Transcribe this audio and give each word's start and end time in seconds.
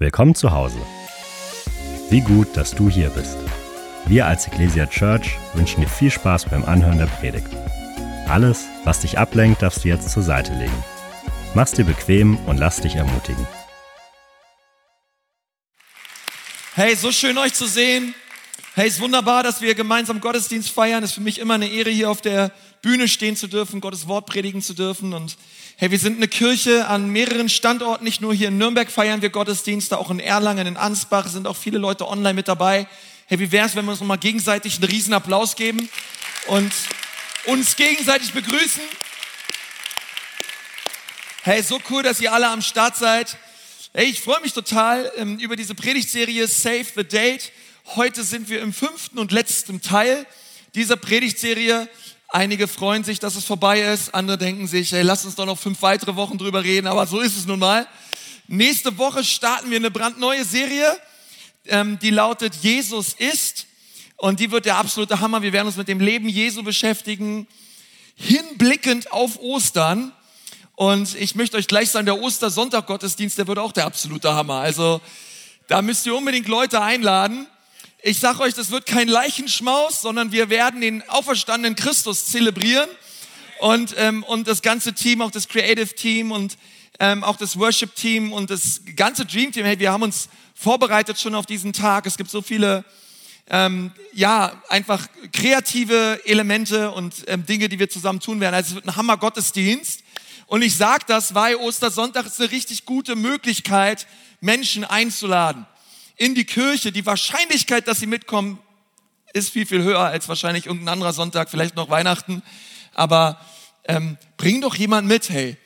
Willkommen 0.00 0.36
zu 0.36 0.52
Hause. 0.52 0.78
Wie 2.08 2.20
gut, 2.20 2.56
dass 2.56 2.70
du 2.70 2.88
hier 2.88 3.08
bist. 3.10 3.36
Wir 4.06 4.26
als 4.26 4.46
Ecclesia 4.46 4.86
Church 4.86 5.36
wünschen 5.54 5.80
dir 5.80 5.88
viel 5.88 6.12
Spaß 6.12 6.44
beim 6.44 6.64
Anhören 6.64 6.98
der 6.98 7.06
Predigt. 7.06 7.48
Alles, 8.28 8.66
was 8.84 9.00
dich 9.00 9.18
ablenkt, 9.18 9.60
darfst 9.60 9.82
du 9.82 9.88
jetzt 9.88 10.08
zur 10.08 10.22
Seite 10.22 10.52
legen. 10.54 10.84
Mach's 11.56 11.72
dir 11.72 11.84
bequem 11.84 12.36
und 12.46 12.58
lass 12.58 12.80
dich 12.80 12.94
ermutigen. 12.94 13.44
Hey, 16.76 16.94
so 16.94 17.10
schön 17.10 17.36
euch 17.36 17.54
zu 17.54 17.66
sehen. 17.66 18.14
Hey, 18.76 18.86
ist 18.86 19.00
wunderbar, 19.00 19.42
dass 19.42 19.60
wir 19.60 19.74
gemeinsam 19.74 20.20
Gottesdienst 20.20 20.70
feiern. 20.70 21.02
Es 21.02 21.10
ist 21.10 21.14
für 21.16 21.22
mich 21.22 21.40
immer 21.40 21.54
eine 21.54 21.68
Ehre, 21.68 21.90
hier 21.90 22.08
auf 22.08 22.20
der 22.20 22.52
Bühne 22.82 23.08
stehen 23.08 23.34
zu 23.34 23.48
dürfen, 23.48 23.80
Gottes 23.80 24.06
Wort 24.06 24.26
predigen 24.26 24.62
zu 24.62 24.74
dürfen. 24.74 25.12
Und 25.12 25.36
hey, 25.80 25.92
wir 25.92 25.98
sind 26.00 26.16
eine 26.16 26.26
Kirche 26.26 26.88
an 26.88 27.08
mehreren 27.08 27.48
Standorten. 27.48 28.02
Nicht 28.02 28.20
nur 28.20 28.34
hier 28.34 28.48
in 28.48 28.58
Nürnberg 28.58 28.90
feiern 28.90 29.22
wir 29.22 29.30
Gottesdienste, 29.30 29.96
auch 29.96 30.10
in 30.10 30.18
Erlangen, 30.18 30.66
in 30.66 30.76
Ansbach 30.76 31.28
sind 31.28 31.46
auch 31.46 31.56
viele 31.56 31.78
Leute 31.78 32.08
online 32.08 32.34
mit 32.34 32.48
dabei. 32.48 32.88
Hey, 33.26 33.38
wie 33.38 33.52
wäre 33.52 33.68
es, 33.68 33.76
wenn 33.76 33.84
wir 33.84 33.92
uns 33.92 34.00
nochmal 34.00 34.18
gegenseitig 34.18 34.74
einen 34.74 34.90
riesen 34.90 35.14
Applaus 35.14 35.54
geben 35.54 35.88
und 36.48 36.72
uns 37.44 37.76
gegenseitig 37.76 38.32
begrüßen? 38.32 38.82
Hey, 41.42 41.62
so 41.62 41.80
cool, 41.90 42.02
dass 42.02 42.20
ihr 42.20 42.32
alle 42.32 42.48
am 42.48 42.60
Start 42.60 42.96
seid. 42.96 43.36
Hey, 43.94 44.06
ich 44.06 44.20
freue 44.20 44.40
mich 44.40 44.54
total 44.54 45.12
ähm, 45.16 45.38
über 45.38 45.54
diese 45.54 45.76
Predigtserie 45.76 46.48
Save 46.48 46.86
the 46.96 47.04
Date. 47.04 47.52
Heute 47.94 48.24
sind 48.24 48.48
wir 48.48 48.62
im 48.62 48.72
fünften 48.72 49.20
und 49.20 49.30
letzten 49.30 49.80
Teil 49.80 50.26
dieser 50.74 50.96
Predigtserie. 50.96 51.88
Einige 52.30 52.68
freuen 52.68 53.04
sich, 53.04 53.20
dass 53.20 53.36
es 53.36 53.44
vorbei 53.44 53.80
ist. 53.80 54.14
Andere 54.14 54.36
denken 54.36 54.66
sich, 54.66 54.92
hey, 54.92 55.02
lass 55.02 55.24
uns 55.24 55.34
doch 55.34 55.46
noch 55.46 55.58
fünf 55.58 55.80
weitere 55.80 56.14
Wochen 56.14 56.36
drüber 56.36 56.62
reden. 56.62 56.86
Aber 56.86 57.06
so 57.06 57.20
ist 57.20 57.36
es 57.36 57.46
nun 57.46 57.58
mal. 57.58 57.86
Nächste 58.48 58.98
Woche 58.98 59.24
starten 59.24 59.70
wir 59.70 59.78
eine 59.78 59.90
brandneue 59.90 60.44
Serie, 60.44 60.98
ähm, 61.66 61.98
die 62.00 62.10
lautet 62.10 62.54
Jesus 62.56 63.14
ist. 63.14 63.66
Und 64.16 64.40
die 64.40 64.50
wird 64.50 64.66
der 64.66 64.76
absolute 64.76 65.20
Hammer. 65.20 65.42
Wir 65.42 65.52
werden 65.52 65.68
uns 65.68 65.76
mit 65.76 65.88
dem 65.88 66.00
Leben 66.00 66.28
Jesu 66.28 66.62
beschäftigen, 66.62 67.46
hinblickend 68.16 69.12
auf 69.12 69.38
Ostern. 69.38 70.12
Und 70.74 71.14
ich 71.14 71.34
möchte 71.34 71.56
euch 71.56 71.66
gleich 71.66 71.90
sagen, 71.90 72.06
der 72.06 72.20
Ostersonntag-Gottesdienst, 72.20 73.38
der 73.38 73.46
wird 73.46 73.58
auch 73.58 73.72
der 73.72 73.86
absolute 73.86 74.34
Hammer. 74.34 74.56
Also 74.56 75.00
da 75.66 75.82
müsst 75.82 76.04
ihr 76.04 76.16
unbedingt 76.16 76.48
Leute 76.48 76.82
einladen. 76.82 77.46
Ich 78.00 78.20
sage 78.20 78.42
euch, 78.42 78.54
das 78.54 78.70
wird 78.70 78.86
kein 78.86 79.08
Leichenschmaus, 79.08 80.02
sondern 80.02 80.30
wir 80.30 80.50
werden 80.50 80.80
den 80.80 81.02
auferstandenen 81.08 81.74
Christus 81.74 82.26
zelebrieren. 82.26 82.88
Und, 83.58 83.92
ähm, 83.98 84.22
und 84.22 84.46
das 84.46 84.62
ganze 84.62 84.92
Team, 84.92 85.20
auch 85.20 85.32
das 85.32 85.48
Creative 85.48 85.92
Team 85.96 86.30
und 86.30 86.56
ähm, 87.00 87.24
auch 87.24 87.36
das 87.36 87.58
Worship 87.58 87.96
Team 87.96 88.32
und 88.32 88.50
das 88.50 88.82
ganze 88.94 89.26
Dream 89.26 89.50
Team, 89.50 89.64
hey, 89.64 89.80
wir 89.80 89.90
haben 89.90 90.04
uns 90.04 90.28
vorbereitet 90.54 91.18
schon 91.18 91.34
auf 91.34 91.44
diesen 91.44 91.72
Tag. 91.72 92.06
Es 92.06 92.16
gibt 92.16 92.30
so 92.30 92.40
viele, 92.40 92.84
ähm, 93.50 93.90
ja, 94.12 94.62
einfach 94.68 95.08
kreative 95.32 96.20
Elemente 96.24 96.92
und 96.92 97.24
ähm, 97.26 97.46
Dinge, 97.46 97.68
die 97.68 97.80
wir 97.80 97.90
zusammen 97.90 98.20
tun 98.20 98.38
werden. 98.40 98.54
Also 98.54 98.68
es 98.68 98.74
wird 98.76 98.86
ein 98.86 98.94
Hammer 98.94 99.16
Gottesdienst. 99.16 100.04
Und 100.46 100.62
ich 100.62 100.76
sage 100.76 101.02
das, 101.08 101.34
weil 101.34 101.56
Ostersonntag 101.56 102.26
ist 102.26 102.40
eine 102.40 102.52
richtig 102.52 102.84
gute 102.84 103.16
Möglichkeit, 103.16 104.06
Menschen 104.40 104.84
einzuladen 104.84 105.66
in 106.18 106.34
die 106.34 106.44
Kirche, 106.44 106.92
die 106.92 107.06
Wahrscheinlichkeit, 107.06 107.88
dass 107.88 108.00
sie 108.00 108.06
mitkommen, 108.06 108.58
ist 109.32 109.50
viel, 109.50 109.66
viel 109.66 109.82
höher 109.82 110.00
als 110.00 110.28
wahrscheinlich 110.28 110.66
irgendein 110.66 110.94
anderer 110.94 111.12
Sonntag, 111.12 111.48
vielleicht 111.48 111.76
noch 111.76 111.88
Weihnachten. 111.88 112.42
Aber 112.92 113.40
ähm, 113.84 114.18
bring 114.36 114.60
doch 114.60 114.74
jemand 114.74 115.06
mit, 115.06 115.30
hey. 115.30 115.56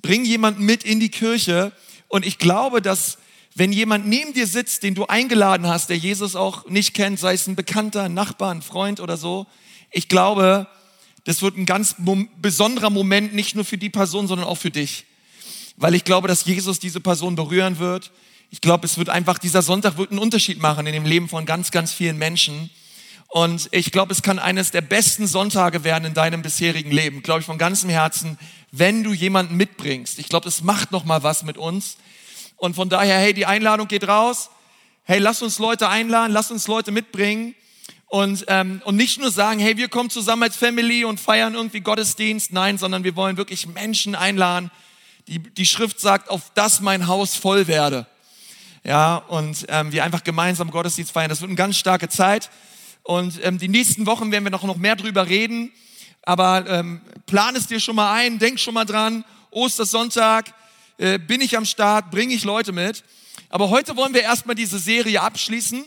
Bring 0.00 0.24
jemanden 0.24 0.64
mit 0.64 0.84
in 0.84 1.00
die 1.00 1.08
Kirche. 1.08 1.72
Und 2.06 2.24
ich 2.24 2.38
glaube, 2.38 2.80
dass 2.80 3.18
wenn 3.56 3.72
jemand 3.72 4.06
neben 4.06 4.32
dir 4.32 4.46
sitzt, 4.46 4.84
den 4.84 4.94
du 4.94 5.06
eingeladen 5.06 5.66
hast, 5.66 5.90
der 5.90 5.96
Jesus 5.96 6.36
auch 6.36 6.68
nicht 6.68 6.94
kennt, 6.94 7.18
sei 7.18 7.34
es 7.34 7.48
ein 7.48 7.56
Bekannter, 7.56 8.04
ein 8.04 8.14
Nachbar, 8.14 8.52
ein 8.52 8.62
Freund 8.62 9.00
oder 9.00 9.16
so, 9.16 9.46
ich 9.90 10.08
glaube, 10.08 10.68
das 11.24 11.42
wird 11.42 11.56
ein 11.56 11.66
ganz 11.66 11.96
besonderer 12.36 12.90
Moment, 12.90 13.34
nicht 13.34 13.56
nur 13.56 13.64
für 13.64 13.78
die 13.78 13.90
Person, 13.90 14.28
sondern 14.28 14.46
auch 14.46 14.58
für 14.58 14.70
dich. 14.70 15.06
Weil 15.76 15.94
ich 15.94 16.04
glaube, 16.04 16.28
dass 16.28 16.44
Jesus 16.44 16.78
diese 16.78 17.00
Person 17.00 17.34
berühren 17.34 17.80
wird 17.80 18.12
ich 18.50 18.60
glaube, 18.60 18.86
es 18.86 18.96
wird 18.96 19.10
einfach, 19.10 19.38
dieser 19.38 19.62
Sonntag 19.62 19.98
wird 19.98 20.10
einen 20.10 20.18
Unterschied 20.18 20.60
machen 20.60 20.86
in 20.86 20.92
dem 20.92 21.04
Leben 21.04 21.28
von 21.28 21.44
ganz, 21.44 21.70
ganz 21.70 21.92
vielen 21.92 22.16
Menschen. 22.16 22.70
Und 23.28 23.68
ich 23.72 23.92
glaube, 23.92 24.12
es 24.12 24.22
kann 24.22 24.38
eines 24.38 24.70
der 24.70 24.80
besten 24.80 25.26
Sonntage 25.26 25.84
werden 25.84 26.06
in 26.06 26.14
deinem 26.14 26.40
bisherigen 26.40 26.90
Leben, 26.90 27.22
glaube 27.22 27.40
ich 27.40 27.46
von 27.46 27.58
ganzem 27.58 27.90
Herzen, 27.90 28.38
wenn 28.72 29.04
du 29.04 29.12
jemanden 29.12 29.56
mitbringst. 29.56 30.18
Ich 30.18 30.30
glaube, 30.30 30.44
das 30.44 30.62
macht 30.62 30.92
noch 30.92 31.04
mal 31.04 31.22
was 31.22 31.42
mit 31.42 31.58
uns. 31.58 31.98
Und 32.56 32.74
von 32.74 32.88
daher, 32.88 33.18
hey, 33.18 33.34
die 33.34 33.44
Einladung 33.44 33.86
geht 33.86 34.08
raus. 34.08 34.48
Hey, 35.04 35.18
lass 35.18 35.42
uns 35.42 35.58
Leute 35.58 35.88
einladen, 35.88 36.32
lass 36.32 36.50
uns 36.50 36.66
Leute 36.68 36.90
mitbringen. 36.90 37.54
Und, 38.06 38.46
ähm, 38.48 38.80
und 38.84 38.96
nicht 38.96 39.20
nur 39.20 39.30
sagen, 39.30 39.60
hey, 39.60 39.76
wir 39.76 39.88
kommen 39.88 40.08
zusammen 40.08 40.44
als 40.44 40.56
Family 40.56 41.04
und 41.04 41.20
feiern 41.20 41.54
irgendwie 41.54 41.80
Gottesdienst. 41.80 42.52
Nein, 42.52 42.78
sondern 42.78 43.04
wir 43.04 43.14
wollen 43.14 43.36
wirklich 43.36 43.66
Menschen 43.66 44.14
einladen. 44.14 44.70
Die, 45.26 45.38
die 45.38 45.66
Schrift 45.66 46.00
sagt, 46.00 46.30
auf 46.30 46.50
das 46.54 46.80
mein 46.80 47.06
Haus 47.06 47.36
voll 47.36 47.66
werde 47.66 48.06
ja, 48.84 49.16
und 49.16 49.66
ähm, 49.68 49.92
wir 49.92 50.04
einfach 50.04 50.24
gemeinsam 50.24 50.70
Gottesdienst 50.70 51.12
feiern. 51.12 51.28
Das 51.28 51.40
wird 51.40 51.50
eine 51.50 51.56
ganz 51.56 51.76
starke 51.76 52.08
Zeit. 52.08 52.50
Und 53.02 53.42
ähm, 53.44 53.58
die 53.58 53.68
nächsten 53.68 54.06
Wochen 54.06 54.30
werden 54.30 54.44
wir 54.44 54.50
noch, 54.50 54.62
noch 54.62 54.76
mehr 54.76 54.96
drüber 54.96 55.28
reden. 55.28 55.72
Aber 56.22 56.66
ähm, 56.68 57.00
plan 57.26 57.56
es 57.56 57.66
dir 57.66 57.80
schon 57.80 57.96
mal 57.96 58.12
ein, 58.12 58.38
denk 58.38 58.60
schon 58.60 58.74
mal 58.74 58.84
dran. 58.84 59.24
Ostersonntag 59.50 60.52
äh, 60.98 61.18
bin 61.18 61.40
ich 61.40 61.56
am 61.56 61.64
Start, 61.64 62.10
bringe 62.10 62.34
ich 62.34 62.44
Leute 62.44 62.72
mit. 62.72 63.04
Aber 63.50 63.70
heute 63.70 63.96
wollen 63.96 64.14
wir 64.14 64.22
erstmal 64.22 64.56
diese 64.56 64.78
Serie 64.78 65.22
abschließen. 65.22 65.84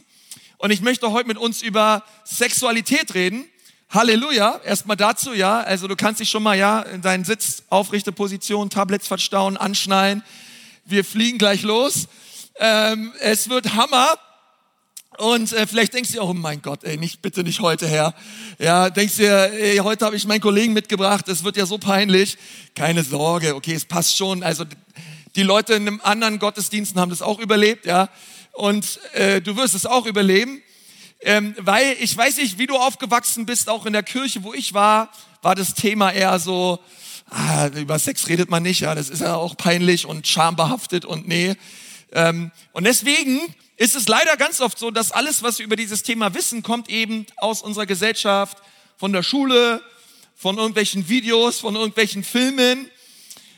Und 0.58 0.72
ich 0.72 0.81
möchte 0.81 1.12
heute 1.12 1.28
mit 1.28 1.38
uns 1.38 1.62
über 1.62 2.03
Sexualität 2.23 3.13
reden. 3.13 3.46
Halleluja, 3.90 4.62
erstmal 4.63 4.97
dazu, 4.97 5.34
ja. 5.34 5.59
Also 5.59 5.88
du 5.88 5.96
kannst 5.96 6.22
dich 6.22 6.29
schon 6.29 6.44
mal, 6.44 6.58
ja, 6.58 6.81
in 6.81 7.02
deinen 7.02 7.25
Sitz, 7.25 7.63
aufrichte 7.69 8.12
Position, 8.12 8.69
Tablets 8.69 9.08
verstauen, 9.08 9.58
anschnallen. 9.58 10.23
Wir 10.85 11.03
fliegen 11.03 11.38
gleich 11.38 11.63
los. 11.63 12.08
Ähm, 12.60 13.14
es 13.20 13.50
wird 13.50 13.76
Hammer. 13.76 14.18
Und 15.18 15.54
äh, 15.54 15.68
vielleicht 15.68 15.94
denkst 15.94 16.14
du 16.14 16.22
auch, 16.22 16.30
oh 16.30 16.34
mein 16.34 16.62
Gott, 16.62 16.84
ey, 16.84 16.98
nicht, 16.98 17.22
bitte 17.22 17.44
nicht 17.44 17.60
heute, 17.60 17.88
Herr. 17.88 18.14
Ja, 18.60 18.90
denkst 18.90 19.18
du, 19.18 19.24
ey, 19.24 19.78
heute 19.78 20.06
habe 20.06 20.16
ich 20.16 20.26
meinen 20.26 20.42
Kollegen 20.42 20.74
mitgebracht, 20.74 21.28
es 21.28 21.44
wird 21.44 21.58
ja 21.58 21.66
so 21.66 21.78
peinlich. 21.78 22.38
Keine 22.76 23.04
Sorge, 23.04 23.56
okay, 23.56 23.74
es 23.74 23.86
passt 23.86 24.18
schon. 24.18 24.42
Also 24.42 24.66
die 25.36 25.44
Leute 25.44 25.74
in 25.74 25.88
einem 25.88 26.02
anderen 26.04 26.40
Gottesdiensten 26.40 27.00
haben 27.00 27.10
das 27.10 27.22
auch 27.22 27.40
überlebt, 27.40 27.86
ja. 27.86 28.10
Und 28.54 29.00
äh, 29.14 29.42
du 29.42 29.58
wirst 29.58 29.76
es 29.76 29.86
auch 29.86 30.06
überleben. 30.06 30.62
Ähm, 31.24 31.54
weil 31.60 31.96
ich 32.00 32.18
weiß 32.18 32.38
nicht, 32.38 32.58
wie 32.58 32.66
du 32.66 32.76
aufgewachsen 32.76 33.46
bist, 33.46 33.70
auch 33.70 33.86
in 33.86 33.94
der 33.94 34.04
Kirche, 34.04 34.44
wo 34.44 34.54
ich 34.54 34.74
war, 34.74 35.12
war 35.44 35.54
das 35.54 35.76
Thema 35.76 36.12
eher 36.12 36.40
so, 36.40 36.80
ah, 37.30 37.68
über 37.68 38.00
Sex 38.00 38.28
redet 38.28 38.50
man 38.50 38.64
nicht, 38.64 38.80
ja, 38.80 38.96
das 38.96 39.10
ist 39.10 39.22
ja 39.22 39.36
auch 39.36 39.56
peinlich 39.56 40.08
und 40.08 40.28
schambehaftet 40.28 41.06
und 41.06 41.28
nee. 41.28 41.56
Ähm, 42.12 42.52
und 42.74 42.86
deswegen 42.86 43.40
ist 43.78 43.96
es 43.96 44.08
leider 44.08 44.38
ganz 44.38 44.62
oft 44.62 44.78
so, 44.78 44.92
dass 44.92 45.12
alles, 45.12 45.44
was 45.44 45.60
wir 45.60 45.66
über 45.66 45.76
dieses 45.76 46.04
Thema 46.04 46.34
wissen, 46.34 46.64
kommt 46.64 46.90
eben 46.90 47.26
aus 47.38 47.62
unserer 47.62 47.86
Gesellschaft, 47.86 48.58
von 48.98 49.14
der 49.14 49.24
Schule, 49.24 49.82
von 50.36 50.58
irgendwelchen 50.58 51.10
Videos, 51.10 51.60
von 51.60 51.76
irgendwelchen 51.76 52.24
Filmen. 52.24 52.88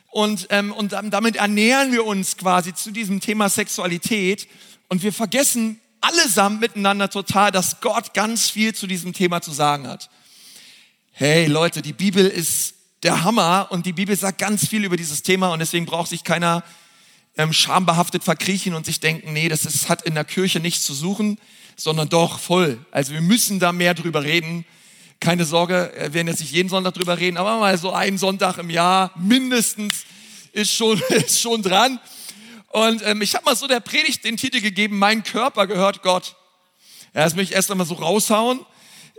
Und, 0.09 0.47
ähm, 0.51 0.71
und 0.71 0.93
damit 0.93 1.35
ernähren 1.35 1.91
wir 1.91 2.05
uns 2.05 2.37
quasi 2.37 2.73
zu 2.73 2.91
diesem 2.91 3.19
Thema 3.19 3.49
Sexualität. 3.49 4.47
Und 4.87 5.03
wir 5.03 5.11
vergessen 5.11 5.81
allesamt 5.99 6.61
miteinander 6.61 7.09
total, 7.09 7.51
dass 7.51 7.81
Gott 7.81 8.13
ganz 8.13 8.49
viel 8.49 8.73
zu 8.75 8.87
diesem 8.87 9.13
Thema 9.13 9.41
zu 9.41 9.51
sagen 9.51 9.87
hat. 9.87 10.09
Hey 11.11 11.47
Leute, 11.47 11.81
die 11.81 11.93
Bibel 11.93 12.25
ist 12.25 12.75
der 13.03 13.23
Hammer 13.23 13.67
und 13.69 13.85
die 13.85 13.93
Bibel 13.93 14.15
sagt 14.15 14.37
ganz 14.37 14.67
viel 14.67 14.83
über 14.85 14.97
dieses 14.97 15.23
Thema 15.23 15.51
und 15.51 15.59
deswegen 15.59 15.85
braucht 15.85 16.09
sich 16.09 16.23
keiner 16.23 16.63
ähm, 17.37 17.53
schambehaftet 17.53 18.23
verkriechen 18.23 18.73
und 18.73 18.85
sich 18.85 18.99
denken, 18.99 19.33
nee, 19.33 19.49
das 19.49 19.65
ist, 19.65 19.89
hat 19.89 20.03
in 20.03 20.15
der 20.15 20.25
Kirche 20.25 20.59
nichts 20.59 20.85
zu 20.85 20.93
suchen, 20.93 21.39
sondern 21.75 22.09
doch 22.09 22.39
voll. 22.39 22.83
Also 22.91 23.13
wir 23.13 23.21
müssen 23.21 23.59
da 23.59 23.71
mehr 23.71 23.93
drüber 23.93 24.23
reden. 24.23 24.65
Keine 25.19 25.45
Sorge, 25.45 25.91
wir 25.97 26.13
werden 26.13 26.27
jetzt 26.27 26.41
nicht 26.41 26.51
jeden 26.51 26.69
Sonntag 26.69 26.93
drüber 26.93 27.17
reden, 27.17 27.37
aber 27.37 27.57
mal 27.57 27.77
so 27.77 27.91
einen 27.91 28.17
Sonntag 28.17 28.57
im 28.57 28.69
Jahr 28.69 29.11
mindestens 29.15 30.03
ist 30.51 30.73
schon, 30.73 31.01
ist 31.09 31.39
schon 31.39 31.61
dran. 31.61 31.99
Und 32.67 33.01
ähm, 33.05 33.21
ich 33.21 33.35
habe 33.35 33.45
mal 33.45 33.55
so 33.55 33.67
der 33.67 33.79
Predigt 33.79 34.23
den 34.23 34.37
Titel 34.37 34.59
gegeben, 34.59 34.97
mein 34.97 35.23
Körper 35.23 35.67
gehört 35.67 36.01
Gott. 36.01 36.35
Ja, 37.13 37.23
das 37.23 37.35
möchte 37.35 37.51
ich 37.51 37.55
erst 37.55 37.69
einmal 37.69 37.85
so 37.85 37.93
raushauen. 37.93 38.65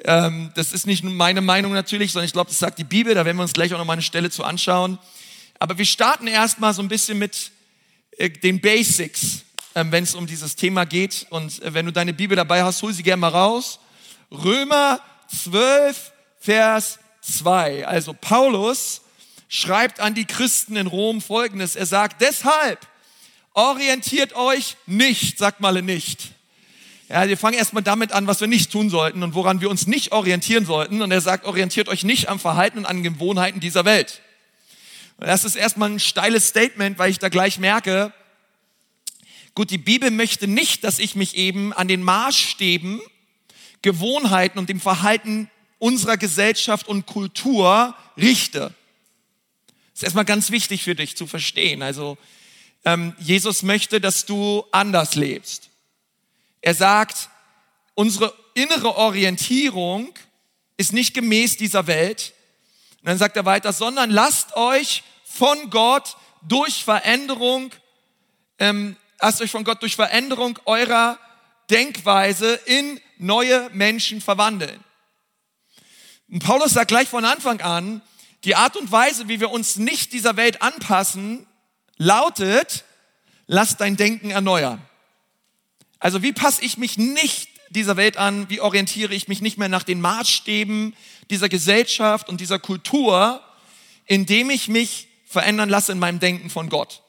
Ähm, 0.05 0.51
das 0.57 0.73
ist 0.73 0.87
nicht 0.87 1.05
nur 1.05 1.13
meine 1.13 1.41
Meinung 1.41 1.73
natürlich, 1.73 2.13
sondern 2.13 2.27
ich 2.27 2.33
glaube, 2.33 2.51
das 2.51 2.59
sagt 2.59 2.79
die 2.79 2.85
Bibel. 2.85 3.15
Da 3.15 3.25
werden 3.25 3.37
wir 3.37 3.43
uns 3.43 3.53
gleich 3.53 3.73
auch 3.73 3.79
noch 3.79 3.85
mal 3.85 3.93
eine 3.93 4.03
Stelle 4.03 4.31
zu 4.31 4.43
anschauen. 4.43 4.99
Aber 5.61 5.79
wir 5.79 5.85
starten 5.85 6.27
erstmal 6.27 6.75
so 6.75 6.83
ein 6.83 6.89
bisschen 6.89 7.19
mit 7.19 7.37
äh, 7.37 7.55
den 8.19 8.61
Basics, 8.61 9.45
ähm, 9.75 9.91
wenn 9.93 10.05
es 10.05 10.15
um 10.15 10.27
dieses 10.27 10.57
Thema 10.57 10.85
geht. 10.85 11.27
Und 11.31 11.63
äh, 11.63 11.75
wenn 11.75 11.87
du 11.87 11.93
deine 11.93 12.13
Bibel 12.13 12.37
dabei 12.37 12.63
hast, 12.63 12.83
hol 12.83 12.93
sie 12.93 13.03
gerne 13.03 13.21
mal 13.21 13.29
raus. 13.29 13.81
Römer 14.31 15.01
12, 15.43 16.13
Vers 16.41 16.99
2. 17.23 17.87
Also 17.87 18.15
Paulus 18.15 19.03
schreibt 19.49 20.01
an 20.01 20.15
die 20.15 20.25
Christen 20.25 20.77
in 20.77 20.87
Rom 20.87 21.21
Folgendes. 21.21 21.77
Er 21.77 21.87
sagt, 21.87 22.21
deshalb, 22.21 22.87
orientiert 23.55 24.35
euch 24.35 24.77
nicht, 24.87 25.39
sagt 25.39 25.61
mal 25.61 25.81
nicht. 25.83 26.33
Ja, 27.09 27.29
wir 27.29 27.37
fangen 27.37 27.57
erstmal 27.57 27.83
damit 27.83 28.13
an, 28.13 28.27
was 28.27 28.41
wir 28.41 28.49
nicht 28.49 28.73
tun 28.73 28.91
sollten 28.91 29.23
und 29.23 29.35
woran 29.35 29.61
wir 29.61 29.71
uns 29.71 29.87
nicht 29.87 30.13
orientieren 30.13 30.65
sollten. 30.65 31.03
Und 31.03 31.11
er 31.11 31.21
sagt, 31.21 31.45
orientiert 31.45 31.89
euch 31.89 32.03
nicht 32.03 32.29
am 32.29 32.41
Verhalten 32.41 32.79
und 32.79 32.87
an 32.87 33.03
Gewohnheiten 33.03 33.61
dieser 33.61 33.85
Welt. 33.85 34.23
Das 35.19 35.45
ist 35.45 35.57
erstmal 35.57 35.91
ein 35.91 36.01
steiles 36.01 36.49
Statement, 36.49 36.99
weil 36.99 37.11
ich 37.11 37.19
da 37.19 37.29
gleich 37.29 37.59
merke, 37.59 38.13
gut, 39.55 39.71
die 39.71 39.79
Bibel 39.79 40.11
möchte 40.11 40.47
nicht, 40.47 40.85
dass 40.85 40.99
ich 40.99 41.15
mich 41.15 41.37
eben 41.37 41.73
an 41.73 41.89
den 41.89 42.03
Maßstäben, 42.03 43.01
Gewohnheiten 43.83 44.59
und 44.59 44.69
dem 44.69 44.81
Verhalten 44.81 45.51
unserer 45.79 46.17
Gesellschaft 46.17 46.89
und 46.89 47.07
Kultur 47.07 47.95
richte. 48.17 48.75
Das 49.93 50.01
ist 50.01 50.03
erstmal 50.05 50.25
ganz 50.25 50.51
wichtig 50.51 50.83
für 50.83 50.95
dich 50.95 51.17
zu 51.17 51.27
verstehen. 51.27 51.83
Also 51.83 52.19
ähm, 52.85 53.15
Jesus 53.19 53.63
möchte, 53.63 54.01
dass 54.01 54.27
du 54.27 54.65
anders 54.73 55.15
lebst. 55.15 55.71
Er 56.61 56.75
sagt, 56.75 57.29
unsere 57.95 58.35
innere 58.55 58.97
Orientierung 58.97 60.13
ist 60.77 60.93
nicht 60.93 61.15
gemäß 61.15 61.57
dieser 61.57 61.87
Welt. 61.87 62.34
Und 63.05 63.09
dann 63.09 63.19
sagt 63.19 63.37
er 63.37 63.45
weiter, 63.45 63.75
sondern 63.75 64.09
lasst 64.09 64.57
euch 64.57 65.03
von 65.27 65.69
Gott 65.69 66.17
durch 66.41 66.85
Veränderung, 66.85 67.71
ähm, 68.59 68.97
lasst 69.21 69.43
euch 69.43 69.51
von 69.51 69.63
Gott 69.63 69.83
durch 69.83 69.95
Veränderung 69.95 70.59
eurer 70.65 71.19
Denkweise 71.69 72.55
in 72.65 72.99
neue 73.19 73.69
Menschen 73.75 74.23
verwandeln. 74.23 74.83
Und 76.31 76.43
Paulus 76.43 76.73
sagt 76.73 76.89
gleich 76.89 77.11
von 77.11 77.27
Anfang 77.27 77.61
an, 77.61 78.01
die 78.45 78.57
Art 78.57 78.75
und 78.75 78.91
Weise, 78.91 79.29
wie 79.29 79.39
wir 79.39 79.51
uns 79.51 79.77
nicht 79.77 80.15
dieser 80.15 80.39
Welt 80.39 80.63
anpassen, 80.63 81.47
lautet, 81.99 82.85
lass 83.47 83.77
dein 83.77 83.99
Denken 83.99 84.31
erneuern. 84.31 84.81
Also 85.99 86.23
wie 86.23 86.33
passe 86.33 86.65
ich 86.65 86.79
mich 86.79 86.97
nicht 86.97 87.54
dieser 87.75 87.97
Welt 87.97 88.17
an? 88.17 88.49
Wie 88.49 88.61
orientiere 88.61 89.15
ich 89.15 89.29
mich 89.29 89.41
nicht 89.41 89.59
mehr 89.59 89.69
nach 89.69 89.83
den 89.83 90.01
Maßstäben 90.01 90.95
dieser 91.31 91.49
Gesellschaft 91.49 92.29
und 92.29 92.41
dieser 92.41 92.59
Kultur, 92.59 93.43
indem 94.07 94.51
ich 94.51 94.69
mich 94.69 95.09
verändern 95.27 95.69
lasse 95.69 95.93
in 95.93 95.99
meinem 95.99 96.21
Denken 96.21 96.51
von 96.51 96.69
Gott? 96.69 97.03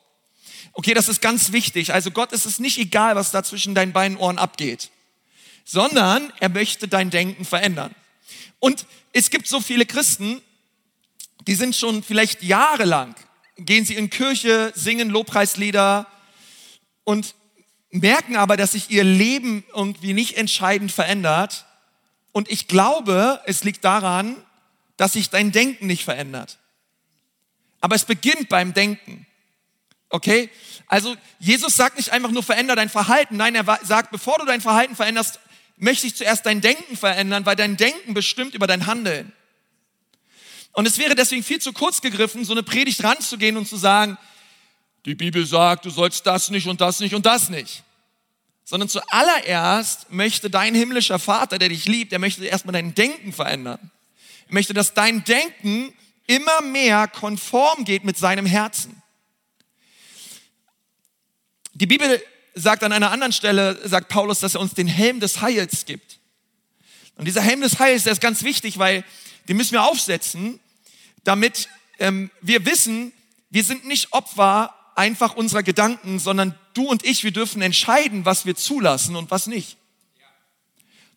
Okay, 0.74 0.94
das 0.94 1.08
ist 1.08 1.22
ganz 1.22 1.52
wichtig. 1.52 1.94
Also 1.94 2.12
Gott 2.12 2.32
ist 2.34 2.46
es 2.46 2.60
nicht 2.60 2.78
egal, 2.78 3.16
was 3.16 3.32
da 3.32 3.44
zwischen 3.44 3.76
deinen 3.76 3.94
beiden 3.94 4.18
Ohren 4.18 4.38
abgeht, 4.38 4.90
sondern 5.64 6.34
er 6.40 6.50
möchte 6.50 6.88
dein 6.88 7.10
Denken 7.10 7.46
verändern. 7.46 7.96
Und 8.60 8.86
es 9.14 9.30
gibt 9.30 9.48
so 9.48 9.62
viele 9.62 9.86
Christen, 9.86 10.42
die 11.48 11.56
sind 11.56 11.76
schon 11.76 12.04
vielleicht 12.04 12.44
jahrelang 12.44 13.16
gehen 13.58 13.86
sie 13.86 13.96
in 13.96 14.10
Kirche, 14.10 14.72
singen 14.76 15.10
Lobpreislieder 15.10 16.08
und 17.04 17.36
merken 18.02 18.36
aber, 18.36 18.58
dass 18.58 18.74
sich 18.74 18.90
ihr 18.90 19.04
Leben 19.04 19.64
irgendwie 19.74 20.14
nicht 20.14 20.38
entscheidend 20.38 20.92
verändert. 20.92 21.66
Und 22.32 22.50
ich 22.52 22.68
glaube, 22.68 23.42
es 23.46 23.64
liegt 23.64 23.84
daran, 23.84 24.36
dass 24.98 25.14
sich 25.14 25.30
dein 25.30 25.52
Denken 25.52 25.88
nicht 25.88 26.04
verändert. 26.04 26.58
Aber 27.82 27.96
es 27.96 28.06
beginnt 28.06 28.50
beim 28.50 28.74
Denken. 28.74 29.26
Okay? 30.10 30.50
Also 30.88 31.16
Jesus 31.40 31.76
sagt 31.76 31.98
nicht 31.98 32.12
einfach 32.12 32.32
nur 32.32 32.44
veränder 32.44 32.76
dein 32.76 32.90
Verhalten. 32.90 33.38
Nein, 33.38 33.56
er 33.56 33.80
sagt, 33.84 34.12
bevor 34.12 34.38
du 34.38 34.46
dein 34.46 34.62
Verhalten 34.62 34.96
veränderst, 34.96 35.40
möchte 35.78 36.08
ich 36.08 36.16
zuerst 36.16 36.46
dein 36.46 36.62
Denken 36.62 36.96
verändern, 36.96 37.46
weil 37.46 37.56
dein 37.56 37.78
Denken 37.78 38.14
bestimmt 38.14 38.54
über 38.54 38.68
dein 38.68 38.86
Handeln. 38.86 39.34
Und 40.72 40.88
es 40.88 40.98
wäre 40.98 41.16
deswegen 41.16 41.44
viel 41.44 41.60
zu 41.60 41.74
kurz 41.74 42.02
gegriffen, 42.02 42.44
so 42.44 42.54
eine 42.54 42.64
Predigt 42.64 43.04
ranzugehen 43.04 43.58
und 43.58 43.68
zu 43.68 43.78
sagen, 43.78 44.18
die 45.06 45.16
Bibel 45.16 45.46
sagt, 45.46 45.86
du 45.86 45.90
sollst 45.92 46.26
das 46.26 46.50
nicht 46.50 46.68
und 46.68 46.82
das 46.82 47.00
nicht 47.00 47.14
und 47.14 47.26
das 47.26 47.50
nicht. 47.50 47.84
Sondern 48.64 48.90
zuallererst 48.90 50.12
möchte 50.12 50.50
dein 50.50 50.74
himmlischer 50.74 51.20
Vater, 51.20 51.60
der 51.60 51.70
dich 51.70 51.86
liebt, 51.86 52.12
der 52.12 52.20
möchte 52.20 52.44
erstmal 52.46 52.74
dein 52.74 52.96
Denken 52.96 53.32
verändern. 53.32 53.92
Er 54.48 54.54
möchte, 54.54 54.74
dass 54.74 54.96
dein 54.96 55.24
Denken 55.24 55.94
immer 56.26 56.62
mehr 56.62 57.08
konform 57.08 57.86
geht 57.86 58.04
mit 58.04 58.18
seinem 58.18 58.48
Herzen. 58.48 59.02
Die 61.74 61.86
Bibel 61.86 62.22
sagt 62.56 62.84
an 62.84 62.92
einer 62.92 63.12
anderen 63.12 63.34
Stelle, 63.34 63.80
sagt 63.88 64.10
Paulus, 64.10 64.40
dass 64.40 64.56
er 64.56 64.62
uns 64.62 64.74
den 64.74 64.88
Helm 64.88 65.20
des 65.20 65.42
Heils 65.42 65.86
gibt. 65.86 66.20
Und 67.16 67.26
dieser 67.26 67.42
Helm 67.42 67.62
des 67.62 67.80
Heils, 67.80 68.04
der 68.04 68.14
ist 68.14 68.22
ganz 68.22 68.44
wichtig, 68.44 68.80
weil 68.80 69.04
den 69.48 69.58
müssen 69.58 69.74
wir 69.74 69.84
aufsetzen, 69.84 70.60
damit 71.24 71.70
ähm, 72.00 72.32
wir 72.42 72.66
wissen, 72.66 73.14
wir 73.52 73.64
sind 73.64 73.86
nicht 73.86 74.12
Opfer 74.12 74.75
einfach 74.96 75.36
unserer 75.36 75.64
Gedanken, 75.64 76.20
sondern 76.20 76.58
du 76.74 76.88
und 76.88 77.06
ich, 77.06 77.24
wir 77.24 77.32
dürfen 77.32 77.62
entscheiden, 77.62 78.26
was 78.26 78.46
wir 78.46 78.56
zulassen 78.56 79.16
und 79.16 79.30
was 79.30 79.48
nicht. 79.48 79.78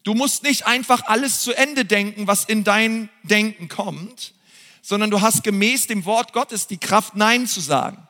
Du 0.03 0.15
musst 0.15 0.43
nicht 0.43 0.67
einfach 0.67 1.03
alles 1.07 1.43
zu 1.43 1.53
Ende 1.53 1.85
denken, 1.85 2.27
was 2.27 2.45
in 2.45 2.65
dein 2.65 3.09
Denken 3.23 3.69
kommt, 3.69 4.35
sondern 4.83 5.11
du 5.11 5.21
hast 5.21 5.45
gemäß 5.45 5.87
dem 5.87 6.05
Wort 6.05 6.33
Gottes 6.33 6.67
die 6.67 6.79
Kraft, 6.79 7.15
Nein 7.15 7.47
zu 7.47 7.61
sagen, 7.61 8.07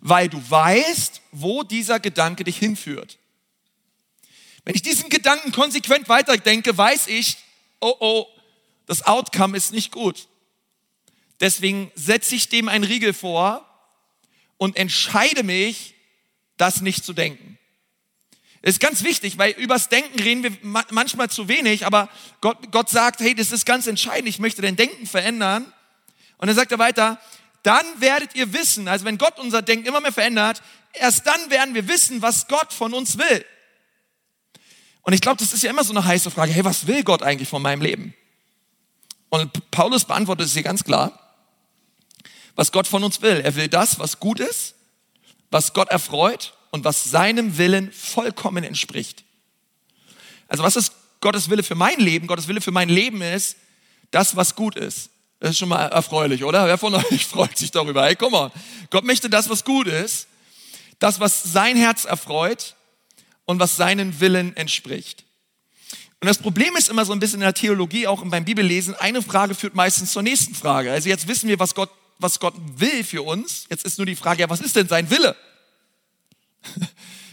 weil 0.00 0.28
du 0.28 0.42
weißt, 0.48 1.20
wo 1.32 1.62
dieser 1.62 2.00
Gedanke 2.00 2.44
dich 2.44 2.58
hinführt. 2.58 3.18
Wenn 4.64 4.74
ich 4.74 4.82
diesen 4.82 5.08
Gedanken 5.08 5.52
konsequent 5.52 6.08
weiterdenke, 6.08 6.76
weiß 6.76 7.08
ich, 7.08 7.38
oh 7.80 7.94
oh, 8.00 8.26
das 8.86 9.02
Outcome 9.02 9.56
ist 9.56 9.72
nicht 9.72 9.90
gut. 9.90 10.28
Deswegen 11.40 11.90
setze 11.94 12.34
ich 12.34 12.48
dem 12.48 12.68
einen 12.68 12.84
Riegel 12.84 13.12
vor 13.12 13.65
und 14.58 14.76
entscheide 14.76 15.42
mich, 15.42 15.94
das 16.56 16.80
nicht 16.80 17.04
zu 17.04 17.12
denken. 17.12 17.58
Ist 18.62 18.80
ganz 18.80 19.04
wichtig, 19.04 19.38
weil 19.38 19.52
übers 19.52 19.88
Denken 19.88 20.18
reden 20.18 20.42
wir 20.42 20.50
manchmal 20.90 21.30
zu 21.30 21.46
wenig, 21.46 21.86
aber 21.86 22.08
Gott, 22.40 22.72
Gott 22.72 22.88
sagt, 22.88 23.20
hey, 23.20 23.34
das 23.34 23.52
ist 23.52 23.64
ganz 23.64 23.86
entscheidend, 23.86 24.28
ich 24.28 24.38
möchte 24.38 24.62
dein 24.62 24.74
Denken 24.74 25.06
verändern. 25.06 25.72
Und 26.38 26.48
dann 26.48 26.56
sagt 26.56 26.72
er 26.72 26.78
weiter, 26.78 27.20
dann 27.62 27.86
werdet 27.98 28.34
ihr 28.34 28.52
wissen, 28.52 28.88
also 28.88 29.04
wenn 29.04 29.18
Gott 29.18 29.38
unser 29.38 29.62
Denken 29.62 29.86
immer 29.86 30.00
mehr 30.00 30.12
verändert, 30.12 30.62
erst 30.92 31.26
dann 31.26 31.50
werden 31.50 31.74
wir 31.74 31.86
wissen, 31.86 32.22
was 32.22 32.48
Gott 32.48 32.72
von 32.72 32.92
uns 32.92 33.18
will. 33.18 33.44
Und 35.02 35.12
ich 35.12 35.20
glaube, 35.20 35.38
das 35.38 35.52
ist 35.52 35.62
ja 35.62 35.70
immer 35.70 35.84
so 35.84 35.92
eine 35.92 36.04
heiße 36.04 36.30
Frage, 36.30 36.50
hey, 36.52 36.64
was 36.64 36.88
will 36.88 37.04
Gott 37.04 37.22
eigentlich 37.22 37.48
von 37.48 37.62
meinem 37.62 37.82
Leben? 37.82 38.14
Und 39.28 39.70
Paulus 39.70 40.04
beantwortet 40.04 40.46
es 40.46 40.54
hier 40.54 40.62
ganz 40.62 40.82
klar 40.82 41.25
was 42.56 42.72
Gott 42.72 42.88
von 42.88 43.04
uns 43.04 43.22
will. 43.22 43.40
Er 43.40 43.54
will 43.54 43.68
das, 43.68 43.98
was 44.00 44.18
gut 44.18 44.40
ist, 44.40 44.74
was 45.50 45.72
Gott 45.72 45.90
erfreut 45.90 46.54
und 46.70 46.84
was 46.84 47.04
seinem 47.04 47.58
Willen 47.58 47.92
vollkommen 47.92 48.64
entspricht. 48.64 49.24
Also 50.48 50.64
was 50.64 50.74
ist 50.76 50.92
Gottes 51.20 51.48
Wille 51.50 51.62
für 51.62 51.74
mein 51.74 52.00
Leben? 52.00 52.26
Gottes 52.26 52.48
Wille 52.48 52.60
für 52.60 52.72
mein 52.72 52.88
Leben 52.88 53.22
ist 53.22 53.56
das, 54.10 54.36
was 54.36 54.56
gut 54.56 54.76
ist. 54.76 55.10
Das 55.38 55.50
ist 55.50 55.58
schon 55.58 55.68
mal 55.68 55.86
erfreulich, 55.86 56.44
oder? 56.44 56.66
Wer 56.66 56.78
von 56.78 56.94
euch 56.94 57.26
freut 57.30 57.56
sich 57.56 57.70
darüber? 57.70 58.04
Hey, 58.04 58.16
komm 58.16 58.32
mal. 58.32 58.50
Gott 58.90 59.04
möchte 59.04 59.28
das, 59.28 59.48
was 59.50 59.64
gut 59.64 59.86
ist, 59.86 60.28
das, 60.98 61.20
was 61.20 61.42
sein 61.42 61.76
Herz 61.76 62.04
erfreut 62.04 62.74
und 63.44 63.60
was 63.60 63.76
seinen 63.76 64.18
Willen 64.20 64.56
entspricht. 64.56 65.24
Und 66.20 66.28
das 66.28 66.38
Problem 66.38 66.74
ist 66.76 66.88
immer 66.88 67.04
so 67.04 67.12
ein 67.12 67.20
bisschen 67.20 67.40
in 67.40 67.44
der 67.44 67.54
Theologie, 67.54 68.06
auch 68.06 68.24
beim 68.24 68.46
Bibellesen, 68.46 68.94
eine 68.94 69.20
Frage 69.20 69.54
führt 69.54 69.74
meistens 69.74 70.12
zur 70.12 70.22
nächsten 70.22 70.54
Frage. 70.54 70.90
Also 70.90 71.10
jetzt 71.10 71.28
wissen 71.28 71.48
wir, 71.48 71.58
was 71.58 71.74
Gott 71.74 71.90
was 72.18 72.40
Gott 72.40 72.54
will 72.56 73.04
für 73.04 73.22
uns. 73.22 73.66
Jetzt 73.70 73.84
ist 73.84 73.98
nur 73.98 74.06
die 74.06 74.16
Frage, 74.16 74.42
ja, 74.42 74.50
was 74.50 74.60
ist 74.60 74.76
denn 74.76 74.88
sein 74.88 75.10
Wille? 75.10 75.36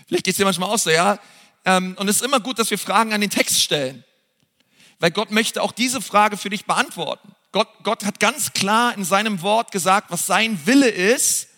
Vielleicht 0.07 0.25
geht 0.25 0.33
es 0.33 0.37
dir 0.37 0.45
manchmal 0.45 0.69
auch 0.69 0.79
so, 0.79 0.89
ja. 0.89 1.19
Ähm, 1.65 1.95
und 1.97 2.07
es 2.07 2.17
ist 2.17 2.21
immer 2.23 2.39
gut, 2.39 2.59
dass 2.59 2.69
wir 2.69 2.77
Fragen 2.77 3.13
an 3.13 3.21
den 3.21 3.29
Text 3.29 3.61
stellen. 3.61 4.03
Weil 4.99 5.11
Gott 5.11 5.31
möchte 5.31 5.61
auch 5.61 5.71
diese 5.71 6.01
Frage 6.01 6.37
für 6.37 6.49
dich 6.49 6.65
beantworten. 6.65 7.35
Gott, 7.51 7.69
Gott 7.83 8.05
hat 8.05 8.19
ganz 8.19 8.53
klar 8.53 8.95
in 8.97 9.05
seinem 9.05 9.41
Wort 9.41 9.71
gesagt, 9.71 10.11
was 10.11 10.25
sein 10.25 10.65
Wille 10.65 10.89
ist. 10.89 11.49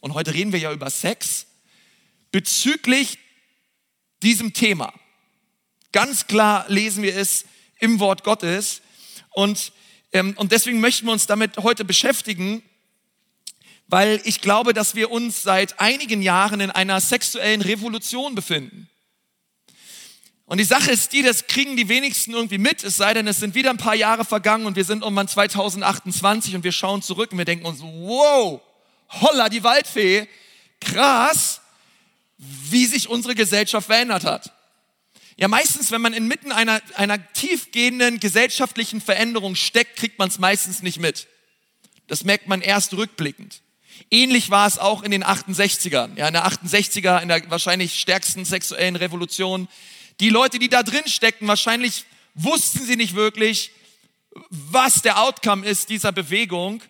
Und 0.00 0.14
heute 0.14 0.32
reden 0.32 0.52
wir 0.52 0.58
ja 0.58 0.72
über 0.72 0.90
Sex. 0.90 1.46
Bezüglich 2.30 3.18
diesem 4.22 4.52
Thema. 4.52 4.92
Ganz 5.92 6.26
klar 6.26 6.64
lesen 6.68 7.02
wir 7.02 7.16
es 7.16 7.44
im 7.78 7.98
Wort 7.98 8.22
Gottes. 8.22 8.80
Und, 9.30 9.72
ähm, 10.12 10.34
und 10.36 10.52
deswegen 10.52 10.80
möchten 10.80 11.06
wir 11.06 11.12
uns 11.12 11.26
damit 11.26 11.58
heute 11.58 11.84
beschäftigen 11.84 12.62
weil 13.90 14.20
ich 14.24 14.40
glaube, 14.40 14.72
dass 14.72 14.94
wir 14.94 15.10
uns 15.10 15.42
seit 15.42 15.80
einigen 15.80 16.22
Jahren 16.22 16.60
in 16.60 16.70
einer 16.70 17.00
sexuellen 17.00 17.60
Revolution 17.60 18.36
befinden. 18.36 18.88
Und 20.46 20.58
die 20.58 20.64
Sache 20.64 20.92
ist 20.92 21.12
die, 21.12 21.22
das 21.22 21.48
kriegen 21.48 21.76
die 21.76 21.88
wenigsten 21.88 22.32
irgendwie 22.32 22.58
mit, 22.58 22.84
es 22.84 22.96
sei 22.96 23.14
denn, 23.14 23.26
es 23.26 23.38
sind 23.38 23.56
wieder 23.56 23.70
ein 23.70 23.78
paar 23.78 23.96
Jahre 23.96 24.24
vergangen 24.24 24.66
und 24.66 24.76
wir 24.76 24.84
sind 24.84 25.02
irgendwann 25.02 25.26
2028 25.26 26.54
und 26.54 26.64
wir 26.64 26.72
schauen 26.72 27.02
zurück 27.02 27.32
und 27.32 27.38
wir 27.38 27.44
denken 27.44 27.66
uns, 27.66 27.80
wow, 27.82 28.60
holla 29.08 29.48
die 29.48 29.64
Waldfee, 29.64 30.28
krass, 30.80 31.60
wie 32.38 32.86
sich 32.86 33.08
unsere 33.08 33.34
Gesellschaft 33.34 33.86
verändert 33.86 34.24
hat. 34.24 34.52
Ja, 35.36 35.48
meistens, 35.48 35.90
wenn 35.90 36.00
man 36.00 36.12
inmitten 36.12 36.52
einer, 36.52 36.80
einer 36.94 37.32
tiefgehenden 37.32 38.20
gesellschaftlichen 38.20 39.00
Veränderung 39.00 39.56
steckt, 39.56 39.96
kriegt 39.96 40.18
man 40.18 40.28
es 40.28 40.38
meistens 40.38 40.82
nicht 40.82 41.00
mit. 41.00 41.26
Das 42.06 42.24
merkt 42.24 42.46
man 42.46 42.60
erst 42.60 42.92
rückblickend. 42.94 43.62
Ähnlich 44.10 44.50
war 44.50 44.66
es 44.66 44.78
auch 44.78 45.02
in 45.02 45.10
den 45.10 45.24
68ern, 45.24 46.16
ja, 46.16 46.28
in 46.28 46.34
der 46.34 46.46
68er, 46.46 47.20
in 47.20 47.28
der 47.28 47.50
wahrscheinlich 47.50 47.98
stärksten 48.00 48.44
sexuellen 48.44 48.96
Revolution. 48.96 49.68
Die 50.20 50.30
Leute, 50.30 50.58
die 50.58 50.68
da 50.68 50.82
drin 50.82 51.06
steckten, 51.06 51.48
wahrscheinlich 51.48 52.04
wussten 52.34 52.84
sie 52.84 52.96
nicht 52.96 53.14
wirklich, 53.14 53.72
was 54.50 55.02
der 55.02 55.22
Outcome 55.22 55.66
ist 55.66 55.88
dieser 55.88 56.12
Bewegung. 56.12 56.82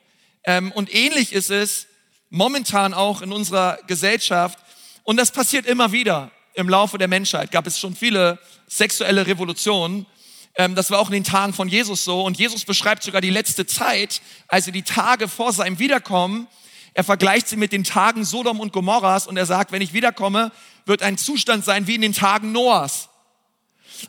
Ähm, 0.45 0.73
und 0.73 0.93
ähnlich 0.95 1.33
ist 1.33 1.51
es 1.51 1.87
momentan 2.31 2.95
auch 2.95 3.23
in 3.23 3.33
unserer 3.33 3.79
Gesellschaft. 3.87 4.59
Und 5.03 5.17
das 5.17 5.31
passiert 5.31 5.67
immer 5.67 5.93
wieder 5.93 6.31
im 6.55 6.69
Laufe 6.69 6.99
der 6.99 7.09
Menschheit. 7.09 7.51
Gab 7.51 7.67
es 7.67 7.79
schon 7.79 7.95
viele 7.95 8.39
sexuelle 8.69 9.27
Revolutionen. 9.27 10.07
Ähm, 10.55 10.75
das 10.75 10.91
war 10.91 10.99
auch 10.99 11.09
in 11.09 11.15
den 11.15 11.25
Tagen 11.25 11.53
von 11.53 11.69
Jesus 11.69 12.05
so. 12.05 12.23
Und 12.23 12.39
Jesus 12.39 12.65
beschreibt 12.65 13.03
sogar 13.03 13.21
die 13.21 13.31
letzte 13.31 13.67
Zeit, 13.67 14.21
also 14.49 14.71
die 14.71 14.83
Tage 14.83 15.29
vor 15.29 15.53
seinem 15.53 15.79
Wiederkommen. 15.79 16.47
Er 16.95 17.05
vergleicht 17.05 17.49
sie 17.49 17.57
mit 17.57 17.73
den 17.73 17.85
Tagen 17.85 18.25
Sodom 18.25 18.61
und 18.61 18.73
Gomorras 18.73 19.27
und 19.27 19.37
er 19.37 19.47
sagt, 19.47 19.73
wenn 19.73 19.83
ich 19.83 19.93
wiederkomme, 19.93 20.53
wird 20.87 21.03
ein 21.03 21.19
Zustand 21.19 21.65
sein 21.65 21.87
wie 21.87 21.95
in 21.95 22.01
den 22.03 22.13
Tagen 22.13 22.53
Noahs. 22.53 23.09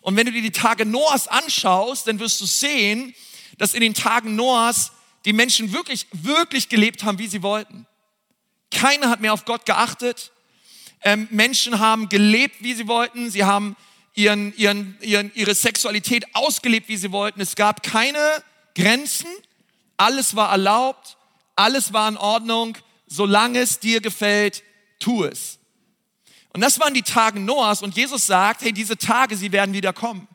Und 0.02 0.16
wenn 0.16 0.26
du 0.26 0.32
dir 0.32 0.42
die 0.42 0.52
Tage 0.52 0.86
Noahs 0.86 1.28
anschaust, 1.28 2.08
dann 2.08 2.20
wirst 2.20 2.40
du 2.42 2.46
sehen, 2.46 3.14
dass 3.58 3.74
in 3.74 3.82
den 3.82 3.94
Tagen 3.94 4.36
Noahs 4.36 4.92
die 5.26 5.34
Menschen 5.34 5.74
wirklich, 5.74 6.08
wirklich 6.12 6.70
gelebt 6.70 7.04
haben, 7.04 7.20
wie 7.20 7.28
sie 7.28 7.44
wollten. 7.44 7.86
Keiner 8.72 9.10
hat 9.10 9.22
mehr 9.22 9.34
auf 9.34 9.46
Gott 9.46 9.66
geachtet. 9.66 10.32
Ähm, 11.04 11.28
Menschen 11.30 11.80
haben 11.80 12.10
gelebt, 12.10 12.58
wie 12.62 12.74
sie 12.74 12.88
wollten. 12.88 13.30
Sie 13.30 13.44
haben 13.44 13.76
ihren, 14.16 14.56
ihren, 14.56 14.98
ihren, 15.02 15.32
ihre 15.36 15.54
Sexualität 15.54 16.26
ausgelebt, 16.34 16.88
wie 16.88 16.98
sie 16.98 17.12
wollten. 17.12 17.42
Es 17.42 17.56
gab 17.56 17.84
keine 17.84 18.44
Grenzen. 18.76 19.28
Alles 19.98 20.36
war 20.36 20.52
erlaubt. 20.52 21.18
Alles 21.56 21.94
war 21.94 22.08
in 22.08 22.18
Ordnung. 22.18 22.78
Solange 23.08 23.60
es 23.60 23.80
dir 23.80 24.02
gefällt, 24.02 24.64
tu 25.00 25.24
es. 25.26 25.60
Und 26.54 26.62
das 26.62 26.80
waren 26.80 26.94
die 26.94 27.02
Tage 27.02 27.40
Noahs. 27.40 27.82
Und 27.82 27.96
Jesus 27.96 28.26
sagt, 28.26 28.62
hey, 28.62 28.74
diese 28.74 28.98
Tage, 28.98 29.36
sie 29.36 29.52
werden 29.52 29.74
wieder 29.74 29.94
kommen. 29.94 30.28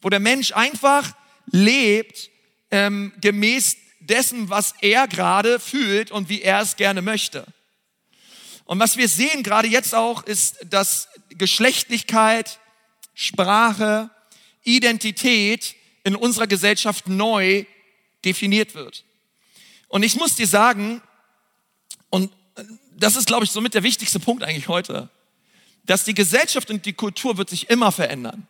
Wo 0.00 0.08
der 0.08 0.20
Mensch 0.20 0.52
einfach 0.52 1.12
lebt 1.46 2.30
ähm, 2.70 3.12
gemäß 3.20 3.76
dessen, 4.00 4.48
was 4.50 4.74
er 4.80 5.08
gerade 5.08 5.60
fühlt 5.60 6.10
und 6.10 6.28
wie 6.28 6.42
er 6.42 6.60
es 6.60 6.76
gerne 6.76 7.02
möchte. 7.02 7.46
Und 8.64 8.78
was 8.78 8.96
wir 8.96 9.08
sehen 9.08 9.42
gerade 9.42 9.68
jetzt 9.68 9.94
auch, 9.94 10.22
ist, 10.24 10.58
dass 10.68 11.08
Geschlechtlichkeit, 11.30 12.58
Sprache, 13.14 14.10
Identität 14.62 15.74
in 16.04 16.14
unserer 16.14 16.46
Gesellschaft 16.46 17.08
neu 17.08 17.64
definiert 18.24 18.74
wird. 18.74 19.04
Und 19.88 20.02
ich 20.02 20.16
muss 20.16 20.34
dir 20.34 20.46
sagen, 20.46 21.02
und 22.10 22.32
das 22.96 23.16
ist, 23.16 23.26
glaube 23.26 23.44
ich, 23.44 23.50
somit 23.50 23.74
der 23.74 23.82
wichtigste 23.82 24.20
Punkt 24.20 24.42
eigentlich 24.42 24.68
heute, 24.68 25.08
dass 25.84 26.04
die 26.04 26.14
Gesellschaft 26.14 26.70
und 26.70 26.84
die 26.84 26.92
Kultur 26.92 27.38
wird 27.38 27.48
sich 27.50 27.70
immer 27.70 27.92
verändern. 27.92 28.46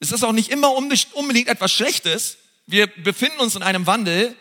Es 0.00 0.12
ist 0.12 0.24
auch 0.24 0.32
nicht 0.32 0.50
immer 0.50 0.72
unbedingt 0.72 1.48
etwas 1.48 1.72
Schlechtes. 1.72 2.38
Wir 2.66 2.86
befinden 2.86 3.38
uns 3.40 3.54
in 3.54 3.62
einem 3.62 3.86
Wandel, 3.86 4.34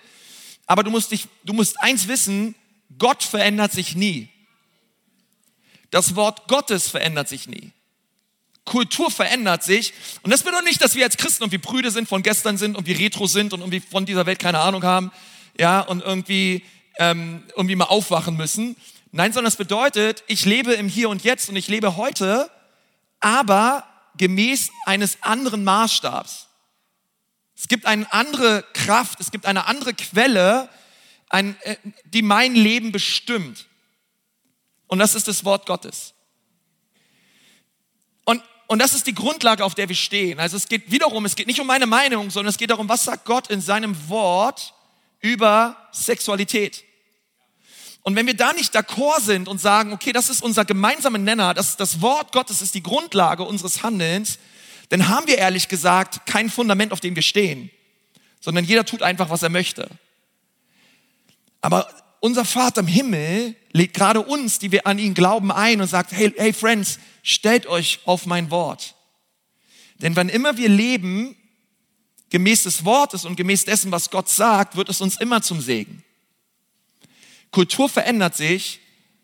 aber 0.65 0.83
du 0.83 0.91
musst 0.91 1.11
dich, 1.11 1.27
du 1.43 1.51
musst 1.51 1.79
eins 1.81 2.07
wissen, 2.07 2.55
Gott 2.97 3.23
verändert 3.23 3.73
sich 3.73 3.95
nie. 3.95 4.29
Das 5.91 6.15
Wort 6.15 6.47
Gottes 6.47 6.87
verändert 6.87 7.27
sich 7.27 7.47
nie. 7.47 7.71
Kultur 8.63 9.09
verändert 9.09 9.63
sich. 9.63 9.93
Und 10.21 10.31
das 10.31 10.43
bedeutet 10.43 10.67
nicht, 10.67 10.81
dass 10.81 10.95
wir 10.95 11.03
als 11.03 11.17
Christen 11.17 11.43
irgendwie 11.43 11.57
Brüder 11.57 11.91
sind, 11.91 12.07
von 12.07 12.23
gestern 12.23 12.57
sind 12.57 12.77
und 12.77 12.85
wir 12.85 12.97
retro 12.97 13.25
sind 13.25 13.51
und 13.51 13.61
irgendwie 13.61 13.79
von 13.79 14.05
dieser 14.05 14.25
Welt 14.25 14.39
keine 14.39 14.59
Ahnung 14.59 14.83
haben, 14.83 15.11
ja, 15.59 15.81
und 15.81 16.01
irgendwie, 16.01 16.63
ähm, 16.97 17.43
irgendwie 17.49 17.75
mal 17.75 17.85
aufwachen 17.85 18.37
müssen. 18.37 18.77
Nein, 19.11 19.33
sondern 19.33 19.49
es 19.49 19.57
bedeutet, 19.57 20.23
ich 20.27 20.45
lebe 20.45 20.73
im 20.73 20.87
Hier 20.87 21.09
und 21.09 21.23
Jetzt 21.23 21.49
und 21.49 21.57
ich 21.57 21.67
lebe 21.67 21.97
heute, 21.97 22.49
aber 23.19 23.83
gemäß 24.17 24.71
eines 24.85 25.21
anderen 25.21 25.65
Maßstabs. 25.65 26.47
Es 27.57 27.67
gibt 27.67 27.85
eine 27.85 28.11
andere 28.13 28.63
Kraft, 28.73 29.19
es 29.19 29.31
gibt 29.31 29.45
eine 29.45 29.65
andere 29.65 29.93
Quelle, 29.93 30.69
ein, 31.27 31.57
äh, 31.63 31.75
die 32.05 32.21
mein 32.21 32.55
Leben 32.55 32.93
bestimmt. 32.93 33.67
Und 34.87 34.99
das 34.99 35.13
ist 35.13 35.27
das 35.27 35.43
Wort 35.43 35.65
Gottes. 35.65 36.13
Und, 38.23 38.41
und 38.67 38.79
das 38.79 38.93
ist 38.93 39.07
die 39.07 39.13
Grundlage, 39.13 39.65
auf 39.65 39.75
der 39.75 39.89
wir 39.89 39.95
stehen. 39.95 40.39
Also 40.39 40.55
es 40.55 40.69
geht 40.69 40.89
wiederum, 40.89 41.25
es 41.25 41.35
geht 41.35 41.47
nicht 41.47 41.59
um 41.59 41.67
meine 41.67 41.85
Meinung, 41.85 42.29
sondern 42.29 42.49
es 42.49 42.57
geht 42.57 42.69
darum, 42.69 42.87
was 42.87 43.03
sagt 43.03 43.25
Gott 43.25 43.49
in 43.49 43.59
seinem 43.59 44.07
Wort 44.07 44.73
über 45.21 45.75
Sexualität. 45.91 46.83
Und 48.01 48.15
wenn 48.15 48.27
wir 48.27 48.35
da 48.35 48.53
nicht 48.53 48.75
d'accord 48.75 49.21
sind 49.21 49.47
und 49.47 49.59
sagen, 49.59 49.93
okay, 49.93 50.11
das 50.11 50.29
ist 50.29 50.41
unser 50.41 50.65
gemeinsamer 50.65 51.17
Nenner, 51.17 51.53
das, 51.53 51.77
das 51.77 52.01
Wort 52.01 52.31
Gottes 52.31 52.61
ist 52.61 52.73
die 52.75 52.83
Grundlage 52.83 53.43
unseres 53.43 53.83
Handelns, 53.83 54.39
dann 54.89 55.07
haben 55.07 55.27
wir 55.27 55.37
ehrlich 55.37 55.67
gesagt 55.67 56.25
kein 56.25 56.49
Fundament, 56.49 56.91
auf 56.91 56.99
dem 56.99 57.15
wir 57.15 57.21
stehen, 57.21 57.69
sondern 58.39 58.65
jeder 58.65 58.85
tut 58.85 59.03
einfach, 59.03 59.29
was 59.29 59.43
er 59.43 59.49
möchte. 59.49 59.89
Aber 61.61 61.87
unser 62.21 62.45
Vater 62.45 62.81
im 62.81 62.87
Himmel 62.87 63.55
legt 63.71 63.93
gerade 63.93 64.21
uns, 64.21 64.59
die 64.59 64.71
wir 64.71 64.87
an 64.87 64.97
ihn 64.97 65.13
glauben, 65.13 65.51
ein 65.51 65.81
und 65.81 65.87
sagt, 65.87 66.11
hey, 66.11 66.33
hey 66.35 66.53
Friends, 66.53 66.99
stellt 67.21 67.67
euch 67.67 67.99
auf 68.05 68.25
mein 68.25 68.49
Wort. 68.49 68.95
Denn 70.01 70.15
wann 70.15 70.29
immer 70.29 70.57
wir 70.57 70.69
leben, 70.69 71.35
gemäß 72.29 72.63
des 72.63 72.85
Wortes 72.85 73.25
und 73.25 73.35
gemäß 73.35 73.65
dessen, 73.65 73.91
was 73.91 74.09
Gott 74.09 74.29
sagt, 74.29 74.75
wird 74.75 74.89
es 74.89 75.01
uns 75.01 75.17
immer 75.17 75.41
zum 75.41 75.61
Segen. 75.61 76.03
Kultur 77.51 77.89
verändert 77.89 78.35
sich, 78.35 78.79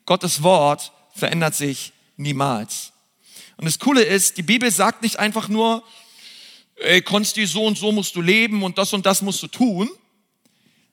Gottes 0.05 0.41
Wort 0.43 0.91
verändert 1.13 1.55
sich 1.55 1.93
niemals. 2.17 2.91
Und 3.57 3.65
das 3.65 3.79
Coole 3.79 4.03
ist, 4.03 4.37
die 4.37 4.43
Bibel 4.43 4.69
sagt 4.71 5.01
nicht 5.01 5.17
einfach 5.17 5.47
nur, 5.47 5.83
ey, 6.77 7.01
Konsti, 7.01 7.45
so 7.45 7.65
und 7.65 7.77
so 7.77 7.91
musst 7.91 8.15
du 8.15 8.21
leben 8.21 8.63
und 8.63 8.77
das 8.77 8.93
und 8.93 9.05
das 9.05 9.21
musst 9.21 9.41
du 9.43 9.47
tun, 9.47 9.89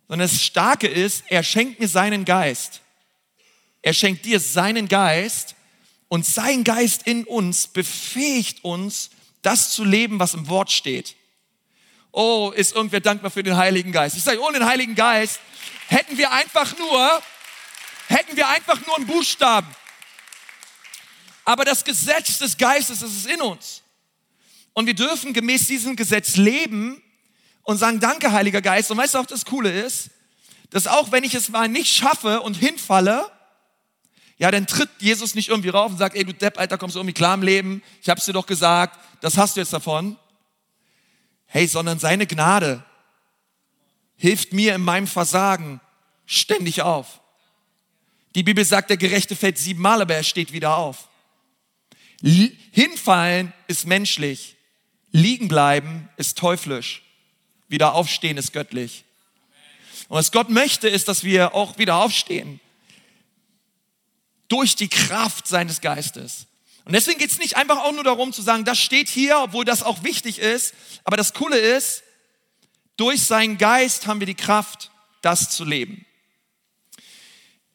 sondern 0.09 0.28
das 0.28 0.42
Starke 0.42 0.87
ist, 0.87 1.25
er 1.28 1.42
schenkt 1.42 1.81
mir 1.81 1.88
seinen 1.88 2.25
Geist. 2.25 2.83
Er 3.81 3.95
schenkt 3.95 4.25
dir 4.25 4.38
seinen 4.38 4.87
Geist 4.87 5.57
und 6.09 6.25
sein 6.25 6.62
Geist 6.62 7.07
in 7.07 7.25
uns 7.25 7.66
befähigt 7.66 8.64
uns, 8.64 9.11
das 9.40 9.73
zu 9.73 9.85
leben, 9.85 10.21
was 10.21 10.35
im 10.35 10.49
Wort 10.49 10.71
steht. 10.71 11.16
Oh, 12.12 12.52
ist 12.54 12.75
irgendwer 12.75 13.00
dankbar 13.00 13.31
für 13.31 13.42
den 13.42 13.57
Heiligen 13.57 13.90
Geist? 13.90 14.16
Ich 14.16 14.23
sage, 14.23 14.40
ohne 14.40 14.59
den 14.59 14.69
Heiligen 14.69 14.95
Geist 14.95 15.40
hätten 15.88 16.19
wir 16.19 16.31
einfach 16.31 16.76
nur, 16.78 17.23
hätten 18.09 18.37
wir 18.37 18.49
einfach 18.49 18.78
nur 18.87 18.97
einen 18.97 19.07
Buchstaben. 19.07 19.69
Aber 21.45 21.64
das 21.64 21.85
Gesetz 21.85 22.38
des 22.38 22.57
Geistes 22.59 23.00
das 23.00 23.11
ist 23.11 23.26
in 23.26 23.40
uns. 23.40 23.83
Und 24.75 24.87
wir 24.87 24.95
dürfen 24.95 25.33
gemäß 25.33 25.66
diesem 25.66 25.97
Gesetz 25.97 26.37
leben 26.37 27.02
und 27.62 27.78
sagen, 27.78 27.99
danke, 27.99 28.33
Heiliger 28.33 28.61
Geist. 28.61 28.90
Und 28.90 28.99
weißt 28.99 29.14
du 29.14 29.19
auch, 29.19 29.26
das 29.26 29.45
Coole 29.45 29.71
ist, 29.71 30.11
dass 30.71 30.87
auch 30.87 31.12
wenn 31.12 31.25
ich 31.25 31.35
es 31.35 31.49
mal 31.49 31.69
nicht 31.69 31.95
schaffe 31.95 32.42
und 32.42 32.54
hinfalle, 32.54 33.31
ja, 34.38 34.50
dann 34.50 34.66
tritt 34.66 34.90
Jesus 34.99 35.35
nicht 35.35 35.49
irgendwie 35.49 35.69
rauf 35.69 35.92
und 35.92 35.99
sagt, 35.99 36.16
ey, 36.16 36.25
du 36.25 36.35
Depp, 36.35 36.59
Alter, 36.59 36.76
kommst 36.76 36.97
du 36.97 37.00
irgendwie 37.00 37.14
klar 37.14 37.35
im 37.35 37.42
Leben? 37.42 37.83
Ich 38.00 38.09
hab's 38.09 38.25
dir 38.25 38.33
doch 38.33 38.47
gesagt, 38.47 38.99
das 39.21 39.37
hast 39.37 39.57
du 39.57 39.61
jetzt 39.61 39.73
davon. 39.73 40.19
Hey, 41.52 41.66
sondern 41.66 41.99
seine 41.99 42.26
Gnade 42.26 42.82
hilft 44.16 44.54
mir 44.54 44.75
in 44.75 44.80
meinem 44.80 45.06
Versagen 45.06 45.82
ständig 46.25 46.80
auf. 46.80 47.21
Die 48.35 48.42
Bibel 48.42 48.64
sagt, 48.64 48.88
der 48.88 48.97
Gerechte 48.97 49.37
fällt 49.37 49.59
siebenmal, 49.59 50.00
aber 50.00 50.14
er 50.14 50.23
steht 50.23 50.54
wieder 50.54 50.78
auf. 50.78 51.11
Hinfallen 52.23 53.52
ist 53.66 53.87
menschlich. 53.87 54.56
Liegen 55.11 55.49
bleiben 55.49 56.09
ist 56.16 56.38
teuflisch. 56.38 57.02
Wieder 57.68 57.92
aufstehen 57.97 58.38
ist 58.38 58.54
göttlich. 58.54 59.04
Und 60.09 60.16
was 60.16 60.32
Gott 60.32 60.49
möchte, 60.49 60.88
ist, 60.88 61.06
dass 61.06 61.23
wir 61.23 61.54
auch 61.54 61.76
wieder 61.76 61.97
aufstehen. 61.97 62.61
Durch 64.49 64.75
die 64.75 64.88
Kraft 64.88 65.47
seines 65.47 65.82
Geistes. 65.82 66.47
Und 66.85 66.95
deswegen 66.95 67.19
geht 67.19 67.31
es 67.31 67.39
nicht 67.39 67.57
einfach 67.57 67.79
auch 67.79 67.93
nur 67.93 68.05
darum 68.05 68.33
zu 68.33 68.43
sagen, 68.43 68.65
das 68.65 68.79
steht 68.79 69.09
hier, 69.09 69.39
obwohl 69.41 69.65
das 69.65 69.83
auch 69.83 70.03
wichtig 70.03 70.39
ist. 70.39 70.75
Aber 71.05 71.17
das 71.17 71.33
Coole 71.33 71.57
ist, 71.57 72.03
durch 72.97 73.23
seinen 73.23 73.59
Geist 73.59 74.07
haben 74.07 74.21
wir 74.21 74.27
die 74.27 74.35
Kraft, 74.35 74.91
das 75.23 75.51
zu 75.51 75.65
leben. 75.65 76.05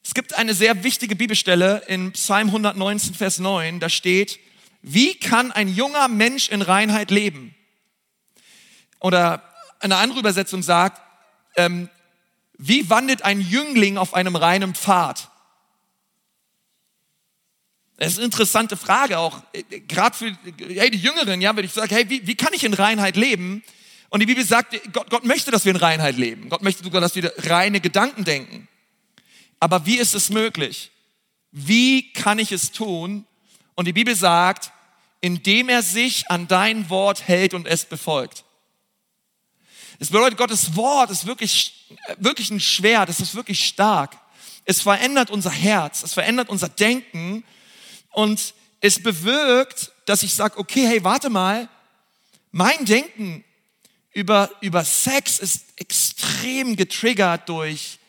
Es 0.04 0.14
gibt 0.14 0.36
eine 0.36 0.54
sehr 0.54 0.84
wichtige 0.84 1.16
Bibelstelle 1.16 1.84
in 1.88 2.14
Psalm 2.14 2.48
119, 2.48 3.14
Vers 3.14 3.40
9. 3.40 3.80
Da 3.80 3.90
steht, 3.90 4.40
wie 4.82 5.16
kann 5.16 5.52
ein 5.52 5.68
junger 5.68 6.08
Mensch 6.08 6.50
in 6.50 6.62
Reinheit 6.62 7.12
leben? 7.12 7.56
Oder 9.00 9.44
eine 9.80 9.98
andere 9.98 10.20
Übersetzung 10.20 10.64
sagt, 10.64 11.02
ähm, 11.56 11.90
wie 12.58 12.90
wandelt 12.90 13.24
ein 13.24 13.42
Jüngling 13.42 13.98
auf 13.98 14.14
einem 14.14 14.36
reinen 14.36 14.76
Pfad? 14.76 15.30
Das 17.98 18.12
ist 18.12 18.18
eine 18.20 18.26
interessante 18.26 18.78
Frage 18.78 19.18
auch, 19.18 19.42
äh, 19.54 19.64
gerade 19.82 20.16
für 20.16 20.38
hey, 20.68 20.92
die 20.92 21.00
Jüngeren, 21.00 21.42
ja, 21.42 21.56
wenn 21.56 21.66
ich 21.66 21.74
sage, 21.74 21.96
hey, 21.96 22.10
wie, 22.10 22.26
wie 22.28 22.36
kann 22.36 22.54
ich 22.54 22.64
in 22.64 22.74
Reinheit 22.74 23.18
leben? 23.18 23.64
Und 24.10 24.20
die 24.22 24.26
Bibel 24.26 24.46
sagt, 24.46 24.80
Gott, 24.94 25.10
Gott 25.10 25.26
möchte, 25.26 25.52
dass 25.52 25.66
wir 25.66 25.72
in 25.72 25.78
Reinheit 25.78 26.16
leben. 26.16 26.50
Gott 26.50 26.62
möchte 26.62 26.84
sogar, 26.84 27.02
dass 27.02 27.16
wir 27.16 27.34
reine 27.50 27.82
Gedanken 27.82 28.24
denken. 28.24 28.68
Aber 29.60 29.86
wie 29.86 29.98
ist 29.98 30.14
es 30.16 30.30
möglich? 30.30 30.92
Wie 31.52 32.14
kann 32.14 32.40
ich 32.40 32.52
es 32.52 32.72
tun? 32.72 33.26
Und 33.76 33.86
die 33.86 33.94
Bibel 33.94 34.16
sagt, 34.16 34.72
indem 35.20 35.68
er 35.68 35.82
sich 35.82 36.30
an 36.30 36.48
dein 36.48 36.90
Wort 36.90 37.28
hält 37.28 37.54
und 37.54 37.68
es 37.68 37.86
befolgt. 37.86 38.46
Es 40.00 40.12
bedeutet, 40.12 40.38
Gottes 40.38 40.76
Wort 40.76 41.10
ist 41.10 41.26
wirklich, 41.26 41.88
wirklich 42.18 42.52
ein 42.52 42.60
Schwert, 42.60 43.10
es 43.10 43.20
ist 43.20 43.34
wirklich 43.34 43.66
stark. 43.66 44.18
Es 44.66 44.82
verändert 44.82 45.32
unser 45.32 45.50
Herz, 45.50 46.04
es 46.04 46.14
verändert 46.14 46.50
unser 46.50 46.70
Denken 46.70 47.44
und 48.18 48.56
es 48.82 49.04
bewirkt, 49.04 49.92
dass 50.06 50.24
ich 50.24 50.34
sage, 50.34 50.58
okay, 50.58 50.88
hey, 50.88 51.04
warte 51.04 51.30
mal, 51.30 51.70
mein 52.52 52.84
Denken 52.84 53.44
über, 54.12 54.50
über 54.60 54.84
Sex 54.84 55.38
ist 55.38 55.66
extrem 55.76 56.76
getriggert 56.76 57.48
durch 57.48 58.00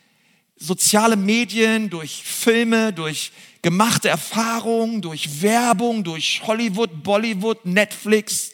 soziale 0.56 1.14
Medien, 1.14 1.90
durch 1.90 2.22
Filme, 2.24 2.94
durch 2.94 3.32
gemachte 3.60 4.08
Erfahrungen, 4.08 5.02
durch 5.02 5.42
Werbung, 5.42 6.04
durch 6.04 6.40
Hollywood, 6.46 7.02
Bollywood, 7.02 7.66
Netflix, 7.66 8.52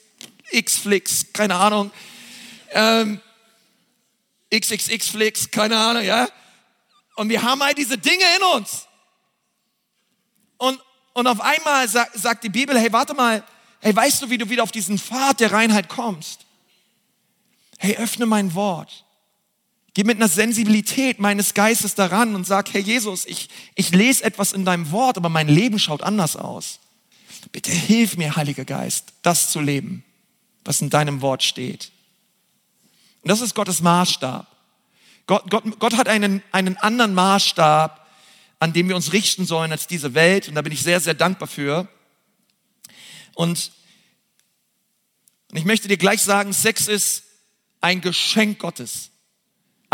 Xflix, 0.53 1.33
keine 1.33 1.55
Ahnung, 1.55 1.93
ähm, 2.73 3.21
XXX-Flix, 4.53 5.53
keine 5.53 5.79
Ahnung, 5.79 6.03
ja. 6.03 6.29
Und 7.15 7.29
wir 7.29 7.45
haben 7.45 7.63
all 7.63 7.75
diese 7.75 7.97
Dinge 7.97 8.25
in 8.39 8.43
uns. 8.59 8.89
Und, 10.57 10.81
und 11.15 11.27
auf 11.27 11.41
einmal 11.41 11.89
sagt, 11.89 12.19
sagt 12.19 12.45
die 12.45 12.51
Bibel, 12.51 12.79
hey, 12.79 12.93
warte 12.93 13.15
mal, 13.15 13.43
hey, 13.81 13.95
weißt 13.95 14.23
du, 14.23 14.31
wie 14.31 14.39
du 14.39 14.51
wieder 14.51 14.63
auf 14.63 14.73
diesen 14.73 14.99
Pfad 14.99 15.41
der 15.41 15.53
Reinheit 15.53 15.89
kommst? 15.89 16.45
Hey, 17.79 17.97
öffne 17.97 18.27
mein 18.27 18.55
Wort. 18.55 19.05
Geh 19.95 20.03
mit 20.03 20.17
einer 20.17 20.29
Sensibilität 20.29 21.21
meines 21.21 21.55
Geistes 21.55 21.95
daran 21.95 22.35
und 22.35 22.47
sag, 22.47 22.75
Herr 22.75 22.81
Jesus, 22.81 23.27
ich, 23.27 23.49
ich 23.77 23.91
lese 23.91 24.25
etwas 24.25 24.53
in 24.53 24.65
deinem 24.65 24.91
Wort, 24.91 25.17
aber 25.17 25.29
mein 25.29 25.49
Leben 25.49 25.79
schaut 25.79 26.03
anders 26.03 26.37
aus. 26.37 26.81
Bitte 27.53 27.71
hilf 27.71 28.17
mir, 28.17 28.35
Heiliger 28.35 28.65
Geist, 28.65 29.13
das 29.23 29.53
zu 29.53 29.61
leben, 29.61 30.03
was 30.65 30.81
in 30.81 30.91
deinem 30.91 31.21
Wort 31.21 31.45
steht. 31.45 31.93
Und 33.23 33.31
das 33.31 33.41
ist 33.41 33.55
Gottes 33.55 33.81
Maßstab. 33.81 34.49
Gott, 35.27 35.49
Gott, 35.51 35.65
Gott 35.79 35.97
hat 35.97 36.09
einen, 36.09 36.43
einen 36.51 36.77
anderen 36.79 37.15
Maßstab, 37.15 38.04
an 38.59 38.73
dem 38.73 38.89
wir 38.89 38.97
uns 38.97 39.13
richten 39.13 39.47
sollen 39.47 39.73
als 39.73 39.87
diese 39.87 40.15
Welt. 40.15 40.49
Und 40.49 40.55
da 40.55 40.63
bin 40.63 40.73
ich 40.73 40.83
sehr, 40.83 41.01
sehr 41.01 41.15
dankbar 41.15 41.49
für. 41.49 41.89
Und 43.35 43.73
ich 45.53 45.65
möchte 45.65 45.89
dir 45.89 45.97
gleich 45.97 46.23
sagen, 46.23 46.53
Sex 46.53 46.89
ist 46.89 47.25
ein 47.81 48.01
Geschenk 48.01 48.59
Gottes 48.59 49.11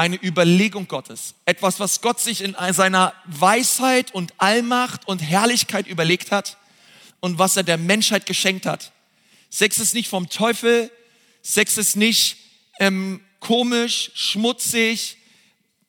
eine 0.00 0.16
Überlegung 0.16 0.88
Gottes. 0.88 1.34
Etwas, 1.44 1.78
was 1.78 2.00
Gott 2.00 2.20
sich 2.20 2.42
in 2.42 2.56
seiner 2.72 3.12
Weisheit 3.26 4.14
und 4.14 4.32
Allmacht 4.38 5.06
und 5.06 5.18
Herrlichkeit 5.18 5.86
überlegt 5.86 6.32
hat 6.32 6.56
und 7.20 7.38
was 7.38 7.58
er 7.58 7.64
der 7.64 7.76
Menschheit 7.76 8.24
geschenkt 8.24 8.64
hat. 8.64 8.92
Sex 9.50 9.78
ist 9.78 9.92
nicht 9.92 10.08
vom 10.08 10.30
Teufel, 10.30 10.90
Sex 11.42 11.76
ist 11.76 11.96
nicht 11.96 12.38
ähm, 12.78 13.20
komisch, 13.40 14.10
schmutzig, 14.14 15.18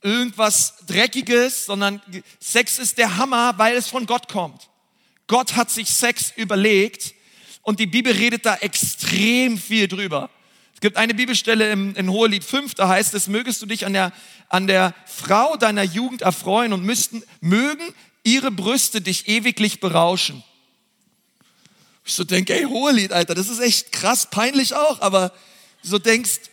irgendwas 0.01 0.75
Dreckiges, 0.88 1.65
sondern 1.65 2.01
Sex 2.39 2.79
ist 2.79 2.98
der 2.98 3.17
Hammer, 3.17 3.53
weil 3.58 3.75
es 3.75 3.88
von 3.88 4.05
Gott 4.05 4.27
kommt. 4.27 4.70
Gott 5.27 5.55
hat 5.55 5.70
sich 5.70 5.89
Sex 5.89 6.34
überlegt 6.36 7.13
und 7.62 7.79
die 7.79 7.88
Bibel 7.88 8.12
redet 8.12 8.46
da 8.46 8.55
extrem 8.55 9.58
viel 9.58 9.88
drüber. 9.88 10.29
Es 10.74 10.81
gibt 10.81 10.98
eine 10.98 11.13
Bibelstelle 11.13 11.72
im, 11.72 11.96
in 11.96 12.10
Hohelied 12.10 12.43
5, 12.43 12.74
da 12.74 12.88
heißt 12.88 13.13
es, 13.13 13.27
mögest 13.27 13.62
du 13.62 13.67
dich 13.67 13.86
an 13.86 13.93
der, 13.93 14.12
an 14.50 14.67
der 14.67 14.96
Frau 15.05 15.55
deiner 15.55 15.84
Jugend 15.84 16.24
erfreuen 16.24 16.74
und 16.74 16.84
müssten, 16.84 17.24
mögen 17.39 17.93
ihre 18.24 18.51
Brüste 18.51 19.00
dich 19.00 19.27
ewiglich 19.27 19.79
berauschen. 19.79 20.43
Ich 22.03 22.13
so 22.13 22.24
denke, 22.24 22.55
ey, 22.55 22.63
Hohelied, 22.63 23.13
Alter, 23.13 23.36
das 23.36 23.48
ist 23.48 23.60
echt 23.60 23.91
krass, 23.91 24.29
peinlich 24.29 24.74
auch, 24.74 25.01
aber 25.01 25.31
so 25.84 26.00
denkst, 26.00 26.50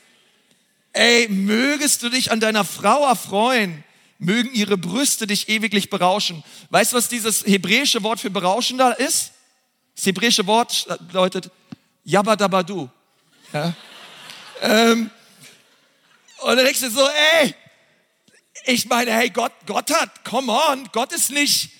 ey, 0.99 1.29
mögest 1.29 2.03
du 2.03 2.09
dich 2.09 2.33
an 2.33 2.41
deiner 2.41 2.65
Frau 2.65 3.07
erfreuen, 3.07 3.85
mögen 4.19 4.53
ihre 4.53 4.77
Brüste 4.77 5.29
dich 5.29 5.49
ewiglich 5.49 5.91
berauschen. 5.91 6.43
Weißt 6.71 6.93
du, 6.93 6.97
was 6.97 7.09
dieses 7.09 7.47
hebräische 7.47 8.03
Wort 8.03 8.19
für 8.19 8.31
berauschen 8.31 8.79
da 8.79 8.91
ist? 8.91 9.33
Das 9.95 10.07
hebräische 10.07 10.47
Wort 10.47 10.87
bedeutet 11.07 11.51
Yabadabadu. 12.03 12.89
Ja? 13.53 13.75
Ähm, 14.61 15.11
und 16.39 16.57
dann 16.57 16.65
denkst 16.65 16.81
du 16.81 16.91
so, 16.91 17.07
ey, 17.41 17.55
ich 18.67 18.87
meine, 18.87 19.13
hey, 19.13 19.31
Gott, 19.31 19.53
Gott 19.67 19.91
hat, 19.93 20.25
come 20.25 20.53
on, 20.53 20.89
Gott 20.91 21.13
ist 21.13 21.31
nicht, 21.31 21.71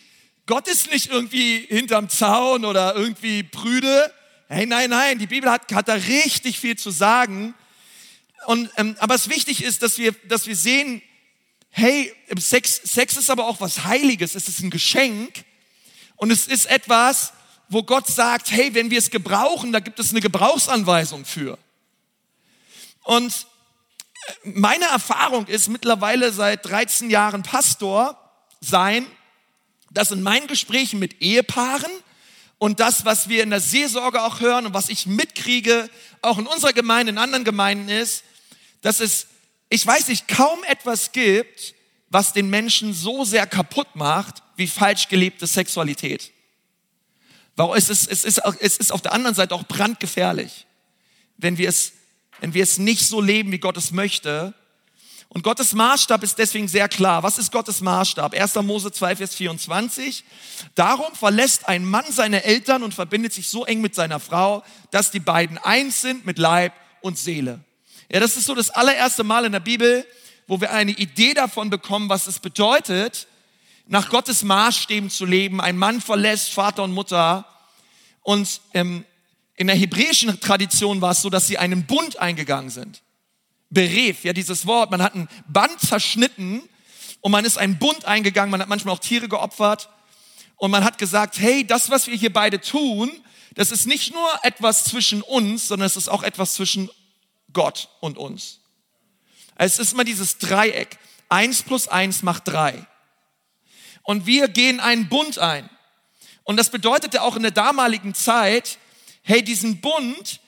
Gott 0.47 0.69
ist 0.69 0.93
nicht 0.93 1.11
irgendwie 1.11 1.67
hinterm 1.69 2.09
Zaun 2.09 2.65
oder 2.65 2.95
irgendwie 2.95 3.43
prüde. 3.43 4.13
Hey, 4.49 4.65
nein, 4.65 4.91
nein, 4.91 5.19
die 5.19 5.27
Bibel 5.27 5.51
hat, 5.51 5.73
hat 5.73 5.89
da 5.89 5.95
richtig 5.95 6.61
viel 6.61 6.77
zu 6.77 6.91
sagen. 6.91 7.55
Und, 8.47 8.71
ähm, 8.77 8.97
aber 8.99 9.15
es 9.15 9.29
wichtig 9.29 9.63
ist, 9.63 9.83
dass 9.83 9.99
wir, 9.99 10.13
dass 10.29 10.47
wir 10.47 10.57
sehen, 10.57 11.03
hey, 11.71 12.13
Sex, 12.39 12.81
Sex 12.85 13.17
ist 13.17 13.31
aber 13.31 13.47
auch 13.47 13.61
was 13.61 13.85
Heiliges, 13.85 14.35
es 14.35 14.49
ist 14.49 14.61
ein 14.61 14.71
Geschenk 14.71 15.45
und 16.17 16.31
es 16.31 16.47
ist 16.47 16.67
etwas, 16.67 17.33
wo 17.69 17.83
Gott 17.83 18.07
sagt, 18.07 18.51
hey, 18.51 18.75
wenn 18.75 18.91
wir 18.91 18.99
es 18.99 19.11
gebrauchen, 19.11 19.73
da 19.73 19.81
gibt 19.81 19.99
es 19.99 20.11
eine 20.11 20.21
Gebrauchsanweisung 20.21 21.25
für. 21.25 21.59
Und 23.03 23.47
meine 24.43 24.85
Erfahrung 24.87 25.47
ist 25.47 25.69
mittlerweile 25.69 26.33
seit 26.33 26.67
13 26.67 27.11
Jahren 27.11 27.43
Pastor 27.43 28.17
sein, 28.61 29.07
dass 29.91 30.11
in 30.11 30.23
meinen 30.23 30.47
Gesprächen 30.47 30.99
mit 30.99 31.21
Ehepaaren 31.23 31.91
und 32.59 32.81
das, 32.81 33.05
was 33.05 33.29
wir 33.29 33.43
in 33.43 33.51
der 33.51 33.61
Seelsorge 33.61 34.23
auch 34.23 34.41
hören 34.41 34.67
und 34.67 34.75
was 34.75 34.89
ich 34.89 35.07
mitkriege, 35.07 35.89
auch 36.21 36.39
in 36.39 36.47
unserer 36.47 36.73
Gemeinde, 36.73 37.11
in 37.11 37.19
anderen 37.19 37.45
Gemeinden 37.45 37.89
ist, 37.89 38.25
dass 38.81 39.01
es, 39.01 39.27
ich 39.69 39.87
weiß 39.87 40.09
nicht, 40.09 40.29
kaum 40.29 40.63
etwas 40.65 41.13
gibt, 41.13 41.75
was 42.11 42.33
den 42.33 42.49
Menschen 42.49 42.95
so 42.95 43.25
sehr 43.25 43.47
kaputt 43.47 43.95
macht, 43.95 44.43
wie 44.57 44.67
falsch 44.67 45.09
gelebte 45.09 45.47
Sexualität. 45.47 46.33
Weil 47.57 47.77
es 47.77 47.91
ist, 47.91 48.11
es 48.11 48.25
ist, 48.25 48.39
es 48.61 48.77
ist 48.77 48.93
auf 48.93 49.03
der 49.03 49.13
anderen 49.13 49.35
Seite 49.35 49.55
auch 49.55 49.65
brandgefährlich, 49.65 50.67
wenn 51.37 51.59
wir 51.59 51.69
es 51.69 51.93
wenn 52.41 52.55
wir 52.55 52.63
es 52.63 52.79
nicht 52.79 53.07
so 53.07 53.21
leben, 53.21 53.53
wie 53.53 53.59
Gott 53.59 53.77
es 53.77 53.93
möchte. 53.93 54.55
Und 55.29 55.43
Gottes 55.43 55.75
Maßstab 55.75 56.23
ist 56.23 56.39
deswegen 56.39 56.69
sehr 56.69 56.89
klar. 56.89 57.23
Was 57.23 57.39
ist 57.39 57.53
Gottes 57.53 57.81
Maßstab? 57.81 58.35
1. 58.35 58.55
Mose 58.57 58.91
2, 58.91 59.17
Vers 59.17 59.35
24. 59.35 60.25
Darum 60.75 61.15
verlässt 61.15 61.69
ein 61.69 61.85
Mann 61.85 62.07
seine 62.11 62.45
Eltern 62.45 62.83
und 62.83 62.95
verbindet 62.95 63.35
sich 63.35 63.49
so 63.49 63.67
eng 63.67 63.81
mit 63.81 63.95
seiner 63.95 64.21
Frau, 64.21 64.65
dass 64.91 65.11
die 65.11 65.21
beiden 65.21 65.59
eins 65.59 66.01
sind 66.01 66.25
mit 66.25 66.39
Leib 66.39 66.73
und 67.03 67.19
Seele. 67.19 67.61
Ja, 68.11 68.21
das 68.21 68.39
ist 68.39 68.47
so 68.47 68.55
das 68.55 68.71
allererste 68.71 69.23
Mal 69.23 69.45
in 69.45 69.53
der 69.53 69.61
Bibel, 69.61 70.07
wo 70.47 70.63
wir 70.63 70.73
eine 70.73 70.93
Idee 70.93 71.35
davon 71.35 71.69
bekommen, 71.69 72.09
was 72.09 72.27
es 72.27 72.39
bedeutet, 72.39 73.27
nach 73.87 74.09
Gottes 74.09 74.43
Maßstäben 74.43 75.11
zu 75.11 75.27
leben. 75.27 75.61
Ein 75.61 75.77
Mann 75.77 76.01
verlässt 76.01 76.55
Vater 76.55 76.85
und 76.85 76.93
Mutter 76.93 77.45
und 78.23 78.63
ähm, 78.73 79.05
in 79.57 79.67
der 79.67 79.77
hebräischen 79.77 80.41
Tradition 80.41 81.03
war 81.03 81.11
es 81.11 81.21
so, 81.21 81.29
dass 81.29 81.49
sie 81.49 81.59
einen 81.59 81.85
Bund 81.85 82.19
eingegangen 82.19 82.71
sind. 82.71 83.03
Beref, 83.69 84.25
ja 84.25 84.33
dieses 84.33 84.65
Wort, 84.65 84.91
man 84.91 85.03
hat 85.03 85.15
ein 85.15 85.29
Band 85.47 85.79
zerschnitten 85.79 86.63
und 87.21 87.33
man 87.33 87.45
ist 87.45 87.59
einen 87.59 87.79
Bund 87.79 88.07
eingegangen, 88.07 88.51
man 88.51 88.63
hat 88.63 88.69
manchmal 88.71 88.95
auch 88.95 89.01
Tiere 89.01 89.29
geopfert 89.29 89.91
und 90.57 90.71
man 90.71 90.83
hat 90.83 90.97
gesagt, 90.97 91.39
hey, 91.39 91.67
das, 91.67 91.91
was 91.91 92.07
wir 92.07 92.17
hier 92.17 92.33
beide 92.33 92.59
tun, 92.59 93.11
das 93.55 93.71
ist 93.71 93.87
nicht 93.87 94.15
nur 94.15 94.31
etwas 94.45 94.85
zwischen 94.85 95.21
uns, 95.21 95.69
sondern 95.69 95.87
es 95.87 95.97
ist 95.97 96.09
auch 96.09 96.23
etwas 96.23 96.55
zwischen 96.55 96.89
Gott 97.53 97.89
und 98.01 98.19
uns. 98.19 98.61
Es 99.57 99.79
ist 99.79 99.93
immer 99.93 100.05
dieses 100.05 100.39
Dreieck. 100.39 100.99
Eins 101.29 101.63
plus 101.63 101.89
eins 101.89 102.23
macht 102.23 102.49
drei. 102.49 102.87
Und 104.03 104.27
wir 104.27 104.49
gehen 104.49 104.81
einen 104.81 105.09
Bund 105.09 105.39
ein. 105.39 105.69
Und 106.45 106.57
das 106.57 106.71
bedeutete 106.71 107.23
auch 107.23 107.37
in 107.37 107.43
der 107.43 107.51
damaligen 107.51 108.15
Zeit, 108.15 108.79
hey, 109.23 109.43
diesen 109.43 109.81
Bund, 109.83 110.41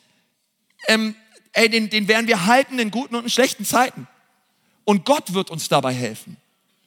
ähm, 0.88 1.14
ey, 1.52 1.68
den, 1.68 1.90
den 1.90 2.08
werden 2.08 2.26
wir 2.26 2.46
halten 2.46 2.78
in 2.78 2.90
guten 2.90 3.16
und 3.16 3.24
in 3.24 3.30
schlechten 3.30 3.66
Zeiten. 3.66 4.08
Und 4.84 5.04
Gott 5.04 5.34
wird 5.34 5.50
uns 5.50 5.68
dabei 5.68 5.92
helfen. 5.92 6.38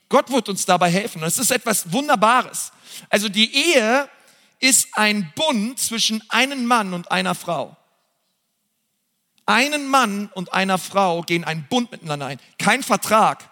Gott 0.10 0.32
wird 0.32 0.50
uns 0.50 0.66
dabei 0.66 0.90
helfen. 0.90 1.22
Und 1.22 1.28
es 1.28 1.38
ist 1.38 1.52
etwas 1.52 1.92
Wunderbares. 1.92 2.72
Also 3.10 3.30
die 3.30 3.54
Ehe 3.54 4.10
ist 4.60 4.88
ein 4.94 5.32
Bund 5.36 5.80
zwischen 5.80 6.24
einem 6.30 6.66
Mann 6.66 6.94
und 6.94 7.12
einer 7.12 7.36
Frau. 7.36 7.78
Einen 9.46 9.88
Mann 9.88 10.30
und 10.34 10.54
einer 10.54 10.78
Frau 10.78 11.22
gehen 11.22 11.44
einen 11.44 11.68
Bund 11.68 11.92
miteinander 11.92 12.28
ein. 12.28 12.40
Kein 12.58 12.84
Vertrag. 12.84 13.50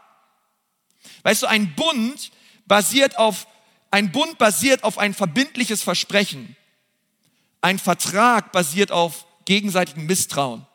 Weißt 1.24 1.44
du, 1.44 1.48
ein 1.48 1.76
Bund 1.76 2.32
basiert 2.66 3.18
auf, 3.18 3.48
ein 3.92 4.12
Bund 4.12 4.38
basiert 4.38 4.84
auf 4.84 4.98
ein 4.98 5.14
verbindliches 5.14 5.82
Versprechen. 5.82 6.56
Ein 7.60 7.80
Vertrag 7.80 8.52
basiert 8.52 8.92
auf 8.92 9.26
gegenseitigem 9.46 10.06
Misstrauen. 10.06 10.66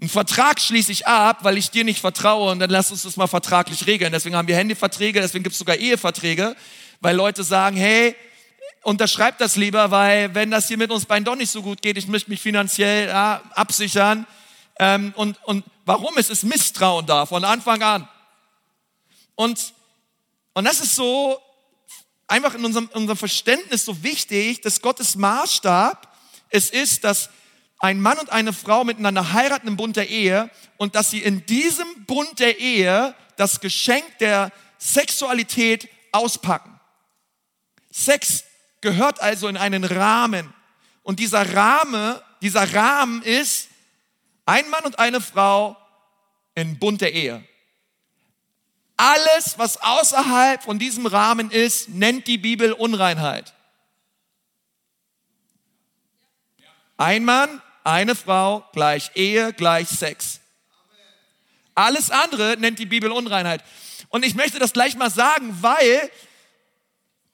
Einen 0.00 0.08
Vertrag 0.08 0.60
schließe 0.60 0.90
ich 0.92 1.06
ab, 1.06 1.44
weil 1.44 1.58
ich 1.58 1.70
dir 1.70 1.84
nicht 1.84 2.00
vertraue 2.00 2.50
und 2.50 2.58
dann 2.58 2.70
lass 2.70 2.90
uns 2.90 3.02
das 3.02 3.18
mal 3.18 3.26
vertraglich 3.26 3.86
regeln. 3.86 4.12
Deswegen 4.12 4.34
haben 4.34 4.48
wir 4.48 4.56
Handyverträge, 4.56 5.20
deswegen 5.20 5.44
gibt 5.44 5.52
es 5.52 5.58
sogar 5.58 5.76
Eheverträge, 5.76 6.56
weil 7.00 7.14
Leute 7.14 7.44
sagen, 7.44 7.76
hey, 7.76 8.16
unterschreib 8.82 9.38
das 9.38 9.56
lieber, 9.56 9.90
weil 9.90 10.34
wenn 10.34 10.50
das 10.50 10.68
hier 10.68 10.78
mit 10.78 10.90
uns 10.90 11.06
beiden 11.06 11.24
doch 11.24 11.36
nicht 11.36 11.50
so 11.50 11.62
gut 11.62 11.82
geht, 11.82 11.98
ich 11.98 12.06
möchte 12.06 12.30
mich 12.30 12.40
finanziell 12.40 13.08
ja, 13.08 13.42
absichern. 13.54 14.26
Ähm, 14.78 15.12
und, 15.16 15.38
und 15.44 15.64
warum? 15.84 16.16
Es 16.16 16.30
ist 16.30 16.44
Misstrauen 16.44 17.06
da 17.06 17.26
von 17.26 17.44
Anfang 17.44 17.82
an. 17.82 18.08
Und, 19.34 19.74
und 20.54 20.64
das 20.64 20.80
ist 20.80 20.94
so 20.94 21.40
einfach 22.26 22.54
in 22.54 22.64
unserem, 22.64 22.88
in 22.94 23.02
unserem 23.02 23.18
Verständnis 23.18 23.84
so 23.84 24.02
wichtig, 24.02 24.60
dass 24.62 24.80
Gottes 24.80 25.16
Maßstab 25.16 26.08
es 26.48 26.70
ist, 26.70 27.04
dass 27.04 27.30
ein 27.78 28.00
Mann 28.00 28.18
und 28.18 28.30
eine 28.30 28.52
Frau 28.52 28.84
miteinander 28.84 29.32
heiraten 29.32 29.68
im 29.68 29.76
Bund 29.76 29.96
der 29.96 30.08
Ehe 30.08 30.50
und 30.76 30.94
dass 30.94 31.10
sie 31.10 31.20
in 31.20 31.44
diesem 31.46 32.04
Bund 32.06 32.38
der 32.38 32.58
Ehe 32.58 33.14
das 33.36 33.60
Geschenk 33.60 34.04
der 34.18 34.52
Sexualität 34.78 35.88
auspacken. 36.12 36.78
Sex 37.90 38.44
gehört 38.80 39.20
also 39.20 39.48
in 39.48 39.56
einen 39.56 39.84
Rahmen. 39.84 40.52
Und 41.02 41.20
dieser 41.20 41.54
Rahmen, 41.54 42.18
dieser 42.42 42.72
Rahmen 42.74 43.22
ist 43.22 43.68
ein 44.46 44.68
Mann 44.70 44.84
und 44.84 44.98
eine 44.98 45.20
Frau 45.20 45.76
in 46.54 46.78
Bund 46.78 47.00
der 47.00 47.12
Ehe. 47.12 47.44
Alles, 48.96 49.58
was 49.58 49.78
außerhalb 49.78 50.62
von 50.62 50.78
diesem 50.78 51.06
Rahmen 51.06 51.50
ist, 51.50 51.88
nennt 51.88 52.26
die 52.26 52.36
Bibel 52.36 52.72
Unreinheit. 52.72 53.54
Ein 56.98 57.24
Mann, 57.24 57.62
eine 57.82 58.14
Frau 58.14 58.68
gleich 58.72 59.12
Ehe 59.14 59.54
gleich 59.54 59.88
Sex. 59.88 60.40
Alles 61.74 62.10
andere 62.10 62.56
nennt 62.58 62.78
die 62.78 62.84
Bibel 62.84 63.10
Unreinheit. 63.10 63.64
Und 64.10 64.22
ich 64.22 64.34
möchte 64.34 64.58
das 64.58 64.74
gleich 64.74 64.96
mal 64.96 65.10
sagen, 65.10 65.56
weil 65.62 66.10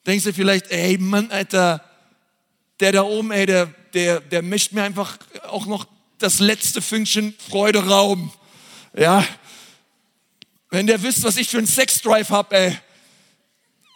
denkst 0.06 0.24
du 0.24 0.32
vielleicht, 0.32 0.70
ey 0.70 0.98
Mann, 0.98 1.30
Alter, 1.30 1.84
der 2.80 2.92
da 2.92 3.02
oben, 3.02 3.32
ey, 3.32 3.46
der, 3.46 3.66
der, 3.94 4.20
der 4.20 4.42
mischt 4.42 4.72
mir 4.72 4.82
einfach 4.82 5.18
auch 5.48 5.66
noch 5.66 5.86
das 6.18 6.38
letzte 6.38 6.80
Fünkchen 6.80 7.34
Freude 7.48 7.86
Raum. 7.86 8.32
Ja, 8.96 9.26
wenn 10.70 10.86
der 10.86 11.02
wisst, 11.02 11.22
was 11.22 11.36
ich 11.36 11.48
für 11.48 11.58
einen 11.58 11.66
Sexdrive 11.66 12.30
hab, 12.30 12.52
ey. 12.52 12.76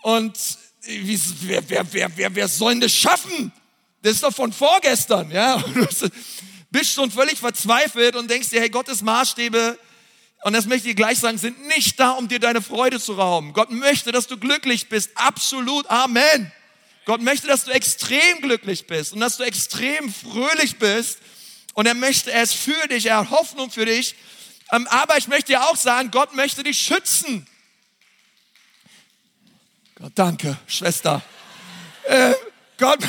Und 0.02 0.38
wie, 0.82 1.20
wer, 1.42 1.68
wer, 1.68 1.92
wer, 1.92 2.16
wer, 2.16 2.34
wer 2.34 2.48
soll 2.48 2.72
denn 2.72 2.80
das 2.80 2.94
schaffen? 2.94 3.52
Das 4.02 4.14
ist 4.14 4.22
doch 4.22 4.34
von 4.34 4.52
vorgestern, 4.52 5.30
ja. 5.30 5.62
Du 6.72 6.78
bist 6.78 6.92
schon 6.92 7.10
völlig 7.10 7.36
verzweifelt 7.36 8.14
und 8.14 8.30
denkst 8.30 8.50
dir, 8.50 8.60
hey, 8.60 8.70
Gottes 8.70 9.02
Maßstäbe, 9.02 9.76
und 10.42 10.54
das 10.54 10.66
möchte 10.66 10.88
ich 10.88 10.96
gleich 10.96 11.18
sagen, 11.18 11.36
sind 11.36 11.66
nicht 11.66 12.00
da, 12.00 12.12
um 12.12 12.28
dir 12.28 12.40
deine 12.40 12.62
Freude 12.62 12.98
zu 12.98 13.12
rauben. 13.12 13.52
Gott 13.52 13.70
möchte, 13.70 14.10
dass 14.10 14.26
du 14.26 14.38
glücklich 14.38 14.88
bist. 14.88 15.10
Absolut. 15.14 15.88
Amen. 15.90 16.50
Gott 17.04 17.20
möchte, 17.20 17.46
dass 17.46 17.64
du 17.64 17.72
extrem 17.72 18.40
glücklich 18.40 18.86
bist 18.86 19.12
und 19.12 19.20
dass 19.20 19.36
du 19.36 19.42
extrem 19.42 20.12
fröhlich 20.12 20.78
bist. 20.78 21.18
Und 21.74 21.86
er 21.86 21.94
möchte 21.94 22.32
es 22.32 22.52
für 22.52 22.88
dich, 22.88 23.06
er 23.06 23.18
hat 23.18 23.30
Hoffnung 23.30 23.70
für 23.70 23.84
dich. 23.84 24.14
Ähm, 24.72 24.86
aber 24.88 25.18
ich 25.18 25.28
möchte 25.28 25.52
dir 25.52 25.62
auch 25.64 25.76
sagen, 25.76 26.10
Gott 26.10 26.34
möchte 26.34 26.62
dich 26.62 26.78
schützen. 26.78 27.46
Gott, 29.96 30.12
danke, 30.14 30.56
Schwester. 30.66 31.22
Äh, 32.04 32.34
Gott, 32.78 33.00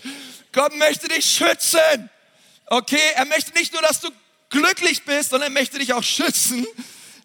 Gott 0.52 0.74
möchte 0.76 1.06
dich 1.08 1.24
schützen. 1.24 2.10
Okay, 2.66 3.00
er 3.14 3.26
möchte 3.26 3.52
nicht 3.52 3.72
nur, 3.72 3.82
dass 3.82 4.00
du 4.00 4.10
glücklich 4.50 5.04
bist, 5.04 5.30
sondern 5.30 5.52
er 5.52 5.60
möchte 5.60 5.78
dich 5.78 5.92
auch 5.94 6.02
schützen. 6.02 6.66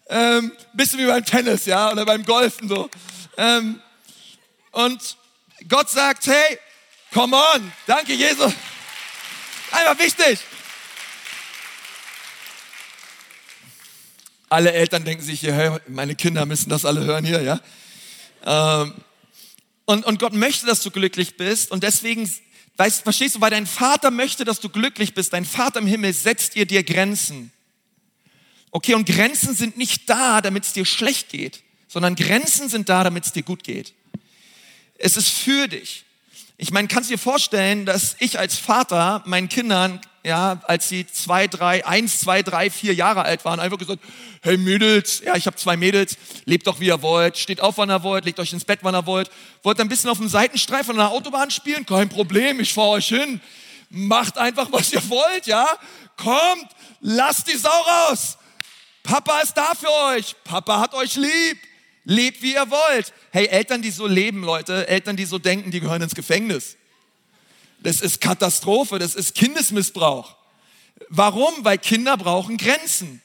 Ähm, 0.08 0.52
bisschen 0.72 1.00
wie 1.00 1.06
beim 1.06 1.24
Tennis, 1.24 1.66
ja, 1.66 1.90
oder 1.90 2.06
beim 2.06 2.24
Golfen 2.24 2.68
so. 2.68 2.88
Ähm, 3.36 3.80
und 4.70 5.16
Gott 5.68 5.90
sagt, 5.90 6.26
hey, 6.26 6.58
come 7.12 7.36
on, 7.36 7.72
danke 7.86 8.14
Jesus. 8.14 8.52
Einfach 9.72 9.98
wichtig. 9.98 10.38
Alle 14.48 14.72
Eltern 14.72 15.04
denken 15.04 15.24
sich 15.24 15.40
hier, 15.40 15.52
hey, 15.52 15.76
meine 15.88 16.14
Kinder 16.14 16.46
müssen 16.46 16.70
das 16.70 16.84
alle 16.84 17.04
hören 17.04 17.24
hier, 17.24 17.42
ja. 17.42 17.60
Ähm, 18.44 18.94
und, 19.86 20.04
und 20.04 20.18
Gott 20.20 20.34
möchte, 20.34 20.66
dass 20.66 20.82
du 20.82 20.90
glücklich 20.90 21.36
bist 21.36 21.72
und 21.72 21.82
deswegen 21.82 22.30
Weißt, 22.76 23.02
verstehst 23.02 23.36
du, 23.36 23.40
weil 23.40 23.50
dein 23.50 23.66
Vater 23.66 24.10
möchte, 24.10 24.44
dass 24.44 24.60
du 24.60 24.68
glücklich 24.68 25.14
bist. 25.14 25.32
Dein 25.32 25.44
Vater 25.44 25.80
im 25.80 25.86
Himmel 25.86 26.12
setzt 26.12 26.56
ihr 26.56 26.66
dir 26.66 26.82
Grenzen. 26.82 27.52
Okay, 28.70 28.94
und 28.94 29.06
Grenzen 29.06 29.54
sind 29.54 29.78
nicht 29.78 30.10
da, 30.10 30.42
damit 30.42 30.64
es 30.64 30.72
dir 30.74 30.84
schlecht 30.84 31.30
geht, 31.30 31.62
sondern 31.88 32.14
Grenzen 32.14 32.68
sind 32.68 32.88
da, 32.88 33.04
damit 33.04 33.24
es 33.24 33.32
dir 33.32 33.42
gut 33.42 33.64
geht. 33.64 33.94
Es 34.98 35.16
ist 35.16 35.30
für 35.30 35.68
dich. 35.68 36.04
Ich 36.58 36.70
meine, 36.70 36.88
kannst 36.88 37.10
du 37.10 37.14
dir 37.14 37.18
vorstellen, 37.18 37.86
dass 37.86 38.16
ich 38.18 38.38
als 38.38 38.56
Vater 38.56 39.22
meinen 39.26 39.48
Kindern 39.48 40.00
ja, 40.26 40.60
als 40.64 40.88
sie 40.88 41.06
zwei, 41.06 41.46
drei, 41.46 41.86
eins, 41.86 42.18
zwei, 42.18 42.42
drei, 42.42 42.68
vier 42.68 42.92
Jahre 42.92 43.22
alt 43.22 43.44
waren, 43.44 43.60
einfach 43.60 43.78
gesagt, 43.78 44.00
hey 44.42 44.56
Mädels, 44.56 45.22
ja, 45.24 45.36
ich 45.36 45.46
habe 45.46 45.56
zwei 45.56 45.76
Mädels, 45.76 46.18
lebt 46.46 46.66
doch 46.66 46.80
wie 46.80 46.86
ihr 46.86 47.00
wollt, 47.00 47.38
steht 47.38 47.60
auf, 47.60 47.78
wann 47.78 47.90
ihr 47.90 48.02
wollt, 48.02 48.24
legt 48.24 48.40
euch 48.40 48.52
ins 48.52 48.64
Bett, 48.64 48.80
wann 48.82 48.96
ihr 48.96 49.06
wollt, 49.06 49.30
wollt 49.62 49.80
ein 49.80 49.88
bisschen 49.88 50.10
auf 50.10 50.18
dem 50.18 50.28
Seitenstreifen 50.28 50.90
an 50.90 50.96
der 50.96 51.10
Autobahn 51.10 51.52
spielen, 51.52 51.86
kein 51.86 52.08
Problem, 52.08 52.58
ich 52.58 52.74
fahre 52.74 52.90
euch 52.90 53.06
hin, 53.06 53.40
macht 53.88 54.36
einfach, 54.36 54.72
was 54.72 54.92
ihr 54.92 55.08
wollt, 55.08 55.46
ja, 55.46 55.64
kommt, 56.16 56.66
lasst 57.00 57.46
die 57.46 57.56
Sau 57.56 57.68
raus, 57.68 58.36
Papa 59.04 59.38
ist 59.42 59.54
da 59.54 59.74
für 59.78 59.92
euch, 60.16 60.34
Papa 60.42 60.80
hat 60.80 60.94
euch 60.94 61.14
lieb, 61.14 61.58
lebt 62.02 62.42
wie 62.42 62.54
ihr 62.54 62.68
wollt. 62.68 63.12
Hey, 63.30 63.46
Eltern, 63.46 63.80
die 63.80 63.92
so 63.92 64.08
leben, 64.08 64.42
Leute, 64.42 64.88
Eltern, 64.88 65.16
die 65.16 65.24
so 65.24 65.38
denken, 65.38 65.70
die 65.70 65.78
gehören 65.78 66.02
ins 66.02 66.16
Gefängnis. 66.16 66.76
Das 67.80 68.00
ist 68.00 68.20
Katastrophe, 68.20 68.98
das 68.98 69.14
ist 69.14 69.34
Kindesmissbrauch. 69.34 70.36
Warum? 71.08 71.52
Weil 71.60 71.78
Kinder 71.78 72.16
brauchen 72.16 72.56
Grenzen. 72.56 73.20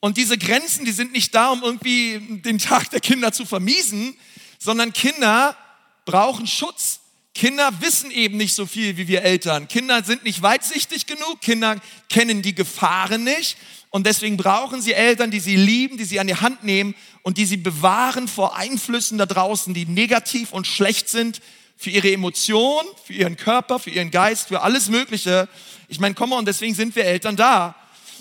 Und 0.00 0.16
diese 0.16 0.38
Grenzen, 0.38 0.84
die 0.84 0.92
sind 0.92 1.12
nicht 1.12 1.34
da, 1.34 1.50
um 1.50 1.62
irgendwie 1.62 2.40
den 2.42 2.58
Tag 2.58 2.90
der 2.90 3.00
Kinder 3.00 3.32
zu 3.32 3.44
vermiesen, 3.44 4.16
sondern 4.58 4.92
Kinder 4.92 5.56
brauchen 6.04 6.46
Schutz. 6.46 7.00
Kinder 7.34 7.70
wissen 7.80 8.10
eben 8.10 8.36
nicht 8.36 8.54
so 8.54 8.66
viel 8.66 8.96
wie 8.96 9.08
wir 9.08 9.22
Eltern. 9.22 9.68
Kinder 9.68 10.02
sind 10.02 10.24
nicht 10.24 10.42
weitsichtig 10.42 11.06
genug, 11.06 11.40
Kinder 11.40 11.76
kennen 12.08 12.42
die 12.42 12.54
Gefahren 12.54 13.24
nicht 13.24 13.56
und 13.90 14.06
deswegen 14.06 14.36
brauchen 14.36 14.82
sie 14.82 14.92
Eltern, 14.92 15.30
die 15.30 15.40
sie 15.40 15.56
lieben, 15.56 15.98
die 15.98 16.04
sie 16.04 16.20
an 16.20 16.26
die 16.26 16.34
Hand 16.34 16.64
nehmen 16.64 16.94
und 17.22 17.38
die 17.38 17.46
sie 17.46 17.56
bewahren 17.56 18.26
vor 18.26 18.56
Einflüssen 18.56 19.18
da 19.18 19.26
draußen, 19.26 19.72
die 19.72 19.86
negativ 19.86 20.52
und 20.52 20.66
schlecht 20.66 21.08
sind 21.08 21.40
für 21.78 21.90
ihre 21.90 22.12
Emotionen, 22.12 22.88
für 23.04 23.12
ihren 23.12 23.36
Körper, 23.36 23.78
für 23.78 23.90
ihren 23.90 24.10
Geist, 24.10 24.48
für 24.48 24.62
alles 24.62 24.88
Mögliche. 24.88 25.48
Ich 25.86 26.00
meine, 26.00 26.14
komm 26.14 26.30
mal, 26.30 26.38
und 26.38 26.46
deswegen 26.46 26.74
sind 26.74 26.96
wir 26.96 27.04
Eltern 27.04 27.36
da. 27.36 27.76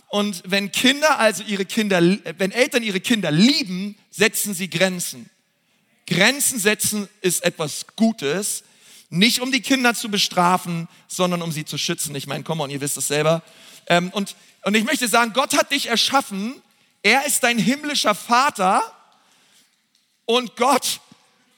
Und 0.10 0.44
wenn 0.46 0.72
Kinder 0.72 1.20
also 1.20 1.44
ihre 1.44 1.66
Kinder, 1.66 2.00
wenn 2.38 2.52
Eltern 2.52 2.84
ihre 2.84 3.00
Kinder 3.00 3.32
lieben, 3.32 3.98
setzen 4.12 4.54
sie 4.54 4.70
Grenzen. 4.70 5.30
Grenzen 6.06 6.60
setzen 6.60 7.10
ist 7.22 7.44
etwas 7.44 7.88
Gutes, 7.96 8.64
nicht 9.10 9.42
um 9.42 9.52
die 9.52 9.62
Kinder 9.62 9.96
zu 9.96 10.10
bestrafen, 10.10 10.88
sondern 11.08 11.42
um 11.42 11.52
sie 11.52 11.66
zu 11.66 11.78
schützen. 11.78 12.16
Ich 12.16 12.28
meine, 12.28 12.44
komm 12.44 12.60
mal, 12.60 12.66
und 12.66 12.70
ihr 12.70 12.80
wisst 12.80 12.98
es 12.98 13.08
selber. 13.08 13.42
Ähm, 13.88 14.12
und, 14.12 14.36
und 14.64 14.76
ich 14.76 14.84
möchte 14.84 15.08
sagen, 15.08 15.34
Gott 15.34 15.58
hat 15.58 15.72
dich 15.72 15.88
erschaffen. 15.88 16.62
Er 17.02 17.26
ist 17.26 17.44
dein 17.44 17.58
himmlischer 17.58 18.16
Vater. 18.16 18.84
Und 20.26 20.56
Gott 20.58 21.00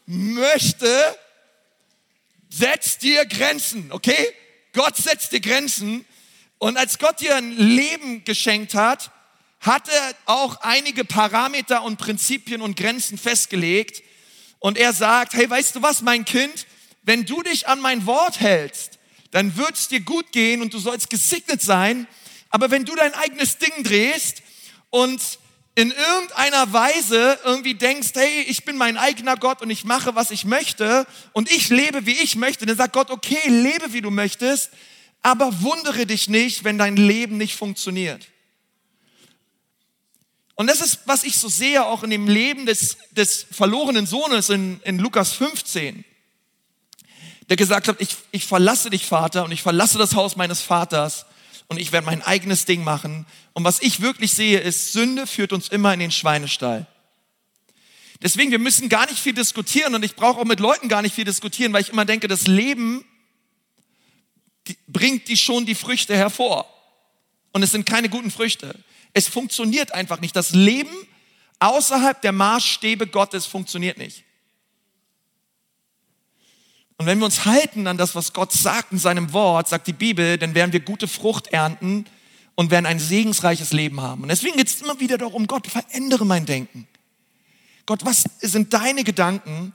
möchte, 0.05 0.87
setzt 2.49 3.03
dir 3.03 3.25
Grenzen, 3.25 3.91
okay? 3.91 4.33
Gott 4.73 4.97
setzt 4.97 5.31
dir 5.31 5.39
Grenzen. 5.39 6.05
Und 6.57 6.77
als 6.77 6.99
Gott 6.99 7.21
dir 7.21 7.35
ein 7.35 7.55
Leben 7.55 8.25
geschenkt 8.25 8.73
hat, 8.73 9.11
hat 9.61 9.87
er 9.87 10.15
auch 10.25 10.57
einige 10.61 11.05
Parameter 11.05 11.83
und 11.83 11.97
Prinzipien 11.97 12.61
und 12.61 12.75
Grenzen 12.75 13.17
festgelegt. 13.17 14.03
Und 14.59 14.77
er 14.77 14.93
sagt, 14.93 15.33
hey, 15.33 15.49
weißt 15.49 15.75
du 15.75 15.81
was, 15.81 16.01
mein 16.01 16.25
Kind, 16.25 16.65
wenn 17.03 17.25
du 17.25 17.41
dich 17.43 17.67
an 17.67 17.79
mein 17.79 18.05
Wort 18.05 18.39
hältst, 18.39 18.99
dann 19.31 19.55
wird 19.55 19.75
es 19.75 19.87
dir 19.87 20.01
gut 20.01 20.31
gehen 20.31 20.61
und 20.61 20.73
du 20.73 20.79
sollst 20.79 21.09
gesegnet 21.09 21.61
sein. 21.61 22.07
Aber 22.49 22.71
wenn 22.71 22.85
du 22.85 22.95
dein 22.95 23.13
eigenes 23.13 23.57
Ding 23.57 23.83
drehst 23.83 24.41
und 24.89 25.21
in 25.79 25.91
irgendeiner 25.91 26.73
Weise 26.73 27.39
irgendwie 27.45 27.73
denkst, 27.73 28.09
hey, 28.13 28.41
ich 28.41 28.65
bin 28.65 28.75
mein 28.75 28.97
eigener 28.97 29.37
Gott 29.37 29.61
und 29.61 29.69
ich 29.69 29.85
mache, 29.85 30.13
was 30.13 30.29
ich 30.29 30.43
möchte 30.43 31.07
und 31.31 31.49
ich 31.49 31.69
lebe, 31.69 32.05
wie 32.05 32.17
ich 32.21 32.35
möchte, 32.35 32.65
dann 32.65 32.75
sagt 32.75 32.91
Gott, 32.91 33.09
okay, 33.09 33.39
lebe, 33.47 33.93
wie 33.93 34.01
du 34.01 34.11
möchtest, 34.11 34.71
aber 35.21 35.61
wundere 35.61 36.05
dich 36.05 36.27
nicht, 36.27 36.65
wenn 36.65 36.77
dein 36.77 36.97
Leben 36.97 37.37
nicht 37.37 37.55
funktioniert. 37.55 38.27
Und 40.55 40.67
das 40.67 40.81
ist, 40.81 40.99
was 41.05 41.23
ich 41.23 41.37
so 41.37 41.47
sehe, 41.47 41.85
auch 41.85 42.03
in 42.03 42.09
dem 42.09 42.27
Leben 42.27 42.65
des, 42.65 42.97
des 43.11 43.45
verlorenen 43.49 44.05
Sohnes 44.05 44.49
in, 44.49 44.81
in 44.83 44.99
Lukas 44.99 45.31
15, 45.31 46.03
der 47.47 47.55
gesagt 47.55 47.87
hat, 47.87 48.01
ich, 48.01 48.17
ich 48.31 48.45
verlasse 48.45 48.89
dich, 48.89 49.05
Vater, 49.05 49.45
und 49.45 49.53
ich 49.53 49.61
verlasse 49.61 49.97
das 49.97 50.13
Haus 50.13 50.35
meines 50.35 50.61
Vaters 50.61 51.25
und 51.69 51.79
ich 51.79 51.91
werde 51.91 52.05
mein 52.05 52.21
eigenes 52.23 52.65
Ding 52.65 52.83
machen. 52.83 53.25
Und 53.53 53.63
was 53.63 53.81
ich 53.81 54.01
wirklich 54.01 54.33
sehe, 54.33 54.59
ist, 54.59 54.91
Sünde 54.91 55.27
führt 55.27 55.53
uns 55.53 55.69
immer 55.69 55.93
in 55.93 55.99
den 55.99 56.11
Schweinestall. 56.11 56.87
Deswegen, 58.21 58.51
wir 58.51 58.59
müssen 58.59 58.89
gar 58.89 59.05
nicht 59.05 59.19
viel 59.19 59.33
diskutieren 59.33 59.95
und 59.95 60.03
ich 60.03 60.15
brauche 60.15 60.41
auch 60.41 60.45
mit 60.45 60.59
Leuten 60.59 60.89
gar 60.89 61.01
nicht 61.01 61.15
viel 61.15 61.23
diskutieren, 61.23 61.71
weil 61.71 61.81
ich 61.81 61.89
immer 61.89 62.05
denke, 62.05 62.27
das 62.27 62.47
Leben 62.47 63.05
bringt 64.87 65.27
die 65.29 65.37
schon 65.37 65.65
die 65.65 65.75
Früchte 65.75 66.17
hervor. 66.17 66.67
Und 67.53 67.63
es 67.63 67.71
sind 67.71 67.85
keine 67.85 68.09
guten 68.09 68.31
Früchte. 68.31 68.75
Es 69.13 69.27
funktioniert 69.27 69.93
einfach 69.93 70.19
nicht. 70.19 70.35
Das 70.35 70.51
Leben 70.51 70.93
außerhalb 71.59 72.21
der 72.21 72.31
Maßstäbe 72.31 73.07
Gottes 73.07 73.45
funktioniert 73.45 73.97
nicht. 73.97 74.23
Und 76.99 77.05
wenn 77.05 77.17
wir 77.17 77.25
uns 77.25 77.45
halten 77.45 77.87
an 77.87 77.97
das, 77.97 78.13
was 78.13 78.33
Gott 78.33 78.51
sagt 78.51 78.91
in 78.91 78.97
seinem 78.97 79.31
Wort, 79.31 79.69
sagt 79.69 79.87
die 79.87 79.93
Bibel, 79.93 80.37
dann 80.37 80.53
werden 80.53 80.73
wir 80.73 80.81
gute 80.81 81.07
Frucht 81.07 81.47
ernten 81.47 82.03
und 82.55 82.71
werden 82.71 82.85
ein 82.85 82.99
segensreiches 82.99 83.71
Leben 83.71 84.01
haben. 84.01 84.23
Und 84.23 84.27
deswegen 84.27 84.57
geht 84.57 84.67
es 84.67 84.81
immer 84.81 84.99
wieder 84.99 85.17
darum, 85.17 85.47
Gott, 85.47 85.65
verändere 85.67 86.25
mein 86.25 86.45
Denken. 86.45 86.89
Gott, 87.85 88.03
was 88.03 88.25
sind 88.41 88.73
deine 88.73 89.05
Gedanken? 89.05 89.71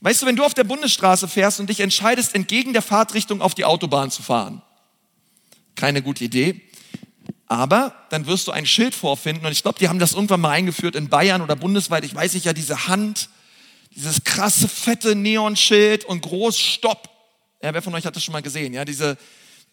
Weißt 0.00 0.20
du, 0.20 0.26
wenn 0.26 0.34
du 0.34 0.42
auf 0.42 0.52
der 0.52 0.64
Bundesstraße 0.64 1.28
fährst 1.28 1.60
und 1.60 1.70
dich 1.70 1.78
entscheidest, 1.78 2.34
entgegen 2.34 2.72
der 2.72 2.82
Fahrtrichtung 2.82 3.40
auf 3.40 3.54
die 3.54 3.64
Autobahn 3.64 4.10
zu 4.10 4.24
fahren, 4.24 4.62
keine 5.76 6.02
gute 6.02 6.24
Idee. 6.24 6.60
Aber 7.46 7.94
dann 8.10 8.26
wirst 8.26 8.48
du 8.48 8.50
ein 8.50 8.66
Schild 8.66 8.96
vorfinden 8.96 9.46
und 9.46 9.52
ich 9.52 9.62
glaube, 9.62 9.78
die 9.78 9.88
haben 9.88 10.00
das 10.00 10.14
irgendwann 10.14 10.40
mal 10.40 10.50
eingeführt 10.50 10.96
in 10.96 11.08
Bayern 11.08 11.40
oder 11.40 11.54
bundesweit. 11.54 12.02
Ich 12.02 12.16
weiß 12.16 12.34
nicht, 12.34 12.46
ja, 12.46 12.52
diese 12.52 12.88
Hand, 12.88 13.28
dieses 13.94 14.24
krasse, 14.24 14.68
fette 14.68 15.14
Neonschild 15.14 16.04
und 16.04 16.22
groß 16.22 16.58
Stopp. 16.58 17.08
Ja, 17.62 17.72
wer 17.72 17.82
von 17.82 17.94
euch 17.94 18.04
hat 18.04 18.16
das 18.16 18.24
schon 18.24 18.32
mal 18.32 18.42
gesehen? 18.42 18.72
Ja, 18.72 18.84
diese, 18.84 19.16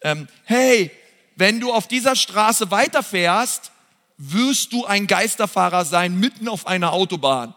ähm, 0.02 0.28
hey, 0.46 0.92
wenn 1.36 1.60
du 1.60 1.72
auf 1.72 1.88
dieser 1.88 2.16
Straße 2.16 2.70
weiterfährst, 2.70 3.72
wirst 4.18 4.74
du 4.74 4.86
ein 4.86 5.08
Geisterfahrer 5.08 5.86
sein 5.86 6.20
mitten 6.20 6.50
auf 6.50 6.68
einer 6.68 6.92
Autobahn. 6.92 7.56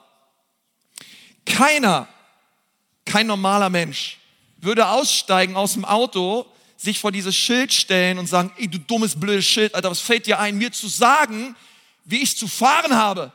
Keiner, 1.44 2.08
kein 3.04 3.26
normaler 3.26 3.68
Mensch 3.68 4.18
würde 4.58 4.86
aussteigen 4.86 5.56
aus 5.56 5.72
dem 5.72 5.84
Auto, 5.84 6.46
sich 6.76 7.00
vor 7.00 7.10
dieses 7.12 7.34
Schild 7.34 7.72
stellen 7.72 8.18
und 8.18 8.28
sagen, 8.28 8.52
ey, 8.56 8.68
du 8.68 8.78
dummes, 8.78 9.18
blödes 9.18 9.44
Schild, 9.44 9.74
Alter, 9.74 9.90
was 9.90 10.00
fällt 10.00 10.26
dir 10.26 10.38
ein, 10.38 10.56
mir 10.56 10.72
zu 10.72 10.88
sagen, 10.88 11.56
wie 12.04 12.22
ich 12.22 12.36
zu 12.36 12.46
fahren 12.46 12.94
habe? 12.94 13.32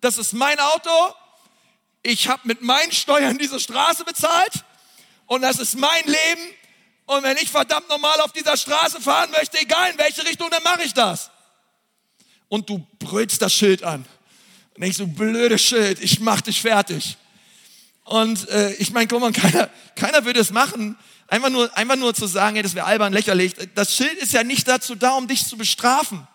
Das 0.00 0.18
ist 0.18 0.32
mein 0.32 0.58
Auto, 0.58 0.90
ich 2.02 2.28
habe 2.28 2.42
mit 2.44 2.62
meinen 2.62 2.92
Steuern 2.92 3.38
diese 3.38 3.60
Straße 3.60 4.04
bezahlt 4.04 4.64
und 5.26 5.42
das 5.42 5.58
ist 5.58 5.76
mein 5.78 6.04
Leben 6.04 6.54
und 7.06 7.22
wenn 7.22 7.36
ich 7.38 7.50
verdammt 7.50 7.88
normal 7.88 8.20
auf 8.20 8.32
dieser 8.32 8.56
Straße 8.56 9.00
fahren 9.00 9.30
möchte, 9.30 9.60
egal 9.60 9.90
in 9.90 9.98
welche 9.98 10.24
Richtung, 10.24 10.50
dann 10.50 10.62
mache 10.62 10.82
ich 10.82 10.94
das 10.94 11.30
und 12.48 12.68
du 12.68 12.86
brüllst 12.98 13.40
das 13.42 13.52
Schild 13.52 13.82
an. 13.82 14.04
Und 14.74 14.82
denkst 14.82 14.98
du, 14.98 15.06
blödes 15.06 15.62
Schild, 15.62 16.02
ich 16.02 16.20
mach 16.20 16.40
dich 16.40 16.60
fertig. 16.60 17.16
Und 18.04 18.48
äh, 18.48 18.72
ich 18.74 18.90
meine, 18.90 19.06
guck 19.06 19.20
mal, 19.20 19.32
keiner, 19.32 19.68
keiner 19.94 20.24
würde 20.24 20.40
es 20.40 20.50
machen, 20.50 20.96
einfach 21.26 21.50
nur, 21.50 21.76
einfach 21.76 21.96
nur 21.96 22.14
zu 22.14 22.26
sagen, 22.26 22.56
hey, 22.56 22.62
das 22.62 22.74
wäre 22.74 22.86
albern, 22.86 23.12
lächerlich. 23.12 23.54
Das 23.74 23.94
Schild 23.94 24.14
ist 24.14 24.32
ja 24.32 24.44
nicht 24.44 24.66
dazu 24.66 24.94
da, 24.94 25.12
um 25.12 25.28
dich 25.28 25.46
zu 25.46 25.56
bestrafen. 25.56 26.26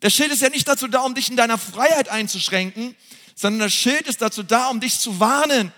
Das 0.00 0.14
Schild 0.14 0.32
ist 0.32 0.42
ja 0.42 0.48
nicht 0.48 0.66
dazu 0.66 0.88
da, 0.88 1.00
um 1.00 1.14
dich 1.14 1.30
in 1.30 1.36
deiner 1.36 1.58
Freiheit 1.58 2.08
einzuschränken, 2.08 2.96
sondern 3.34 3.60
das 3.60 3.74
Schild 3.74 4.06
ist 4.06 4.22
dazu 4.22 4.42
da, 4.42 4.68
um 4.68 4.80
dich 4.80 4.98
zu 4.98 5.20
warnen. 5.20 5.72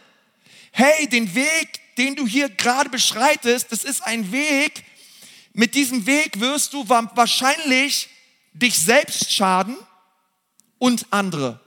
Hey, 0.73 1.09
den 1.09 1.35
Weg, 1.35 1.81
den 1.97 2.17
du 2.17 2.27
hier 2.27 2.49
gerade 2.49 2.91
beschreitest, 2.91 3.71
das 3.71 3.85
ist 3.85 4.03
ein 4.03 4.33
Weg, 4.33 4.85
mit 5.53 5.75
diesem 5.75 6.07
Weg 6.07 6.41
wirst 6.41 6.73
du 6.73 6.89
wahrscheinlich 6.89 8.09
dich 8.53 8.77
selbst 8.79 9.33
schaden 9.33 9.77
und 10.79 11.07
andere. 11.11 11.61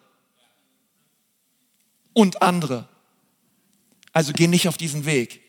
Und 2.13 2.41
andere. 2.41 2.89
Also 4.11 4.33
geh 4.33 4.47
nicht 4.47 4.67
auf 4.67 4.77
diesen 4.77 5.05
Weg. 5.05 5.41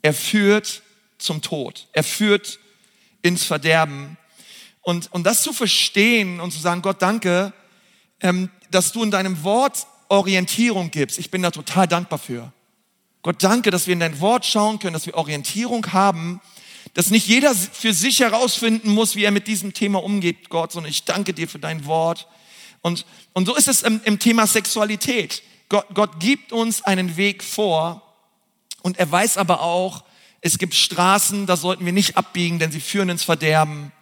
Er 0.00 0.14
führt 0.14 0.82
zum 1.18 1.42
Tod. 1.42 1.88
Er 1.92 2.02
führt 2.02 2.58
ins 3.22 3.44
Verderben. 3.44 4.16
Und, 4.80 5.12
und 5.12 5.24
das 5.24 5.42
zu 5.42 5.52
verstehen 5.52 6.40
und 6.40 6.50
zu 6.50 6.58
sagen, 6.58 6.82
Gott, 6.82 7.00
danke, 7.00 7.52
ähm, 8.22 8.50
dass 8.70 8.92
du 8.92 9.02
in 9.02 9.10
deinem 9.10 9.42
Wort 9.44 9.86
Orientierung 10.08 10.90
gibst. 10.90 11.18
Ich 11.18 11.30
bin 11.30 11.42
da 11.42 11.50
total 11.50 11.86
dankbar 11.86 12.18
für. 12.18 12.52
Gott, 13.22 13.42
danke, 13.42 13.70
dass 13.70 13.86
wir 13.86 13.92
in 13.92 14.00
dein 14.00 14.20
Wort 14.20 14.46
schauen 14.46 14.78
können, 14.78 14.94
dass 14.94 15.06
wir 15.06 15.14
Orientierung 15.14 15.92
haben 15.92 16.40
dass 16.94 17.10
nicht 17.10 17.26
jeder 17.26 17.54
für 17.54 17.94
sich 17.94 18.20
herausfinden 18.20 18.90
muss, 18.90 19.16
wie 19.16 19.24
er 19.24 19.30
mit 19.30 19.46
diesem 19.46 19.72
Thema 19.72 20.02
umgeht, 20.02 20.50
Gott, 20.50 20.72
sondern 20.72 20.90
ich 20.90 21.04
danke 21.04 21.32
dir 21.32 21.48
für 21.48 21.58
dein 21.58 21.86
Wort. 21.86 22.28
Und, 22.82 23.06
und 23.32 23.46
so 23.46 23.54
ist 23.54 23.68
es 23.68 23.82
im, 23.82 24.00
im 24.04 24.18
Thema 24.18 24.46
Sexualität. 24.46 25.42
Gott, 25.68 25.86
Gott 25.94 26.20
gibt 26.20 26.52
uns 26.52 26.82
einen 26.82 27.16
Weg 27.16 27.42
vor 27.42 28.02
und 28.82 28.98
er 28.98 29.10
weiß 29.10 29.38
aber 29.38 29.62
auch, 29.62 30.04
es 30.42 30.58
gibt 30.58 30.74
Straßen, 30.74 31.46
da 31.46 31.56
sollten 31.56 31.86
wir 31.86 31.92
nicht 31.92 32.16
abbiegen, 32.16 32.58
denn 32.58 32.72
sie 32.72 32.80
führen 32.80 33.08
ins 33.08 33.22
Verderben. 33.22 33.92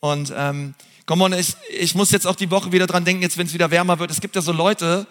Und 0.00 0.32
ähm, 0.36 0.74
komm 1.10 1.22
on, 1.22 1.32
ich, 1.32 1.56
ich 1.76 1.96
muss 1.96 2.12
jetzt 2.12 2.24
auch 2.24 2.36
die 2.36 2.52
Woche 2.52 2.70
wieder 2.70 2.86
dran 2.86 3.04
denken, 3.04 3.20
jetzt 3.20 3.36
wenn 3.36 3.48
es 3.48 3.52
wieder 3.52 3.72
wärmer 3.72 3.98
wird. 3.98 4.12
Es 4.12 4.20
gibt 4.20 4.36
ja 4.36 4.42
so 4.42 4.52
Leute, 4.52 5.08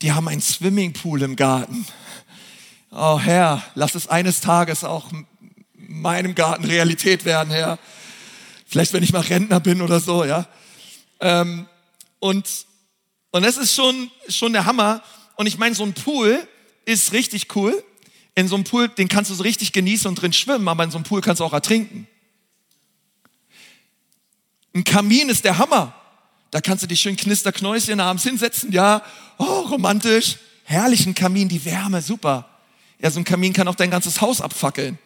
die 0.00 0.12
haben 0.12 0.28
einen 0.28 0.40
Swimmingpool 0.40 1.22
im 1.22 1.34
Garten. 1.34 1.84
Oh 2.92 3.18
Herr, 3.18 3.64
lass 3.74 3.96
es 3.96 4.06
eines 4.06 4.40
Tages 4.40 4.84
auch 4.84 5.10
meinem 5.74 6.36
Garten 6.36 6.64
Realität 6.66 7.24
werden, 7.24 7.52
Herr. 7.52 7.80
Vielleicht, 8.64 8.92
wenn 8.92 9.02
ich 9.02 9.12
mal 9.12 9.22
Rentner 9.22 9.58
bin 9.58 9.82
oder 9.82 9.98
so, 9.98 10.24
ja. 10.24 10.46
Ähm, 11.18 11.66
und, 12.20 12.48
und 13.32 13.42
das 13.42 13.56
ist 13.56 13.74
schon, 13.74 14.08
schon 14.28 14.52
der 14.52 14.66
Hammer. 14.66 15.02
Und 15.34 15.48
ich 15.48 15.58
meine, 15.58 15.74
so 15.74 15.82
ein 15.82 15.94
Pool 15.94 16.46
ist 16.84 17.12
richtig 17.12 17.56
cool. 17.56 17.74
In 18.36 18.46
so 18.46 18.54
einem 18.54 18.62
Pool, 18.62 18.86
den 18.86 19.08
kannst 19.08 19.32
du 19.32 19.34
so 19.34 19.42
richtig 19.42 19.72
genießen 19.72 20.08
und 20.08 20.14
drin 20.14 20.32
schwimmen, 20.32 20.68
aber 20.68 20.84
in 20.84 20.92
so 20.92 20.98
einem 20.98 21.04
Pool 21.04 21.22
kannst 21.22 21.40
du 21.40 21.44
auch 21.44 21.52
ertrinken. 21.52 22.06
Ein 24.74 24.84
Kamin 24.84 25.28
ist 25.28 25.44
der 25.44 25.58
Hammer. 25.58 25.94
Da 26.50 26.60
kannst 26.60 26.82
du 26.82 26.86
dich 26.86 27.00
schön 27.00 27.16
knisterknäuschen 27.16 28.00
abends 28.00 28.22
hinsetzen, 28.22 28.72
ja. 28.72 29.02
Oh, 29.38 29.60
romantisch. 29.60 30.36
Herrlichen 30.64 31.14
Kamin, 31.14 31.48
die 31.48 31.64
Wärme, 31.64 32.02
super. 32.02 32.48
Ja, 33.00 33.10
so 33.10 33.20
ein 33.20 33.24
Kamin 33.24 33.52
kann 33.52 33.68
auch 33.68 33.74
dein 33.74 33.90
ganzes 33.90 34.20
Haus 34.20 34.40
abfackeln 34.40 34.98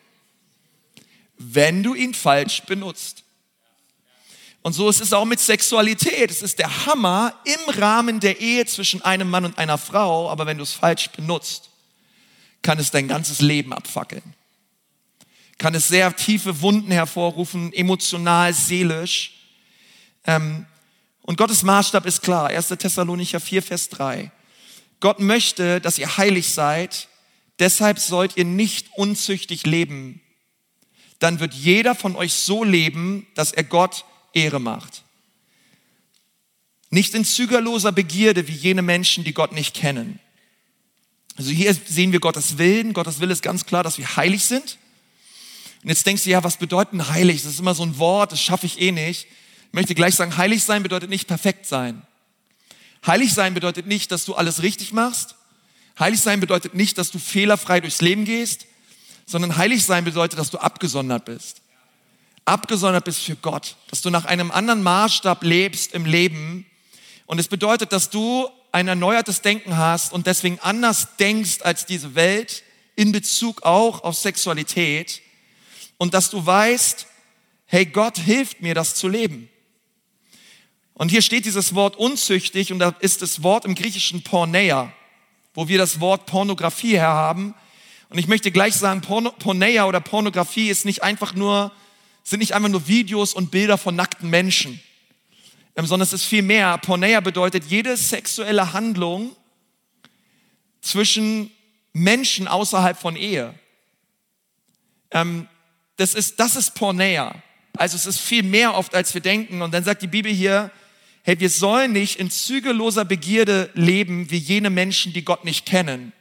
wenn 1.42 1.82
du 1.82 1.94
ihn 1.94 2.14
falsch 2.14 2.62
benutzt. 2.62 3.24
Und 4.62 4.74
so 4.74 4.88
ist 4.88 5.00
es 5.00 5.12
auch 5.12 5.24
mit 5.24 5.40
Sexualität. 5.40 6.30
Es 6.30 6.42
ist 6.42 6.58
der 6.58 6.86
Hammer 6.86 7.34
im 7.44 7.74
Rahmen 7.74 8.20
der 8.20 8.40
Ehe 8.40 8.64
zwischen 8.66 9.02
einem 9.02 9.28
Mann 9.28 9.44
und 9.44 9.58
einer 9.58 9.78
Frau, 9.78 10.30
aber 10.30 10.46
wenn 10.46 10.58
du 10.58 10.62
es 10.62 10.72
falsch 10.72 11.10
benutzt, 11.10 11.70
kann 12.62 12.78
es 12.78 12.92
dein 12.92 13.08
ganzes 13.08 13.40
Leben 13.40 13.72
abfackeln. 13.72 14.22
Kann 15.58 15.74
es 15.74 15.88
sehr 15.88 16.14
tiefe 16.14 16.60
Wunden 16.60 16.92
hervorrufen, 16.92 17.72
emotional, 17.72 18.54
seelisch. 18.54 19.41
Ähm, 20.24 20.66
und 21.22 21.36
Gottes 21.36 21.62
Maßstab 21.62 22.06
ist 22.06 22.22
klar. 22.22 22.48
1. 22.48 22.68
Thessalonicher 22.68 23.40
4, 23.40 23.62
Vers 23.62 23.88
3. 23.90 24.30
Gott 25.00 25.20
möchte, 25.20 25.80
dass 25.80 25.98
ihr 25.98 26.16
heilig 26.16 26.50
seid. 26.50 27.08
Deshalb 27.58 27.98
sollt 27.98 28.36
ihr 28.36 28.44
nicht 28.44 28.88
unzüchtig 28.96 29.66
leben, 29.66 30.20
dann 31.18 31.38
wird 31.38 31.54
jeder 31.54 31.94
von 31.94 32.16
euch 32.16 32.32
so 32.32 32.64
leben, 32.64 33.26
dass 33.34 33.52
er 33.52 33.62
Gott 33.62 34.04
Ehre 34.32 34.58
macht. 34.58 35.04
Nicht 36.90 37.14
in 37.14 37.24
zügerloser 37.24 37.92
Begierde 37.92 38.48
wie 38.48 38.52
jene 38.52 38.82
Menschen, 38.82 39.22
die 39.22 39.32
Gott 39.32 39.52
nicht 39.52 39.74
kennen. 39.74 40.18
Also 41.36 41.50
hier 41.50 41.72
sehen 41.74 42.12
wir 42.12 42.20
Gottes 42.20 42.58
Willen. 42.58 42.92
Gottes 42.92 43.20
Wille 43.20 43.32
ist 43.32 43.42
ganz 43.42 43.64
klar, 43.64 43.82
dass 43.82 43.98
wir 43.98 44.16
heilig 44.16 44.44
sind. 44.44 44.78
Und 45.82 45.88
jetzt 45.88 46.06
denkst 46.06 46.24
du, 46.24 46.30
ja, 46.30 46.42
was 46.44 46.56
bedeutet 46.56 47.08
heilig? 47.08 47.42
Das 47.42 47.52
ist 47.52 47.60
immer 47.60 47.74
so 47.74 47.84
ein 47.84 47.98
Wort, 47.98 48.32
das 48.32 48.42
schaffe 48.42 48.66
ich 48.66 48.80
eh 48.80 48.92
nicht. 48.92 49.26
Möchte 49.72 49.94
gleich 49.94 50.14
sagen, 50.14 50.36
heilig 50.36 50.64
sein 50.64 50.82
bedeutet 50.82 51.10
nicht 51.10 51.26
perfekt 51.26 51.66
sein. 51.66 52.02
Heilig 53.06 53.34
sein 53.34 53.54
bedeutet 53.54 53.86
nicht, 53.86 54.12
dass 54.12 54.24
du 54.24 54.34
alles 54.34 54.62
richtig 54.62 54.92
machst. 54.92 55.34
Heilig 55.98 56.20
sein 56.20 56.40
bedeutet 56.40 56.74
nicht, 56.74 56.98
dass 56.98 57.10
du 57.10 57.18
fehlerfrei 57.18 57.80
durchs 57.80 58.00
Leben 58.00 58.24
gehst 58.24 58.66
sondern 59.26 59.56
heilig 59.56 59.84
sein 59.84 60.04
bedeutet, 60.04 60.38
dass 60.38 60.50
du 60.50 60.58
abgesondert 60.58 61.24
bist. 61.24 61.62
Abgesondert 62.44 63.04
bist 63.04 63.20
für 63.22 63.36
Gott, 63.36 63.76
dass 63.88 64.02
du 64.02 64.10
nach 64.10 64.24
einem 64.24 64.50
anderen 64.50 64.82
Maßstab 64.82 65.44
lebst 65.44 65.94
im 65.94 66.04
Leben. 66.04 66.66
Und 67.26 67.38
es 67.38 67.48
bedeutet, 67.48 67.92
dass 67.92 68.10
du 68.10 68.48
ein 68.72 68.88
erneuertes 68.88 69.42
Denken 69.42 69.76
hast 69.76 70.12
und 70.12 70.26
deswegen 70.26 70.58
anders 70.60 71.16
denkst 71.18 71.62
als 71.62 71.86
diese 71.86 72.14
Welt 72.14 72.62
in 72.96 73.12
Bezug 73.12 73.62
auch 73.62 74.02
auf 74.02 74.16
Sexualität 74.16 75.22
und 75.98 76.14
dass 76.14 76.30
du 76.30 76.44
weißt, 76.44 77.06
hey, 77.66 77.86
Gott 77.86 78.18
hilft 78.18 78.60
mir, 78.60 78.74
das 78.74 78.94
zu 78.94 79.08
leben. 79.08 79.48
Und 80.94 81.10
hier 81.10 81.22
steht 81.22 81.44
dieses 81.44 81.74
Wort 81.74 81.96
unzüchtig 81.96 82.72
und 82.72 82.78
da 82.78 82.94
ist 83.00 83.22
das 83.22 83.42
Wort 83.42 83.64
im 83.64 83.74
Griechischen 83.74 84.22
Porneia, 84.22 84.92
wo 85.54 85.68
wir 85.68 85.78
das 85.78 86.00
Wort 86.00 86.26
Pornografie 86.26 86.92
her 86.92 87.08
haben. 87.08 87.54
Und 88.10 88.18
ich 88.18 88.28
möchte 88.28 88.50
gleich 88.50 88.74
sagen, 88.74 89.00
Porno, 89.00 89.30
Porneia 89.32 89.86
oder 89.86 90.00
Pornografie 90.00 90.68
ist 90.68 90.84
nicht 90.84 91.02
einfach 91.02 91.34
nur 91.34 91.72
sind 92.24 92.40
nicht 92.40 92.54
einfach 92.54 92.68
nur 92.68 92.86
Videos 92.86 93.34
und 93.34 93.50
Bilder 93.50 93.78
von 93.78 93.96
nackten 93.96 94.30
Menschen, 94.30 94.80
ähm, 95.76 95.86
sondern 95.86 96.06
es 96.06 96.12
ist 96.12 96.24
viel 96.24 96.42
mehr. 96.42 96.78
Porneia 96.78 97.20
bedeutet 97.20 97.64
jede 97.64 97.96
sexuelle 97.96 98.72
Handlung 98.72 99.34
zwischen 100.80 101.50
Menschen 101.92 102.48
außerhalb 102.48 102.98
von 102.98 103.16
Ehe. 103.16 103.54
Ähm, 105.10 105.48
das 105.96 106.14
ist, 106.14 106.40
das 106.40 106.56
ist 106.56 106.74
Porneia. 106.74 107.34
Also 107.76 107.96
es 107.96 108.06
ist 108.06 108.20
viel 108.20 108.42
mehr 108.42 108.74
oft, 108.74 108.94
als 108.94 109.14
wir 109.14 109.20
denken. 109.20 109.62
Und 109.62 109.72
dann 109.72 109.84
sagt 109.84 110.02
die 110.02 110.06
Bibel 110.06 110.32
hier, 110.32 110.70
hey, 111.22 111.38
wir 111.38 111.50
sollen 111.50 111.92
nicht 111.92 112.18
in 112.18 112.30
zügelloser 112.30 113.04
Begierde 113.04 113.70
leben 113.74 114.30
wie 114.30 114.38
jene 114.38 114.70
Menschen, 114.70 115.12
die 115.12 115.24
Gott 115.24 115.44
nicht 115.44 115.66
kennen. 115.66 116.12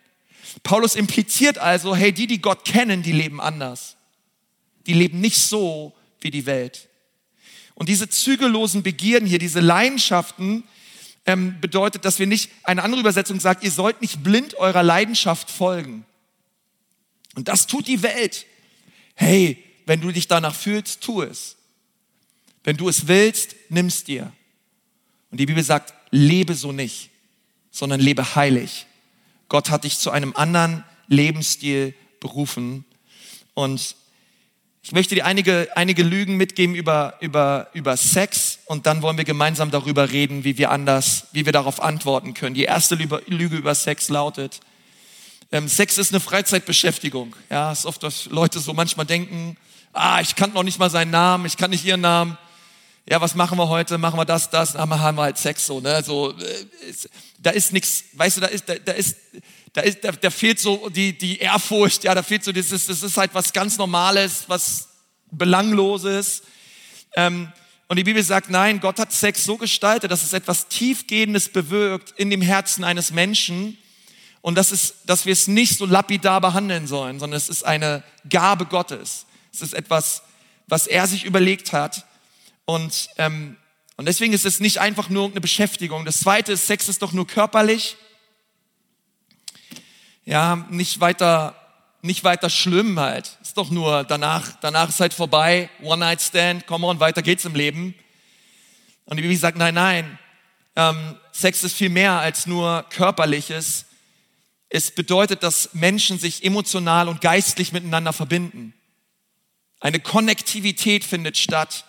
Paulus 0.64 0.96
impliziert 0.96 1.58
also, 1.58 1.96
hey, 1.96 2.12
die, 2.12 2.28
die 2.28 2.42
Gott 2.42 2.66
kennen, 2.66 3.04
die 3.04 3.12
leben 3.12 3.40
anders. 3.40 3.96
Die 4.86 4.94
leben 4.94 5.22
nicht 5.22 5.38
so 5.38 5.94
wie 6.20 6.32
die 6.32 6.46
Welt. 6.46 6.90
Und 7.74 7.90
diese 7.90 8.10
zügellosen 8.10 8.84
Begierden 8.84 9.28
hier, 9.28 9.40
diese 9.40 9.60
Leidenschaften, 9.60 10.64
ähm, 11.26 11.60
bedeutet, 11.62 12.06
dass 12.06 12.20
wir 12.20 12.28
nicht, 12.28 12.52
eine 12.64 12.84
andere 12.84 13.02
Übersetzung 13.02 13.40
sagt, 13.40 13.64
ihr 13.64 13.72
sollt 13.72 14.02
nicht 14.02 14.24
blind 14.24 14.56
eurer 14.56 14.84
Leidenschaft 14.84 15.50
folgen. 15.50 16.06
Und 17.36 17.48
das 17.48 17.68
tut 17.68 17.88
die 17.88 18.04
Welt. 18.04 18.46
Hey, 19.16 19.64
wenn 19.86 20.02
du 20.02 20.12
dich 20.12 20.28
danach 20.28 20.56
fühlst, 20.56 21.02
tu 21.02 21.22
es. 21.22 21.58
Wenn 22.64 22.78
du 22.78 22.90
es 22.90 23.08
willst, 23.08 23.56
nimm's 23.70 24.04
dir. 24.04 24.32
Und 25.32 25.39
die 25.39 25.46
Bibel 25.46 25.63
sagt, 25.63 25.94
lebe 26.12 26.54
so 26.54 26.72
nicht, 26.72 27.10
sondern 27.72 28.00
lebe 28.00 28.36
heilig. 28.36 28.86
Gott 29.50 29.70
hat 29.70 29.86
dich 29.86 29.98
zu 29.98 30.12
einem 30.12 30.36
anderen 30.36 30.84
Lebensstil 31.08 31.94
berufen. 32.20 32.86
Und 33.54 33.96
ich 34.84 34.94
möchte 34.94 35.15
dir 35.15 35.26
einige, 35.26 35.70
einige 35.76 36.04
Lügen 36.04 36.38
mitgeben 36.38 36.76
über, 36.76 37.15
über, 37.20 37.70
über 37.74 37.96
Sex 37.98 38.60
und 38.65 38.88
dann 38.88 39.02
wollen 39.02 39.17
wir 39.17 39.26
gemeinsam 39.26 39.70
darüber 39.70 40.12
reden, 40.12 40.44
wie 40.44 40.58
wir 40.58 40.72
anders, 40.72 41.28
wie 41.34 41.46
wir 41.46 41.54
darauf 41.54 41.82
antworten 41.82 42.34
können. 42.34 42.56
Die 42.56 42.63
erste 42.63 42.96
Lüge 42.96 43.56
über 43.56 43.76
Sex 43.76 44.10
lautet, 44.10 44.60
ähm, 45.52 45.67
Sex 45.67 45.98
ist 45.98 46.12
eine 46.12 46.20
Freizeitbeschäftigung. 46.20 47.36
Ja, 47.50 47.72
ist 47.72 47.86
oft, 47.86 48.02
dass 48.02 48.26
Leute 48.28 48.60
so 48.60 48.74
manchmal 48.74 49.06
denken, 49.06 49.58
ah, 49.94 50.22
ich 50.22 50.36
kann 50.36 50.54
noch 50.54 50.63
nicht 50.63 50.80
mal 50.80 50.89
seinen 50.89 51.12
Namen, 51.12 51.46
ich 51.46 51.58
kann 51.58 51.72
nicht 51.72 51.86
ihren 51.86 52.02
Namen. 52.02 52.38
Ja, 53.10 53.20
was 53.20 53.36
machen 53.36 53.58
wir 53.58 53.68
heute? 53.68 53.98
Machen 53.98 54.20
wir 54.20 54.26
das, 54.26 54.50
das, 54.50 54.76
haben 54.76 54.90
wir 54.90 55.00
halt 55.00 55.38
Sex 55.38 55.66
so, 55.66 55.80
ne? 55.80 56.04
So, 56.04 56.38
äh, 56.38 56.90
ist, 56.90 57.10
da 57.40 57.50
ist 57.50 57.74
nichts, 57.74 58.04
weißt 58.14 58.38
du, 58.38 58.42
da 58.42 58.48
ist, 58.48 58.70
da, 58.70 58.76
da 58.76 58.92
ist, 58.92 59.18
da, 59.74 59.82
ist, 59.82 60.04
da, 60.04 60.12
da 60.12 60.30
fehlt 60.30 60.60
so 60.60 60.90
die, 60.90 61.18
die 61.18 61.40
Ehrfurcht, 61.40 62.04
ja, 62.04 62.14
da 62.14 62.22
fehlt 62.22 62.44
so 62.44 62.52
dieses, 62.52 62.86
das 62.86 63.02
ist 63.02 63.18
halt 63.18 63.34
was 63.34 63.54
ganz 63.54 63.78
Normales, 63.78 64.46
was 64.48 64.90
Belangloses. 65.32 66.44
Ähm, 67.16 67.52
und 67.88 67.98
die 67.98 68.04
Bibel 68.04 68.24
sagt, 68.24 68.50
nein, 68.50 68.80
Gott 68.80 69.00
hat 69.00 69.12
Sex 69.12 69.44
so 69.44 69.58
gestaltet, 69.58 70.12
dass 70.12 70.24
es 70.24 70.34
etwas 70.34 70.68
Tiefgehendes 70.68 71.50
bewirkt 71.50 72.14
in 72.18 72.30
dem 72.30 72.42
Herzen 72.42 72.84
eines 72.84 73.12
Menschen. 73.12 73.78
Und 74.42 74.56
das 74.56 74.72
ist, 74.72 74.96
dass 75.06 75.26
wir 75.26 75.34
es 75.34 75.48
nicht 75.48 75.78
so 75.78 75.86
lapidar 75.86 76.40
behandeln 76.40 76.88
sollen, 76.88 77.20
sondern 77.20 77.38
es 77.38 77.50
ist 77.50 77.64
eine 77.64 78.04
Gabe 78.30 78.66
Gottes. 78.66 79.26
Es 79.52 79.62
ist 79.62 79.74
etwas, 79.74 80.22
was 80.68 80.88
er 80.88 81.06
sich 81.08 81.26
überlegt 81.26 81.74
hat. 81.74 82.06
Und, 82.71 83.10
ähm, 83.17 83.57
und 83.97 84.05
deswegen 84.07 84.34
ist 84.34 84.45
es 84.45 84.60
nicht 84.60 84.79
einfach 84.79 85.10
nur 85.10 85.29
eine 85.29 85.41
Beschäftigung. 85.41 86.05
Das 86.05 86.21
zweite 86.21 86.53
ist, 86.53 86.67
Sex 86.67 86.88
ist 86.88 87.01
doch 87.01 87.12
nur 87.12 87.27
körperlich 87.27 87.97
ja, 90.23 90.55
nicht 90.69 91.01
weiter, 91.01 91.55
nicht 92.01 92.23
weiter 92.23 92.49
schlimm 92.49 92.99
halt. 92.99 93.38
Ist 93.41 93.57
doch 93.57 93.69
nur 93.69 94.05
danach, 94.05 94.53
danach 94.62 94.88
ist 94.88 95.01
halt 95.01 95.13
vorbei, 95.13 95.69
One-Night-Stand, 95.81 96.67
komm 96.67 96.86
on, 96.86 97.01
weiter 97.01 97.21
geht's 97.21 97.43
im 97.43 97.55
Leben. 97.55 97.93
Und 99.05 99.17
die 99.17 99.23
Bibel 99.23 99.36
sagt, 99.36 99.57
nein, 99.57 99.73
nein, 99.73 100.19
ähm, 100.77 101.17
Sex 101.34 101.63
ist 101.65 101.75
viel 101.75 101.89
mehr 101.89 102.19
als 102.19 102.45
nur 102.47 102.86
körperliches. 102.89 103.86
Es 104.69 104.91
bedeutet, 104.91 105.43
dass 105.43 105.73
Menschen 105.73 106.17
sich 106.17 106.45
emotional 106.45 107.10
und 107.10 107.19
geistlich 107.19 107.73
miteinander 107.73 108.13
verbinden. 108.13 108.73
Eine 109.81 109.99
Konnektivität 109.99 111.03
findet 111.03 111.38
statt 111.38 111.84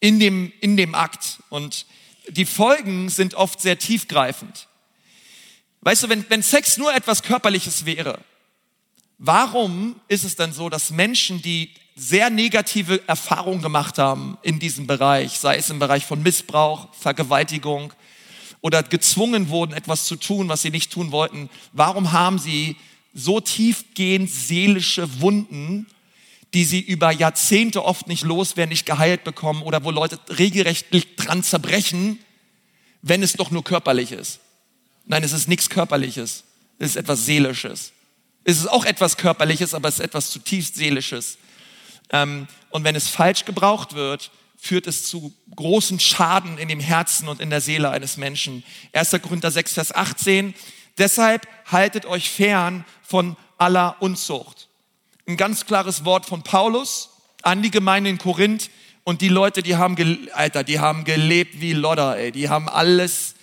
in 0.00 0.20
dem, 0.20 0.52
in 0.60 0.76
dem 0.76 0.94
Akt. 0.94 1.38
Und 1.48 1.86
die 2.28 2.44
Folgen 2.44 3.08
sind 3.08 3.34
oft 3.34 3.60
sehr 3.60 3.78
tiefgreifend. 3.78 4.68
Weißt 5.80 6.02
du, 6.02 6.08
wenn, 6.08 6.28
wenn 6.28 6.42
Sex 6.42 6.78
nur 6.78 6.94
etwas 6.94 7.22
Körperliches 7.22 7.86
wäre, 7.86 8.18
warum 9.18 10.00
ist 10.08 10.24
es 10.24 10.36
dann 10.36 10.52
so, 10.52 10.68
dass 10.68 10.90
Menschen, 10.90 11.42
die 11.42 11.70
sehr 11.94 12.28
negative 12.28 13.00
Erfahrungen 13.08 13.62
gemacht 13.62 13.98
haben 13.98 14.36
in 14.42 14.58
diesem 14.58 14.86
Bereich, 14.86 15.38
sei 15.38 15.56
es 15.56 15.70
im 15.70 15.78
Bereich 15.78 16.04
von 16.04 16.22
Missbrauch, 16.22 16.92
Vergewaltigung 16.94 17.92
oder 18.60 18.82
gezwungen 18.82 19.48
wurden, 19.48 19.72
etwas 19.72 20.04
zu 20.04 20.16
tun, 20.16 20.48
was 20.48 20.62
sie 20.62 20.70
nicht 20.70 20.92
tun 20.92 21.10
wollten, 21.10 21.48
warum 21.72 22.12
haben 22.12 22.38
sie 22.38 22.76
so 23.14 23.40
tiefgehend 23.40 24.30
seelische 24.30 25.20
Wunden, 25.20 25.86
die 26.54 26.64
sie 26.64 26.80
über 26.80 27.10
Jahrzehnte 27.10 27.84
oft 27.84 28.08
nicht 28.08 28.22
loswerden, 28.22 28.70
nicht 28.70 28.86
geheilt 28.86 29.24
bekommen 29.24 29.62
oder 29.62 29.84
wo 29.84 29.90
Leute 29.90 30.18
regelrecht 30.38 30.86
dran 31.16 31.42
zerbrechen, 31.42 32.18
wenn 33.02 33.22
es 33.22 33.34
doch 33.34 33.50
nur 33.50 33.64
körperlich 33.64 34.12
ist? 34.12 34.40
Nein, 35.06 35.22
es 35.22 35.32
ist 35.32 35.48
nichts 35.48 35.70
Körperliches. 35.70 36.44
Es 36.78 36.90
ist 36.90 36.96
etwas 36.96 37.24
Seelisches. 37.24 37.92
Es 38.44 38.58
ist 38.58 38.66
auch 38.66 38.84
etwas 38.84 39.16
Körperliches, 39.16 39.74
aber 39.74 39.88
es 39.88 39.96
ist 39.96 40.04
etwas 40.04 40.30
zutiefst 40.30 40.76
Seelisches. 40.76 41.38
Ähm, 42.10 42.46
und 42.70 42.84
wenn 42.84 42.94
es 42.94 43.08
falsch 43.08 43.44
gebraucht 43.44 43.94
wird, 43.94 44.30
führt 44.56 44.86
es 44.86 45.04
zu 45.04 45.34
großen 45.54 46.00
Schaden 46.00 46.58
in 46.58 46.68
dem 46.68 46.80
Herzen 46.80 47.28
und 47.28 47.40
in 47.40 47.50
der 47.50 47.60
Seele 47.60 47.90
eines 47.90 48.16
Menschen. 48.16 48.64
1. 48.92 49.10
Korinther 49.22 49.50
6, 49.50 49.74
Vers 49.74 49.94
18. 49.94 50.54
Deshalb 50.98 51.46
haltet 51.66 52.06
euch 52.06 52.30
fern 52.30 52.84
von 53.02 53.36
aller 53.58 53.96
Unzucht. 54.00 54.68
Ein 55.26 55.36
ganz 55.36 55.66
klares 55.66 56.04
Wort 56.04 56.26
von 56.26 56.42
Paulus 56.42 57.10
an 57.42 57.62
die 57.62 57.70
Gemeinde 57.70 58.10
in 58.10 58.18
Korinth 58.18 58.70
und 59.04 59.20
die 59.20 59.28
Leute, 59.28 59.62
die 59.62 59.76
haben, 59.76 60.28
Alter, 60.32 60.64
die 60.64 60.80
haben 60.80 61.04
gelebt 61.04 61.60
wie 61.60 61.72
Lodder, 61.72 62.16
ey. 62.16 62.32
Die 62.32 62.48
haben 62.48 62.68
alles 62.68 63.36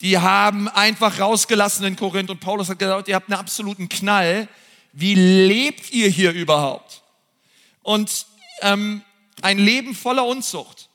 die 0.00 0.18
haben 0.18 0.68
einfach 0.68 1.20
rausgelassen 1.20 1.86
in 1.86 1.96
Korinth 1.96 2.30
und 2.30 2.40
Paulus 2.40 2.68
hat 2.68 2.78
gesagt, 2.78 3.08
ihr 3.08 3.14
habt 3.14 3.30
einen 3.30 3.38
absoluten 3.38 3.88
Knall. 3.88 4.48
Wie 4.92 5.14
lebt 5.14 5.90
ihr 5.90 6.08
hier 6.08 6.32
überhaupt? 6.32 7.02
Und 7.82 8.26
ähm, 8.62 9.02
ein 9.42 9.58
Leben 9.58 9.94
voller 9.94 10.26
Unzucht. 10.26 10.88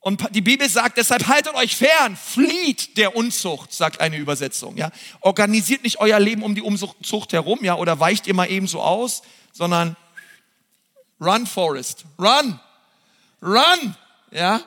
Und 0.00 0.34
die 0.34 0.40
Bibel 0.40 0.68
sagt, 0.68 0.96
deshalb 0.96 1.26
haltet 1.28 1.54
euch 1.54 1.76
fern, 1.76 2.16
flieht 2.16 2.96
der 2.96 3.14
Unzucht, 3.14 3.72
sagt 3.72 4.00
eine 4.00 4.16
Übersetzung. 4.16 4.76
Ja, 4.76 4.90
organisiert 5.20 5.84
nicht 5.84 6.00
euer 6.00 6.18
Leben 6.18 6.42
um 6.42 6.54
die 6.54 6.62
Unzucht 6.62 7.32
herum, 7.32 7.58
ja, 7.62 7.74
oder 7.74 8.00
weicht 8.00 8.26
ihr 8.26 8.34
mal 8.34 8.50
eben 8.50 8.66
so 8.66 8.80
aus, 8.80 9.22
sondern 9.52 9.96
run, 11.20 11.46
Forest, 11.46 12.04
run, 12.18 12.58
run, 13.42 13.96
ja, 14.30 14.60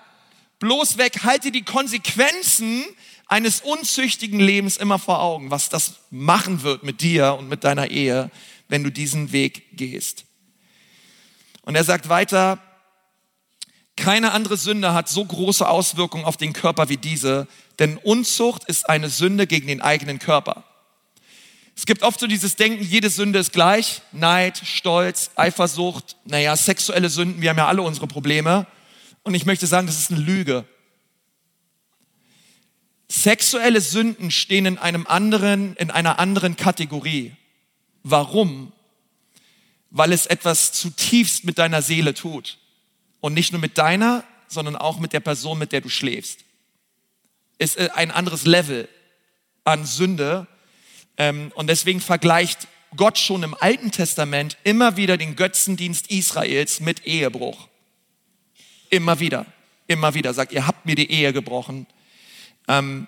bloß 0.60 0.98
weg, 0.98 1.24
haltet 1.24 1.56
die 1.56 1.64
Konsequenzen 1.64 2.86
eines 3.28 3.62
unzüchtigen 3.62 4.40
Lebens 4.40 4.78
immer 4.78 5.00
vor 5.00 5.20
Augen, 5.22 5.52
was 5.52 5.70
das 5.70 5.96
machen 6.10 6.64
wird 6.64 6.84
mit 6.84 7.02
dir 7.02 7.36
und 7.36 7.50
mit 7.50 7.64
deiner 7.64 7.90
Ehe, 7.90 8.30
wenn 8.68 8.84
du 8.84 8.92
diesen 8.92 9.32
Weg 9.32 9.76
gehst. 9.78 10.26
Und 11.64 11.76
er 11.76 11.84
sagt 11.84 12.10
weiter, 12.10 12.60
keine 13.96 14.32
andere 14.32 14.58
Sünde 14.58 14.94
hat 14.94 15.08
so 15.08 15.24
große 15.24 15.68
Auswirkungen 15.68 16.26
auf 16.26 16.38
den 16.38 16.54
Körper 16.54 16.90
wie 16.90 16.98
diese, 16.98 17.48
denn 17.80 17.98
Unzucht 17.98 18.64
ist 18.66 18.90
eine 18.90 19.10
Sünde 19.10 19.48
gegen 19.48 19.68
den 19.68 19.82
eigenen 19.82 20.20
Körper. 20.20 20.64
Es 21.76 21.86
gibt 21.86 22.04
oft 22.04 22.20
so 22.20 22.28
dieses 22.28 22.56
Denken, 22.56 22.84
jede 22.84 23.10
Sünde 23.10 23.40
ist 23.40 23.52
gleich. 23.52 24.02
Neid, 24.12 24.62
Stolz, 24.64 25.32
Eifersucht, 25.36 26.18
naja, 26.26 26.56
sexuelle 26.56 27.10
Sünden, 27.10 27.42
wir 27.42 27.50
haben 27.50 27.58
ja 27.58 27.68
alle 27.68 27.82
unsere 27.82 28.08
Probleme. 28.08 28.68
Und 29.24 29.34
ich 29.34 29.46
möchte 29.46 29.68
sagen, 29.68 29.88
das 29.88 29.98
ist 29.98 30.12
eine 30.12 30.20
Lüge. 30.20 30.66
Sexuelle 33.08 33.82
Sünden 33.82 34.32
stehen 34.32 34.66
in 34.66 34.78
einem 34.78 35.08
anderen, 35.08 35.76
in 35.76 35.92
einer 35.92 36.20
anderen 36.20 36.56
Kategorie. 36.56 37.34
Warum? 38.04 38.72
Weil 39.90 40.12
es 40.12 40.26
etwas 40.26 40.74
zutiefst 40.74 41.44
mit 41.44 41.58
deiner 41.58 41.82
Seele 41.82 42.14
tut. 42.14 42.58
Und 43.22 43.34
nicht 43.34 43.52
nur 43.52 43.62
mit 43.62 43.78
deiner, 43.78 44.24
sondern 44.48 44.76
auch 44.76 45.00
mit 45.00 45.14
der 45.14 45.20
Person, 45.20 45.58
mit 45.60 45.72
der 45.72 45.82
du 45.82 45.90
schläfst. 45.90 46.40
Ist 47.58 47.78
ein 47.80 48.12
anderes 48.12 48.46
Level 48.46 48.90
an 49.64 49.86
Sünde. 49.86 50.48
Ähm, 51.18 51.52
und 51.56 51.68
deswegen 51.68 52.02
vergleicht 52.02 52.68
Gott 52.96 53.18
schon 53.18 53.44
im 53.44 53.56
Alten 53.60 53.92
Testament 53.92 54.58
immer 54.64 54.98
wieder 54.98 55.18
den 55.18 55.36
Götzendienst 55.36 56.12
Israels 56.12 56.80
mit 56.80 57.06
Ehebruch. 57.06 57.68
Immer 58.90 59.20
wieder, 59.20 59.46
immer 59.88 60.14
wieder 60.14 60.34
sagt, 60.34 60.52
ihr 60.52 60.68
habt 60.68 60.86
mir 60.86 60.96
die 60.96 61.10
Ehe 61.12 61.34
gebrochen. 61.34 61.88
Ähm, 62.68 63.08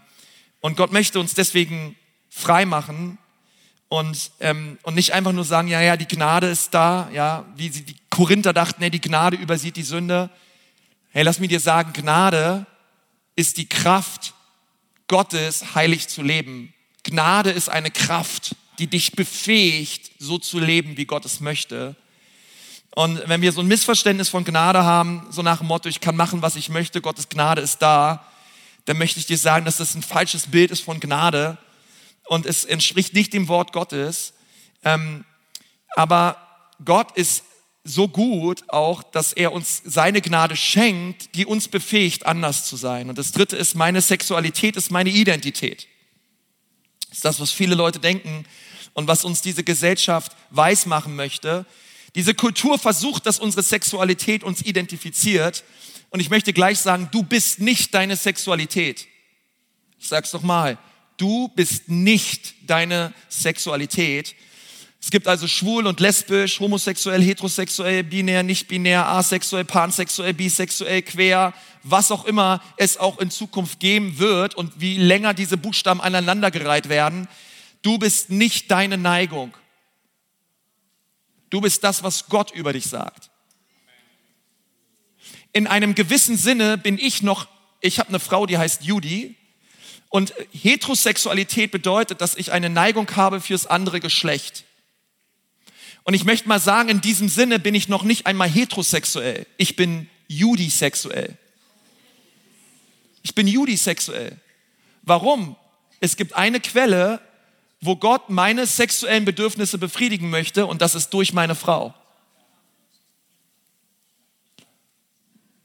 und 0.61 0.77
Gott 0.77 0.91
möchte 0.91 1.19
uns 1.19 1.35
deswegen 1.35 1.95
frei 2.29 2.65
machen 2.65 3.17
Und, 3.87 4.31
ähm, 4.39 4.79
und 4.81 4.95
nicht 4.95 5.13
einfach 5.13 5.31
nur 5.31 5.45
sagen, 5.45 5.67
ja, 5.67 5.79
ja, 5.79 5.95
die 5.95 6.07
Gnade 6.07 6.47
ist 6.47 6.73
da, 6.73 7.09
ja, 7.13 7.45
wie 7.55 7.69
sie, 7.69 7.83
die 7.83 7.95
Korinther 8.09 8.51
dachten, 8.51 8.81
nee, 8.81 8.89
die 8.89 9.01
Gnade 9.01 9.37
übersieht 9.37 9.75
die 9.75 9.83
Sünde. 9.83 10.29
Hey, 11.11 11.23
lass 11.23 11.39
mich 11.39 11.49
dir 11.49 11.59
sagen, 11.59 11.93
Gnade 11.93 12.65
ist 13.35 13.57
die 13.57 13.69
Kraft 13.69 14.33
Gottes, 15.07 15.75
heilig 15.75 16.07
zu 16.07 16.23
leben. 16.23 16.73
Gnade 17.05 17.51
ist 17.51 17.69
eine 17.69 17.91
Kraft, 17.91 18.55
die 18.79 18.87
dich 18.87 19.13
befähigt, 19.13 20.11
so 20.19 20.37
zu 20.37 20.59
leben, 20.59 20.97
wie 20.97 21.05
Gott 21.05 21.23
es 21.23 21.39
möchte. 21.39 21.95
Und 22.95 23.21
wenn 23.27 23.41
wir 23.41 23.51
so 23.51 23.61
ein 23.61 23.67
Missverständnis 23.67 24.29
von 24.29 24.43
Gnade 24.43 24.83
haben, 24.83 25.27
so 25.29 25.41
nach 25.41 25.59
dem 25.59 25.67
Motto, 25.67 25.87
ich 25.87 26.01
kann 26.01 26.15
machen, 26.15 26.41
was 26.41 26.55
ich 26.55 26.69
möchte, 26.69 27.01
Gottes 27.01 27.29
Gnade 27.29 27.61
ist 27.61 27.81
da, 27.81 28.25
dann 28.85 28.97
möchte 28.97 29.19
ich 29.19 29.25
dir 29.25 29.37
sagen, 29.37 29.65
dass 29.65 29.77
das 29.77 29.95
ein 29.95 30.01
falsches 30.01 30.47
Bild 30.47 30.71
ist 30.71 30.81
von 30.81 30.99
Gnade 30.99 31.57
und 32.25 32.45
es 32.45 32.65
entspricht 32.65 33.13
nicht 33.13 33.33
dem 33.33 33.47
Wort 33.47 33.71
Gottes. 33.71 34.33
Ähm, 34.83 35.25
aber 35.95 36.37
Gott 36.83 37.11
ist 37.15 37.43
so 37.83 38.07
gut 38.07 38.63
auch, 38.67 39.03
dass 39.03 39.31
er 39.31 39.53
uns 39.53 39.81
seine 39.85 40.21
Gnade 40.21 40.55
schenkt, 40.55 41.35
die 41.35 41.45
uns 41.45 41.67
befähigt, 41.67 42.25
anders 42.25 42.65
zu 42.65 42.77
sein. 42.77 43.09
Und 43.09 43.17
das 43.19 43.31
dritte 43.31 43.55
ist, 43.55 43.75
meine 43.75 44.01
Sexualität 44.01 44.75
ist 44.75 44.89
meine 44.89 45.11
Identität. 45.11 45.87
Das 47.15 47.19
ist 47.19 47.25
das, 47.25 47.39
was 47.39 47.51
viele 47.51 47.75
Leute 47.75 47.99
denken 47.99 48.45
und 48.91 49.07
was 49.07 49.23
uns 49.23 49.41
diese 49.41 49.63
Gesellschaft 49.63 50.35
weismachen 50.49 51.15
möchte. 51.15 51.65
Diese 52.13 52.33
Kultur 52.33 52.77
versucht, 52.77 53.25
dass 53.25 53.39
unsere 53.39 53.63
Sexualität 53.63 54.43
uns 54.43 54.61
identifiziert. 54.61 55.63
Und 56.09 56.19
ich 56.19 56.29
möchte 56.29 56.51
gleich 56.51 56.77
sagen, 56.79 57.07
du 57.13 57.23
bist 57.23 57.59
nicht 57.61 57.93
deine 57.93 58.17
Sexualität. 58.17 59.07
Ich 59.97 60.09
sag's 60.09 60.31
doch 60.31 60.41
mal. 60.41 60.77
Du 61.15 61.47
bist 61.55 61.87
nicht 61.87 62.53
deine 62.67 63.13
Sexualität. 63.29 64.35
Es 64.99 65.09
gibt 65.09 65.29
also 65.29 65.47
schwul 65.47 65.87
und 65.87 66.01
lesbisch, 66.01 66.59
homosexuell, 66.59 67.21
heterosexuell, 67.21 68.03
binär, 68.03 68.43
nicht 68.43 68.67
binär, 68.67 69.07
asexuell, 69.07 69.63
pansexuell, 69.63 70.33
bisexuell, 70.33 71.01
quer, 71.01 71.53
was 71.85 72.11
auch 72.11 72.25
immer 72.25 72.61
es 72.77 72.97
auch 72.97 73.19
in 73.19 73.29
Zukunft 73.29 73.79
geben 73.79 74.17
wird 74.17 74.55
und 74.55 74.81
wie 74.81 74.97
länger 74.97 75.33
diese 75.33 75.55
Buchstaben 75.55 76.01
aneinandergereiht 76.01 76.89
werden. 76.89 77.27
Du 77.83 77.99
bist 77.99 78.31
nicht 78.31 78.71
deine 78.71 78.97
Neigung. 78.97 79.55
Du 81.51 81.61
bist 81.61 81.83
das, 81.83 82.03
was 82.03 82.27
Gott 82.27 82.51
über 82.51 82.73
dich 82.73 82.85
sagt. 82.85 83.29
In 85.53 85.67
einem 85.67 85.95
gewissen 85.95 86.37
Sinne 86.37 86.77
bin 86.77 86.97
ich 86.97 87.21
noch, 87.21 87.47
ich 87.79 87.99
habe 87.99 88.09
eine 88.09 88.19
Frau, 88.19 88.45
die 88.45 88.57
heißt 88.57 88.83
Judy, 88.83 89.35
und 90.09 90.33
Heterosexualität 90.51 91.71
bedeutet, 91.71 92.21
dass 92.21 92.35
ich 92.35 92.51
eine 92.51 92.69
Neigung 92.69 93.15
habe 93.15 93.41
fürs 93.41 93.67
andere 93.67 93.99
Geschlecht. 93.99 94.65
Und 96.03 96.13
ich 96.13 96.23
möchte 96.23 96.47
mal 96.47 96.59
sagen, 96.59 96.89
in 96.89 97.01
diesem 97.01 97.29
Sinne 97.29 97.59
bin 97.59 97.75
ich 97.75 97.89
noch 97.89 98.03
nicht 98.03 98.25
einmal 98.25 98.49
heterosexuell. 98.49 99.45
Ich 99.57 99.75
bin 99.75 100.09
judisexuell. 100.27 101.37
Ich 103.25 103.33
bin 103.33 103.47
judisexuell. 103.47 104.39
Warum? 105.01 105.55
Es 105.99 106.15
gibt 106.15 106.33
eine 106.35 106.59
Quelle, 106.59 107.19
wo 107.81 107.95
Gott 107.95 108.29
meine 108.29 108.67
sexuellen 108.67 109.25
Bedürfnisse 109.25 109.79
befriedigen 109.79 110.29
möchte 110.29 110.67
und 110.67 110.83
das 110.83 110.93
ist 110.93 111.09
durch 111.09 111.33
meine 111.33 111.55
Frau. 111.55 111.95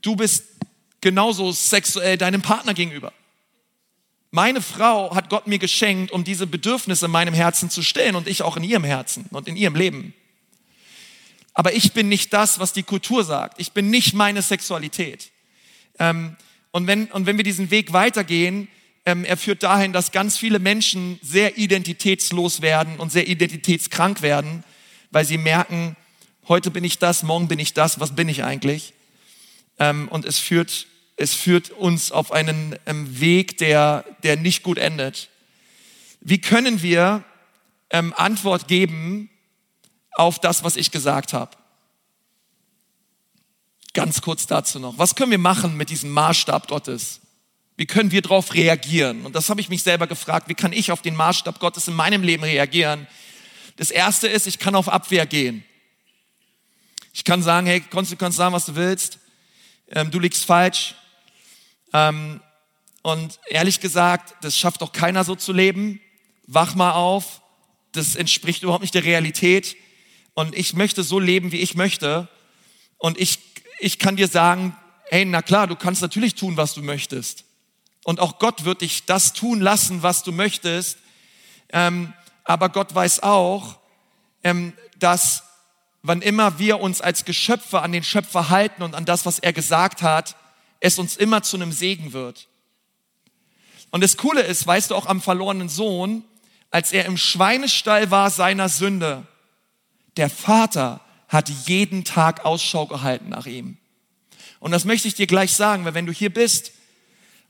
Du 0.01 0.17
bist 0.17 0.45
genauso 1.03 1.53
sexuell 1.53 2.17
deinem 2.17 2.41
Partner 2.41 2.73
gegenüber. 2.73 3.13
Meine 4.31 4.63
Frau 4.63 5.15
hat 5.15 5.29
Gott 5.29 5.47
mir 5.47 5.59
geschenkt, 5.59 6.13
um 6.13 6.25
diese 6.25 6.47
Bedürfnisse 6.47 7.05
in 7.05 7.13
meinem 7.13 7.35
Herzen 7.35 7.69
zu 7.69 7.83
stillen 7.83 8.17
und 8.17 8.27
ich 8.27 8.41
auch 8.41 8.57
in 8.57 8.65
ihrem 8.65 8.85
Herzen 8.85 9.27
und 9.33 9.49
in 9.49 9.57
ihrem 9.57 9.75
Leben. 9.75 10.15
Aber 11.53 11.75
ich 11.75 11.93
bin 11.93 12.09
nicht 12.09 12.33
das, 12.33 12.59
was 12.59 12.73
die 12.73 12.85
Kultur 12.85 13.23
sagt. 13.23 13.61
Ich 13.61 13.73
bin 13.73 13.91
nicht 13.91 14.15
meine 14.15 14.41
Sexualität. 14.41 15.31
Ähm, 15.99 16.39
und, 16.73 16.87
wenn, 16.87 17.07
und 17.07 17.27
wenn 17.27 17.37
wir 17.37 17.45
diesen 17.45 17.71
Weg 17.71 17.93
weitergehen, 17.93 18.69
ähm, 19.07 19.25
er 19.25 19.37
führt 19.37 19.63
dahin, 19.63 19.93
dass 19.93 20.13
ganz 20.13 20.37
viele 20.37 20.59
Menschen 20.59 21.19
sehr 21.23 21.59
identitätslos 21.59 22.61
werden 22.61 22.99
und 22.99 23.11
sehr 23.11 23.29
identitätskrank 23.29 24.23
werden, 24.23 24.65
weil 25.11 25.25
sie 25.25 25.39
merken, 25.39 25.97
heute 26.49 26.71
bin 26.71 26.85
ich 26.85 26.99
das, 26.99 27.23
morgen 27.23 27.49
bin 27.49 27.59
ich 27.59 27.75
das, 27.75 27.99
was 27.99 28.15
bin 28.15 28.29
ich 28.29 28.45
eigentlich? 28.45 28.93
Ähm, 29.79 30.09
und 30.09 30.25
es 30.25 30.39
führt 30.39 30.87
es 31.21 31.35
führt 31.35 31.69
uns 31.69 32.13
auf 32.13 32.33
einen 32.33 32.77
ähm, 32.87 33.21
Weg, 33.21 33.59
der, 33.59 34.07
der 34.23 34.37
nicht 34.37 34.63
gut 34.63 34.79
endet. 34.79 35.29
Wie 36.23 36.41
können 36.41 36.81
wir 36.81 37.25
ähm, 37.91 38.15
Antwort 38.17 38.69
geben 38.69 39.29
auf 40.13 40.39
das, 40.39 40.65
was 40.65 40.77
ich 40.77 40.91
gesagt 40.91 41.35
habe? 41.35 41.51
Ganz 43.93 44.23
kurz 44.23 44.47
dazu 44.47 44.79
noch. 44.79 44.99
Was 44.99 45.15
können 45.15 45.31
wir 45.31 45.39
machen 45.39 45.77
mit 45.77 45.91
diesem 45.91 46.11
Maßstab 46.11 46.69
Gottes? 46.69 47.21
Wie 47.77 47.87
können 47.87 48.13
wir 48.13 48.23
darauf 48.23 48.55
reagieren? 48.55 49.25
Und 49.25 49.35
das 49.35 49.49
habe 49.49 49.61
ich 49.61 49.69
mich 49.69 49.83
selber 49.83 50.07
gefragt. 50.07 50.49
Wie 50.49 50.55
kann 50.55 50.73
ich 50.73 50.93
auf 50.93 51.03
den 51.03 51.17
Maßstab 51.17 51.59
Gottes 51.61 51.89
in 51.89 51.95
meinem 51.95 52.23
Leben 52.23 52.45
reagieren? 52.45 53.07
Das 53.77 53.91
erste 53.91 54.29
ist, 54.29 54.47
ich 54.47 54.59
kann 54.59 54.75
auf 54.75 54.89
Abwehr 54.89 55.27
gehen. 55.27 55.65
Ich 57.13 57.25
kann 57.25 57.43
sagen, 57.43 57.67
hey, 57.67 57.81
du 57.81 58.17
kannst 58.17 58.37
sagen, 58.37 58.55
was 58.55 58.67
du 58.67 58.77
willst. 58.77 59.19
Ähm, 59.89 60.11
du 60.11 60.19
liegst 60.19 60.45
falsch. 60.45 60.95
Ähm, 61.93 62.41
und 63.03 63.41
ehrlich 63.49 63.81
gesagt, 63.81 64.35
das 64.45 64.59
schafft 64.59 64.83
doch 64.83 64.93
keiner 64.93 65.25
so 65.25 65.35
zu 65.35 65.53
leben. 65.53 66.01
Wach 66.47 66.75
mal 66.75 66.93
auf. 66.93 67.41
Das 67.93 68.15
entspricht 68.15 68.63
überhaupt 68.63 68.83
nicht 68.83 68.95
der 68.95 69.05
Realität. 69.05 69.77
Und 70.35 70.55
ich 70.55 70.75
möchte 70.75 71.03
so 71.03 71.19
leben, 71.19 71.51
wie 71.51 71.61
ich 71.61 71.75
möchte. 71.75 72.29
Und 72.99 73.19
ich, 73.19 73.39
ich 73.81 73.99
kann 73.99 74.17
dir 74.17 74.29
sagen, 74.29 74.77
hey, 75.11 75.25
na 75.25 75.43
klar, 75.43 75.67
du 75.67 75.77
kannst 75.77 76.03
natürlich 76.03 76.35
tun, 76.35 76.57
was 76.57 76.75
du 76.75 76.83
möchtest. 76.83 77.45
Und 78.05 78.21
auch 78.21 78.39
Gott 78.39 78.65
wird 78.65 78.81
dich 78.83 79.07
das 79.07 79.33
tun 79.33 79.61
lassen, 79.61 80.03
was 80.03 80.23
du 80.23 80.33
möchtest. 80.33 80.99
Ähm, 81.71 82.13
aber 82.45 82.69
Gott 82.69 82.95
weiß 82.95 83.23
auch, 83.23 83.79
ähm, 84.43 84.73
dass 84.99 85.45
wann 86.03 86.23
immer 86.23 86.59
wir 86.59 86.81
uns 86.81 87.01
als 87.01 87.25
Geschöpfe 87.25 87.83
an 87.83 87.93
den 87.93 88.05
Schöpfer 88.05 88.49
halten 88.49 88.83
und 88.83 88.95
an 88.95 89.05
das, 89.05 89.27
was 89.27 89.39
er 89.39 89.53
gesagt 89.53 90.03
hat, 90.03 90.37
es 90.81 90.99
uns 90.99 91.17
immer 91.17 91.43
zu 91.43 91.57
einem 91.57 91.73
Segen 91.73 92.13
wird. 92.13 92.49
Und 93.91 94.03
das 94.03 94.17
Coole 94.17 94.43
ist, 94.43 94.67
weißt 94.67 94.91
du 94.91 94.95
auch 94.95 95.07
am 95.07 95.21
verlorenen 95.21 95.69
Sohn, 95.69 96.25
als 96.71 96.93
er 96.93 97.05
im 97.05 97.17
Schweinestall 97.17 98.11
war 98.11 98.31
seiner 98.31 98.69
Sünde, 98.69 99.27
der 100.17 100.31
Vater 100.31 101.01
hat 101.31 101.49
jeden 101.49 102.05
Tag 102.05 102.45
Ausschau 102.45 102.87
gehalten 102.87 103.31
nach 103.31 103.47
ihm. 103.47 103.79
Und 104.59 104.73
das 104.73 104.85
möchte 104.85 105.09
ich 105.09 105.15
dir 105.15 105.27
gleich 105.27 105.55
sagen, 105.55 105.87
weil 105.87 105.95
wenn 105.95 106.05
du 106.05 106.13
hier 106.13 106.31
bist 106.31 106.73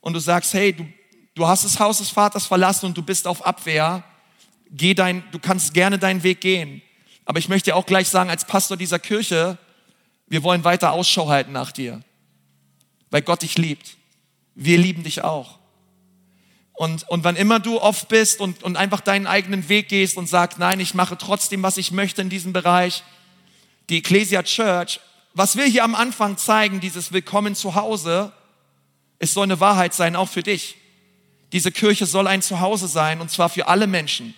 und 0.00 0.12
du 0.12 0.20
sagst, 0.20 0.54
hey, 0.54 0.72
du, 0.72 0.86
du 1.34 1.48
hast 1.48 1.64
das 1.64 1.80
Haus 1.80 1.98
des 1.98 2.10
Vaters 2.10 2.46
verlassen 2.46 2.86
und 2.86 2.96
du 2.96 3.02
bist 3.02 3.26
auf 3.26 3.44
Abwehr, 3.44 4.04
geh 4.70 4.94
dein, 4.94 5.24
du 5.32 5.40
kannst 5.40 5.74
gerne 5.74 5.98
deinen 5.98 6.22
Weg 6.22 6.40
gehen. 6.40 6.80
Aber 7.24 7.40
ich 7.40 7.48
möchte 7.48 7.70
dir 7.70 7.76
auch 7.76 7.86
gleich 7.86 8.08
sagen, 8.08 8.30
als 8.30 8.44
Pastor 8.44 8.76
dieser 8.76 9.00
Kirche, 9.00 9.58
wir 10.28 10.44
wollen 10.44 10.62
weiter 10.62 10.92
Ausschau 10.92 11.28
halten 11.28 11.50
nach 11.50 11.72
dir 11.72 12.00
weil 13.10 13.22
Gott 13.22 13.42
dich 13.42 13.58
liebt. 13.58 13.96
Wir 14.54 14.78
lieben 14.78 15.02
dich 15.02 15.22
auch. 15.22 15.58
Und, 16.72 17.08
und 17.10 17.24
wann 17.24 17.36
immer 17.36 17.60
du 17.60 17.80
oft 17.80 18.08
bist 18.08 18.40
und, 18.40 18.62
und 18.62 18.76
einfach 18.76 19.00
deinen 19.00 19.26
eigenen 19.26 19.68
Weg 19.68 19.88
gehst 19.88 20.16
und 20.16 20.28
sagst, 20.28 20.58
nein, 20.58 20.80
ich 20.80 20.94
mache 20.94 21.18
trotzdem, 21.18 21.62
was 21.62 21.76
ich 21.76 21.92
möchte 21.92 22.22
in 22.22 22.30
diesem 22.30 22.52
Bereich, 22.52 23.02
die 23.90 23.98
Ecclesia 23.98 24.42
Church, 24.44 25.00
was 25.34 25.56
wir 25.56 25.64
hier 25.64 25.84
am 25.84 25.96
Anfang 25.96 26.36
zeigen, 26.36 26.80
dieses 26.80 27.12
Willkommen 27.12 27.56
zu 27.56 27.74
Hause, 27.74 28.32
es 29.18 29.34
soll 29.34 29.44
eine 29.44 29.60
Wahrheit 29.60 29.92
sein, 29.94 30.16
auch 30.16 30.28
für 30.28 30.42
dich. 30.42 30.76
Diese 31.52 31.72
Kirche 31.72 32.06
soll 32.06 32.28
ein 32.28 32.40
Zuhause 32.40 32.86
sein, 32.86 33.20
und 33.20 33.30
zwar 33.30 33.48
für 33.48 33.66
alle 33.66 33.88
Menschen, 33.88 34.34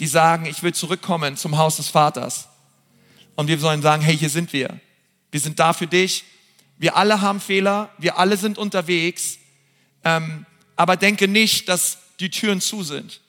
die 0.00 0.06
sagen, 0.06 0.46
ich 0.46 0.62
will 0.62 0.72
zurückkommen 0.72 1.36
zum 1.36 1.58
Haus 1.58 1.76
des 1.76 1.88
Vaters. 1.88 2.48
Und 3.36 3.48
wir 3.48 3.58
sollen 3.58 3.82
sagen, 3.82 4.02
hey, 4.02 4.16
hier 4.16 4.30
sind 4.30 4.52
wir. 4.52 4.80
Wir 5.30 5.40
sind 5.40 5.60
da 5.60 5.74
für 5.74 5.86
dich. 5.86 6.24
Wir 6.78 6.96
alle 6.96 7.20
haben 7.20 7.40
Fehler, 7.40 7.90
wir 7.98 8.18
alle 8.18 8.36
sind 8.36 8.58
unterwegs, 8.58 9.38
ähm, 10.04 10.46
aber 10.74 10.96
denke 10.96 11.28
nicht, 11.28 11.68
dass 11.68 11.98
die 12.18 12.30
Türen 12.30 12.60
zu 12.60 12.82
sind. 12.82 13.20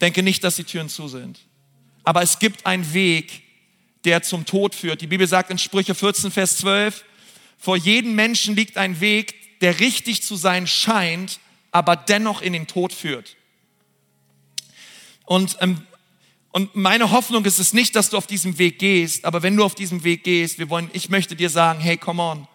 Denke 0.00 0.22
nicht, 0.22 0.42
dass 0.44 0.56
die 0.56 0.64
Türen 0.64 0.88
zu 0.88 1.08
sind. 1.08 1.40
Aber 2.04 2.22
es 2.22 2.38
gibt 2.38 2.64
einen 2.64 2.92
Weg, 2.94 3.42
der 4.04 4.22
zum 4.22 4.46
Tod 4.46 4.74
führt. 4.74 5.00
Die 5.00 5.06
Bibel 5.06 5.26
sagt 5.26 5.50
in 5.50 5.58
Sprüche 5.58 5.94
14, 5.94 6.30
Vers 6.30 6.56
12, 6.58 7.04
vor 7.58 7.76
jedem 7.76 8.14
Menschen 8.14 8.56
liegt 8.56 8.76
ein 8.76 9.00
Weg, 9.00 9.60
der 9.60 9.80
richtig 9.80 10.22
zu 10.22 10.36
sein 10.36 10.66
scheint, 10.66 11.38
aber 11.70 11.96
dennoch 11.96 12.42
in 12.42 12.52
den 12.52 12.66
Tod 12.66 12.92
führt. 12.92 13.36
Und 15.24 15.56
ähm, 15.60 15.86
und 16.52 16.76
meine 16.76 17.10
Hoffnung 17.10 17.46
ist 17.46 17.58
es 17.58 17.72
nicht, 17.72 17.96
dass 17.96 18.10
du 18.10 18.18
auf 18.18 18.26
diesem 18.26 18.58
Weg 18.58 18.78
gehst, 18.78 19.24
aber 19.24 19.42
wenn 19.42 19.56
du 19.56 19.64
auf 19.64 19.74
diesem 19.74 20.04
Weg 20.04 20.22
gehst, 20.22 20.58
wir 20.58 20.68
wollen, 20.68 20.90
ich 20.92 21.08
möchte 21.08 21.34
dir 21.34 21.48
sagen, 21.48 21.80
hey, 21.80 21.96
come 21.96 22.22
on. 22.22 22.46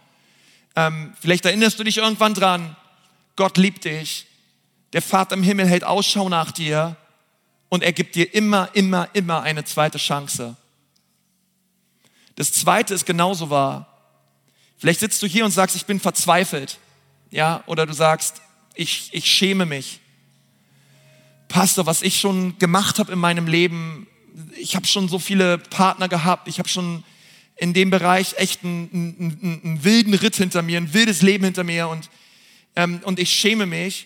Ähm, 0.75 1.13
vielleicht 1.19 1.45
erinnerst 1.45 1.79
du 1.79 1.83
dich 1.83 1.97
irgendwann 1.97 2.35
dran, 2.35 2.75
Gott 3.35 3.57
liebt 3.57 3.85
dich, 3.85 4.27
der 4.93 5.01
Vater 5.01 5.35
im 5.35 5.41
Himmel 5.41 5.67
hält 5.67 5.83
Ausschau 5.83 6.29
nach 6.29 6.51
dir 6.51 6.95
und 7.69 7.81
er 7.81 7.91
gibt 7.91 8.13
dir 8.13 8.33
immer, 8.35 8.69
immer, 8.73 9.09
immer 9.13 9.41
eine 9.41 9.65
zweite 9.65 9.97
Chance. 9.97 10.55
Das 12.37 12.51
zweite 12.53 12.93
ist 12.93 13.05
genauso 13.05 13.49
wahr. 13.49 13.87
Vielleicht 14.77 14.99
sitzt 14.99 15.21
du 15.23 15.27
hier 15.27 15.43
und 15.43 15.51
sagst, 15.51 15.75
ich 15.75 15.85
bin 15.85 15.99
verzweifelt. 15.99 16.77
Ja, 17.31 17.63
oder 17.65 17.85
du 17.85 17.93
sagst, 17.93 18.41
ich, 18.75 19.09
ich 19.11 19.25
schäme 19.25 19.65
mich. 19.65 19.99
Pastor, 21.47 21.87
was 21.87 22.03
ich 22.03 22.19
schon 22.19 22.57
gemacht 22.59 22.99
habe 22.99 23.11
in 23.11 23.17
meinem 23.17 23.47
Leben, 23.47 24.07
ich 24.55 24.75
habe 24.75 24.85
schon 24.85 25.09
so 25.09 25.17
viele 25.17 25.57
Partner 25.57 26.07
gehabt, 26.07 26.47
ich 26.47 26.59
habe 26.59 26.69
schon 26.69 27.03
in 27.55 27.73
dem 27.73 27.89
Bereich 27.89 28.35
echt 28.37 28.63
einen, 28.63 28.89
einen, 28.93 29.61
einen, 29.63 29.83
wilden 29.83 30.13
Ritt 30.13 30.35
hinter 30.35 30.61
mir, 30.61 30.77
ein 30.77 30.93
wildes 30.93 31.23
Leben 31.23 31.43
hinter 31.43 31.63
mir 31.63 31.87
und, 31.87 32.07
ähm, 32.75 33.01
und 33.03 33.17
ich 33.17 33.31
schäme 33.31 33.65
mich. 33.65 34.05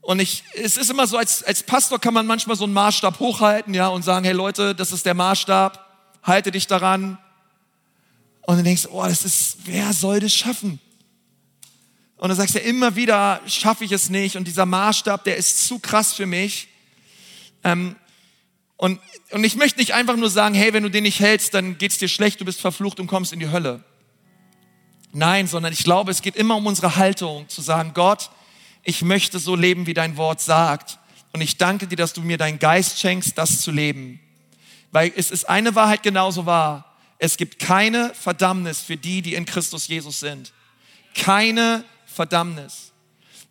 Und 0.00 0.18
ich, 0.18 0.42
es 0.54 0.76
ist 0.76 0.90
immer 0.90 1.06
so, 1.06 1.18
als, 1.18 1.44
als 1.44 1.62
Pastor 1.62 2.00
kann 2.00 2.14
man 2.14 2.26
manchmal 2.26 2.56
so 2.56 2.64
einen 2.64 2.72
Maßstab 2.72 3.20
hochhalten, 3.20 3.74
ja, 3.74 3.86
und 3.86 4.02
sagen, 4.02 4.24
hey 4.24 4.34
Leute, 4.34 4.74
das 4.74 4.90
ist 4.90 5.06
der 5.06 5.14
Maßstab, 5.14 5.85
halte 6.26 6.50
dich 6.50 6.66
daran. 6.66 7.18
Und 8.42 8.56
dann 8.56 8.64
denkst 8.64 8.82
du, 8.82 8.90
oh, 8.90 9.04
das 9.04 9.24
ist, 9.24 9.58
wer 9.64 9.92
soll 9.92 10.20
das 10.20 10.34
schaffen? 10.34 10.80
Und 12.16 12.28
dann 12.28 12.36
sagst 12.36 12.54
du 12.54 12.58
ja 12.58 12.64
immer 12.64 12.96
wieder, 12.96 13.40
schaffe 13.46 13.84
ich 13.84 13.92
es 13.92 14.10
nicht. 14.10 14.36
Und 14.36 14.46
dieser 14.46 14.66
Maßstab, 14.66 15.24
der 15.24 15.36
ist 15.36 15.66
zu 15.66 15.78
krass 15.78 16.14
für 16.14 16.26
mich. 16.26 16.68
Ähm, 17.64 17.96
und, 18.76 19.00
und 19.30 19.44
ich 19.44 19.56
möchte 19.56 19.78
nicht 19.78 19.94
einfach 19.94 20.16
nur 20.16 20.30
sagen, 20.30 20.54
hey, 20.54 20.72
wenn 20.72 20.82
du 20.82 20.90
den 20.90 21.04
nicht 21.04 21.20
hältst, 21.20 21.54
dann 21.54 21.78
geht's 21.78 21.98
dir 21.98 22.08
schlecht, 22.08 22.40
du 22.40 22.44
bist 22.44 22.60
verflucht 22.60 23.00
und 23.00 23.06
kommst 23.06 23.32
in 23.32 23.40
die 23.40 23.50
Hölle. 23.50 23.84
Nein, 25.12 25.46
sondern 25.46 25.72
ich 25.72 25.82
glaube, 25.82 26.10
es 26.10 26.22
geht 26.22 26.36
immer 26.36 26.56
um 26.56 26.66
unsere 26.66 26.96
Haltung, 26.96 27.48
zu 27.48 27.62
sagen, 27.62 27.92
Gott, 27.94 28.30
ich 28.82 29.02
möchte 29.02 29.38
so 29.38 29.56
leben, 29.56 29.86
wie 29.86 29.94
dein 29.94 30.16
Wort 30.16 30.40
sagt. 30.40 30.98
Und 31.32 31.40
ich 31.40 31.56
danke 31.56 31.86
dir, 31.86 31.96
dass 31.96 32.12
du 32.12 32.22
mir 32.22 32.38
deinen 32.38 32.58
Geist 32.58 32.98
schenkst, 33.00 33.36
das 33.36 33.60
zu 33.60 33.70
leben. 33.70 34.20
Weil 34.92 35.12
es 35.16 35.30
ist 35.30 35.48
eine 35.48 35.74
Wahrheit 35.74 36.02
genauso 36.02 36.46
wahr. 36.46 36.96
Es 37.18 37.36
gibt 37.36 37.58
keine 37.58 38.12
Verdammnis 38.14 38.80
für 38.80 38.96
die, 38.96 39.22
die 39.22 39.34
in 39.34 39.46
Christus 39.46 39.88
Jesus 39.88 40.20
sind. 40.20 40.52
Keine 41.14 41.84
Verdammnis. 42.06 42.92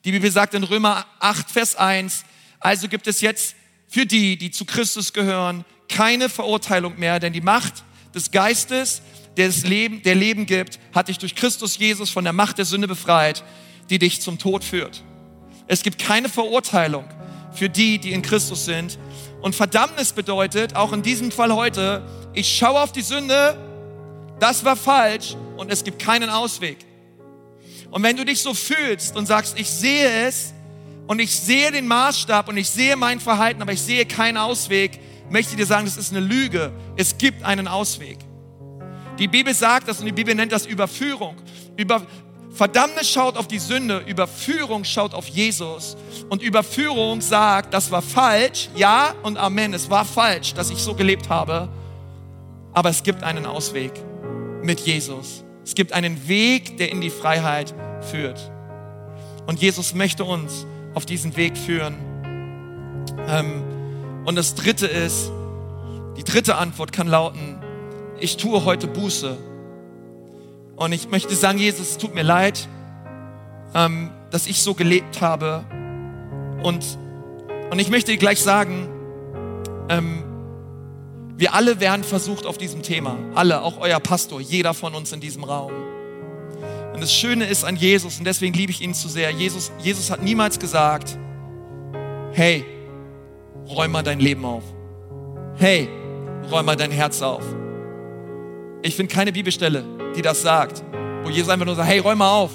Die 0.04 0.12
Bibel 0.12 0.32
sagt 0.32 0.54
in 0.54 0.64
Römer 0.64 1.06
8, 1.20 1.50
Vers 1.50 1.76
1, 1.76 2.26
also 2.60 2.88
gibt 2.88 3.08
es 3.08 3.22
jetzt 3.22 3.56
für 3.88 4.06
die, 4.06 4.38
die 4.38 4.52
zu 4.52 4.66
Christus 4.66 5.14
gehören, 5.14 5.66
keine 5.88 6.30
Verurteilung 6.30 6.98
mehr, 7.00 7.20
denn 7.20 7.34
die 7.34 7.42
Macht 7.42 7.84
des 8.14 8.32
Geistes, 8.32 9.02
der, 9.38 9.48
das 9.48 9.64
Leben, 9.64 10.02
der 10.04 10.16
Leben 10.16 10.46
gibt, 10.46 10.80
hat 10.94 11.08
dich 11.08 11.18
durch 11.18 11.36
Christus 11.36 11.78
Jesus 11.78 12.10
von 12.10 12.24
der 12.24 12.34
Macht 12.34 12.58
der 12.58 12.66
Sünde 12.66 12.88
befreit, 12.88 13.44
die 13.90 14.00
dich 14.00 14.22
zum 14.22 14.40
Tod 14.40 14.64
führt. 14.64 15.04
Es 15.68 15.84
gibt 15.84 16.00
keine 16.00 16.30
Verurteilung 16.30 17.06
für 17.54 17.70
die, 17.70 18.00
die 18.00 18.12
in 18.12 18.22
Christus 18.22 18.66
sind. 18.66 18.98
Und 19.46 19.54
Verdammnis 19.54 20.12
bedeutet, 20.12 20.76
auch 20.76 20.92
in 20.92 21.04
diesem 21.04 21.30
Fall 21.30 21.54
heute, 21.54 22.02
ich 22.34 22.58
schaue 22.58 22.82
auf 22.82 22.92
die 22.92 23.04
Sünde, 23.04 23.56
das 24.40 24.66
war 24.66 24.76
falsch 24.76 25.36
und 25.56 25.72
es 25.72 25.84
gibt 25.84 26.00
keinen 26.00 26.32
Ausweg. 26.32 26.80
Und 27.92 28.02
wenn 28.02 28.18
du 28.18 28.26
dich 28.26 28.42
so 28.42 28.56
fühlst 28.56 29.16
und 29.16 29.28
sagst, 29.28 29.60
ich 29.60 29.70
sehe 29.70 30.10
es 30.26 30.52
und 31.06 31.20
ich 31.20 31.40
sehe 31.40 31.72
den 31.72 31.88
Maßstab 31.88 32.48
und 32.48 32.58
ich 32.58 32.72
sehe 32.72 32.96
mein 32.96 33.20
Verhalten, 33.20 33.62
aber 33.62 33.72
ich 33.72 33.84
sehe 33.84 34.08
keinen 34.08 34.38
Ausweg, 34.38 35.00
möchte 35.30 35.52
ich 35.52 35.58
dir 35.58 35.68
sagen, 35.68 35.86
das 35.86 35.98
ist 35.98 36.10
eine 36.10 36.26
Lüge. 36.26 36.72
Es 36.96 37.16
gibt 37.16 37.44
einen 37.44 37.68
Ausweg. 37.68 38.18
Die 39.20 39.28
Bibel 39.28 39.54
sagt 39.54 39.88
das 39.88 40.00
und 40.00 40.08
die 40.08 40.12
Bibel 40.12 40.34
nennt 40.34 40.54
das 40.54 40.66
Überführung. 40.66 41.36
Über, 41.78 42.02
Verdammnis 42.56 43.10
schaut 43.10 43.36
auf 43.36 43.48
die 43.48 43.60
Sünde, 43.60 44.00
Überführung 44.08 44.86
schaut 44.86 45.14
auf 45.14 45.28
Jesus. 45.28 45.98
Und 46.30 46.42
Überführung 46.42 47.20
sagt, 47.20 47.74
das 47.74 47.92
war 47.92 48.02
falsch, 48.02 48.70
ja 48.76 49.14
und 49.24 49.38
Amen, 49.38 49.74
es 49.74 49.90
war 49.90 50.06
falsch, 50.06 50.54
dass 50.54 50.70
ich 50.70 50.78
so 50.78 50.96
gelebt 50.96 51.30
habe. 51.30 51.68
Aber 52.72 52.90
es 52.90 53.04
gibt 53.04 53.24
einen 53.24 53.46
Ausweg 53.46 53.92
mit 54.64 54.80
Jesus. 54.80 55.44
Es 55.66 55.76
gibt 55.76 55.92
einen 55.92 56.28
Weg, 56.28 56.78
der 56.78 56.92
in 56.92 57.02
die 57.02 57.10
Freiheit 57.10 57.74
führt. 58.10 58.40
Und 59.48 59.62
Jesus 59.62 59.94
möchte 59.94 60.24
uns 60.24 60.66
auf 60.94 61.06
diesen 61.06 61.36
Weg 61.36 61.58
führen. 61.58 61.96
Ähm, 63.28 63.64
und 64.26 64.36
das 64.36 64.56
dritte 64.56 64.88
ist, 64.88 65.30
die 66.18 66.24
dritte 66.24 66.56
Antwort 66.56 66.94
kann 66.94 67.08
lauten, 67.08 67.62
ich 68.20 68.38
tue 68.38 68.64
heute 68.64 68.88
Buße. 68.88 69.38
Und 70.76 70.92
ich 70.92 71.10
möchte 71.10 71.34
sagen, 71.36 71.58
Jesus, 71.58 71.92
es 71.92 71.98
tut 71.98 72.14
mir 72.14 72.24
leid, 72.24 72.68
ähm, 73.74 74.12
dass 74.32 74.48
ich 74.48 74.62
so 74.62 74.74
gelebt 74.74 75.22
habe. 75.22 75.64
Und, 76.64 76.86
und 77.72 77.80
ich 77.80 77.90
möchte 77.90 78.16
gleich 78.18 78.42
sagen, 78.42 78.90
ähm, 79.90 80.24
wir 81.38 81.54
alle 81.54 81.80
werden 81.80 82.04
versucht 82.04 82.46
auf 82.46 82.58
diesem 82.58 82.82
Thema. 82.82 83.18
Alle, 83.36 83.62
auch 83.62 83.80
euer 83.80 84.00
Pastor, 84.00 84.40
jeder 84.40 84.74
von 84.74 84.96
uns 84.96 85.12
in 85.12 85.20
diesem 85.20 85.44
Raum. 85.44 85.72
Und 86.94 87.02
das 87.02 87.14
Schöne 87.14 87.46
ist 87.46 87.66
an 87.66 87.76
Jesus, 87.76 88.20
und 88.20 88.26
deswegen 88.26 88.54
liebe 88.54 88.72
ich 88.72 88.82
ihn 88.82 88.94
zu 88.94 89.10
sehr, 89.10 89.30
Jesus, 89.30 89.72
Jesus 89.80 90.10
hat 90.10 90.24
niemals 90.24 90.60
gesagt, 90.60 91.18
hey, 92.32 92.64
räum 93.68 93.92
mal 93.92 94.04
dein 94.04 94.22
Leben 94.22 94.46
auf. 94.46 94.64
Hey, 95.58 95.90
räum 96.50 96.66
mal 96.66 96.78
dein 96.78 96.92
Herz 96.92 97.22
auf. 97.22 97.44
Ich 98.82 98.96
finde 98.96 99.14
keine 99.14 99.34
Bibelstelle, 99.34 99.84
die 100.16 100.22
das 100.22 100.42
sagt, 100.42 100.84
wo 101.24 101.30
Jesus 101.30 101.50
einfach 101.50 101.66
nur 101.66 101.76
sagt, 101.76 101.88
hey, 101.88 102.00
räum 102.00 102.18
mal 102.18 102.32
auf. 102.32 102.52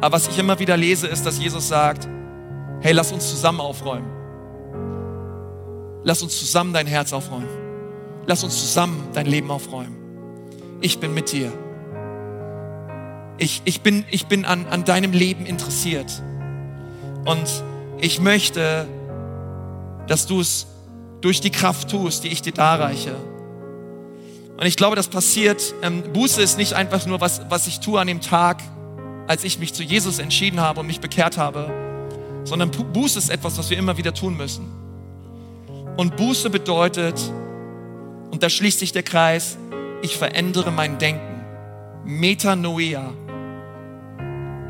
Aber 0.00 0.16
was 0.16 0.28
ich 0.28 0.38
immer 0.38 0.58
wieder 0.58 0.76
lese, 0.76 1.06
ist, 1.06 1.24
dass 1.24 1.38
Jesus 1.38 1.68
sagt, 1.68 2.08
hey, 2.80 2.92
lass 2.92 3.12
uns 3.12 3.30
zusammen 3.30 3.60
aufräumen. 3.60 4.10
Lass 6.02 6.22
uns 6.22 6.38
zusammen 6.38 6.72
dein 6.72 6.86
Herz 6.86 7.12
aufräumen. 7.12 7.48
Lass 8.26 8.44
uns 8.44 8.58
zusammen 8.60 9.08
dein 9.14 9.26
Leben 9.26 9.50
aufräumen. 9.50 9.96
Ich 10.80 10.98
bin 10.98 11.14
mit 11.14 11.32
dir. 11.32 11.52
Ich, 13.38 13.62
ich 13.64 13.80
bin, 13.80 14.04
ich 14.10 14.26
bin 14.26 14.44
an, 14.44 14.66
an 14.66 14.84
deinem 14.84 15.12
Leben 15.12 15.46
interessiert. 15.46 16.22
Und 17.24 17.64
ich 17.98 18.20
möchte, 18.20 18.86
dass 20.06 20.26
du 20.26 20.40
es 20.40 20.66
durch 21.22 21.40
die 21.40 21.50
Kraft 21.50 21.90
tust, 21.90 22.24
die 22.24 22.28
ich 22.28 22.42
dir 22.42 22.52
darreiche. 22.52 23.16
Und 24.56 24.66
ich 24.66 24.76
glaube, 24.76 24.96
das 24.96 25.08
passiert. 25.08 25.74
Ähm, 25.82 26.02
Buße 26.12 26.40
ist 26.40 26.58
nicht 26.58 26.74
einfach 26.74 27.06
nur, 27.06 27.20
was, 27.20 27.42
was 27.48 27.66
ich 27.66 27.80
tue 27.80 28.00
an 28.00 28.06
dem 28.06 28.20
Tag, 28.20 28.62
als 29.26 29.44
ich 29.44 29.58
mich 29.58 29.74
zu 29.74 29.82
Jesus 29.82 30.18
entschieden 30.18 30.60
habe 30.60 30.80
und 30.80 30.86
mich 30.86 31.00
bekehrt 31.00 31.38
habe, 31.38 31.70
sondern 32.44 32.70
Buße 32.70 33.18
ist 33.18 33.30
etwas, 33.30 33.58
was 33.58 33.70
wir 33.70 33.78
immer 33.78 33.96
wieder 33.96 34.14
tun 34.14 34.36
müssen. 34.36 34.66
Und 35.96 36.16
Buße 36.16 36.50
bedeutet, 36.50 37.20
und 38.30 38.42
da 38.42 38.50
schließt 38.50 38.80
sich 38.80 38.92
der 38.92 39.02
Kreis. 39.02 39.56
Ich 40.02 40.16
verändere 40.16 40.70
mein 40.70 40.98
Denken. 40.98 41.44
Metanoia. 42.04 43.12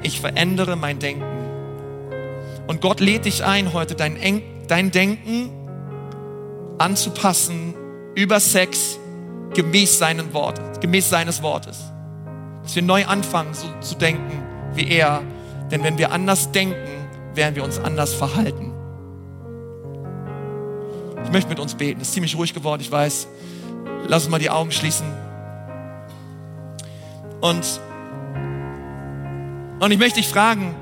Ich 0.02 0.20
verändere 0.20 0.76
mein 0.76 0.98
Denken. 0.98 1.24
Und 2.66 2.80
Gott 2.80 3.00
lädt 3.00 3.24
dich 3.24 3.44
ein, 3.44 3.72
heute 3.72 3.94
dein, 3.94 4.42
dein 4.68 4.90
Denken 4.90 5.50
anzupassen 6.78 7.74
über 8.14 8.40
Sex 8.40 8.98
gemäß, 9.54 9.98
seinen 9.98 10.32
Wort, 10.32 10.80
gemäß 10.80 11.08
seines 11.08 11.42
Wortes. 11.42 11.92
Dass 12.62 12.74
wir 12.74 12.82
neu 12.82 13.04
anfangen 13.06 13.54
so, 13.54 13.66
zu 13.80 13.94
denken 13.96 14.42
wie 14.74 14.88
er. 14.88 15.22
Denn 15.70 15.82
wenn 15.82 15.98
wir 15.98 16.12
anders 16.12 16.50
denken, 16.52 16.76
werden 17.34 17.54
wir 17.54 17.64
uns 17.64 17.78
anders 17.78 18.14
verhalten. 18.14 18.72
Ich 21.24 21.30
möchte 21.32 21.48
mit 21.48 21.58
uns 21.58 21.74
beten. 21.74 22.00
Es 22.00 22.08
ist 22.08 22.14
ziemlich 22.14 22.36
ruhig 22.36 22.54
geworden, 22.54 22.80
ich 22.80 22.90
weiß. 22.90 23.28
Lass 24.06 24.24
uns 24.24 24.30
mal 24.30 24.38
die 24.38 24.50
Augen 24.50 24.70
schließen. 24.70 25.06
Und, 27.40 27.80
und 29.80 29.90
ich 29.90 29.98
möchte 29.98 30.20
dich 30.20 30.28
fragen, 30.28 30.74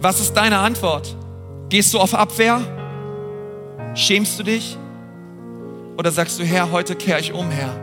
was 0.00 0.20
ist 0.20 0.34
deine 0.34 0.58
Antwort? 0.58 1.16
Gehst 1.68 1.94
du 1.94 2.00
auf 2.00 2.14
Abwehr? 2.14 2.60
Schämst 3.94 4.38
du 4.38 4.42
dich? 4.42 4.76
Oder 5.96 6.10
sagst 6.10 6.38
du, 6.38 6.44
Herr, 6.44 6.70
heute 6.70 6.96
kehre 6.96 7.20
ich 7.20 7.32
um, 7.32 7.50
Herr? 7.50 7.74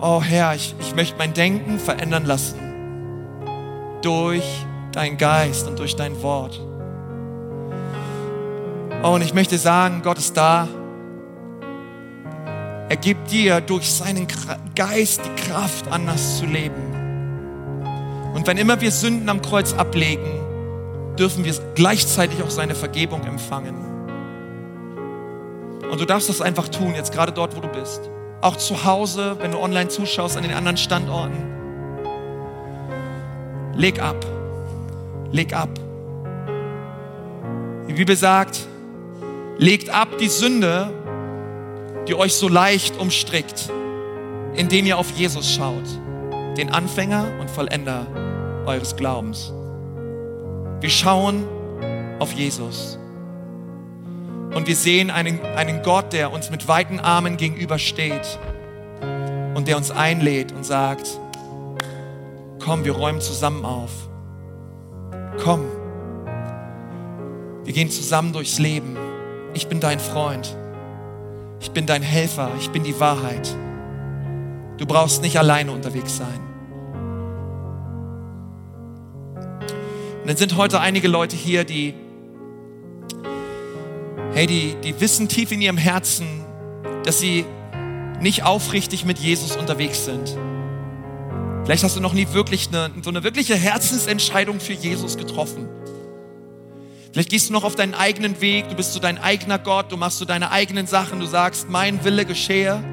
Oh 0.00 0.22
Herr, 0.22 0.54
ich, 0.54 0.74
ich 0.80 0.94
möchte 0.94 1.16
mein 1.18 1.32
Denken 1.32 1.78
verändern 1.78 2.24
lassen 2.24 2.58
durch 4.02 4.44
dein 4.92 5.16
Geist 5.16 5.66
und 5.68 5.78
durch 5.78 5.96
dein 5.96 6.22
Wort. 6.22 6.60
Oh, 9.02 9.14
und 9.14 9.22
ich 9.22 9.34
möchte 9.34 9.58
sagen, 9.58 10.02
Gott 10.02 10.18
ist 10.18 10.36
da 10.36 10.68
er 12.88 12.96
gibt 12.96 13.32
dir 13.32 13.60
durch 13.60 13.92
seinen 13.92 14.28
Geist 14.76 15.20
die 15.24 15.42
Kraft, 15.42 15.88
anders 15.90 16.38
zu 16.38 16.46
leben. 16.46 16.94
Und 18.32 18.46
wenn 18.46 18.58
immer 18.58 18.80
wir 18.80 18.92
Sünden 18.92 19.28
am 19.28 19.42
Kreuz 19.42 19.74
ablegen, 19.74 20.30
dürfen 21.18 21.44
wir 21.44 21.54
gleichzeitig 21.74 22.42
auch 22.44 22.50
seine 22.50 22.76
Vergebung 22.76 23.24
empfangen. 23.24 23.74
Und 25.90 26.00
du 26.00 26.04
darfst 26.04 26.28
das 26.28 26.40
einfach 26.40 26.68
tun, 26.68 26.94
jetzt 26.94 27.12
gerade 27.12 27.32
dort, 27.32 27.56
wo 27.56 27.60
du 27.60 27.68
bist. 27.68 28.10
Auch 28.40 28.56
zu 28.56 28.84
Hause, 28.84 29.36
wenn 29.40 29.52
du 29.52 29.58
online 29.58 29.88
zuschaust, 29.88 30.36
an 30.36 30.42
den 30.42 30.52
anderen 30.52 30.76
Standorten. 30.76 31.36
Leg 33.74 34.00
ab. 34.00 34.24
Leg 35.32 35.52
ab. 35.52 35.70
Die 37.88 37.92
Bibel 37.92 38.16
sagt, 38.16 38.66
Legt 39.58 39.88
ab 39.88 40.18
die 40.20 40.28
Sünde, 40.28 40.92
die 42.06 42.14
euch 42.14 42.34
so 42.34 42.46
leicht 42.46 42.98
umstrickt, 43.00 43.70
indem 44.54 44.84
ihr 44.84 44.98
auf 44.98 45.10
Jesus 45.12 45.50
schaut, 45.50 45.84
den 46.58 46.68
Anfänger 46.68 47.32
und 47.40 47.48
Vollender 47.48 48.06
eures 48.66 48.96
Glaubens. 48.96 49.54
Wir 50.80 50.90
schauen 50.90 51.44
auf 52.18 52.32
Jesus. 52.32 52.98
Und 54.54 54.66
wir 54.66 54.76
sehen 54.76 55.10
einen, 55.10 55.40
einen 55.40 55.82
Gott, 55.82 56.12
der 56.12 56.32
uns 56.32 56.50
mit 56.50 56.68
weiten 56.68 57.00
Armen 57.00 57.36
gegenübersteht 57.36 58.38
und 59.54 59.68
der 59.68 59.76
uns 59.76 59.90
einlädt 59.90 60.52
und 60.52 60.64
sagt, 60.64 61.18
komm, 62.58 62.84
wir 62.84 62.92
räumen 62.92 63.20
zusammen 63.20 63.64
auf. 63.64 63.90
Komm, 65.42 65.66
wir 67.64 67.72
gehen 67.72 67.90
zusammen 67.90 68.32
durchs 68.32 68.58
Leben. 68.58 68.96
Ich 69.52 69.66
bin 69.66 69.80
dein 69.80 69.98
Freund. 69.98 70.56
Ich 71.60 71.72
bin 71.72 71.84
dein 71.84 72.02
Helfer. 72.02 72.50
Ich 72.60 72.70
bin 72.70 72.84
die 72.84 72.98
Wahrheit. 73.00 73.54
Du 74.78 74.86
brauchst 74.86 75.20
nicht 75.20 75.38
alleine 75.38 75.72
unterwegs 75.72 76.16
sein. 76.16 76.40
Und 80.20 80.28
dann 80.28 80.36
sind 80.36 80.56
heute 80.56 80.80
einige 80.80 81.08
Leute 81.08 81.34
hier, 81.34 81.64
die, 81.64 81.94
hey, 84.36 84.46
die, 84.46 84.76
die 84.84 85.00
wissen 85.00 85.28
tief 85.28 85.50
in 85.50 85.62
ihrem 85.62 85.78
Herzen, 85.78 86.44
dass 87.04 87.18
sie 87.18 87.46
nicht 88.20 88.42
aufrichtig 88.42 89.06
mit 89.06 89.18
Jesus 89.18 89.56
unterwegs 89.56 90.04
sind. 90.04 90.36
Vielleicht 91.64 91.82
hast 91.82 91.96
du 91.96 92.00
noch 92.00 92.12
nie 92.12 92.28
wirklich 92.32 92.68
eine, 92.68 92.90
so 93.02 93.08
eine 93.08 93.24
wirkliche 93.24 93.56
Herzensentscheidung 93.56 94.60
für 94.60 94.74
Jesus 94.74 95.16
getroffen. 95.16 95.66
Vielleicht 97.14 97.30
gehst 97.30 97.48
du 97.48 97.54
noch 97.54 97.64
auf 97.64 97.76
deinen 97.76 97.94
eigenen 97.94 98.42
Weg, 98.42 98.68
du 98.68 98.74
bist 98.74 98.92
so 98.92 99.00
dein 99.00 99.16
eigener 99.16 99.58
Gott, 99.58 99.90
du 99.90 99.96
machst 99.96 100.18
so 100.18 100.26
deine 100.26 100.50
eigenen 100.50 100.86
Sachen, 100.86 101.18
du 101.18 101.26
sagst, 101.26 101.70
mein 101.70 102.04
Wille 102.04 102.26
geschehe. 102.26 102.84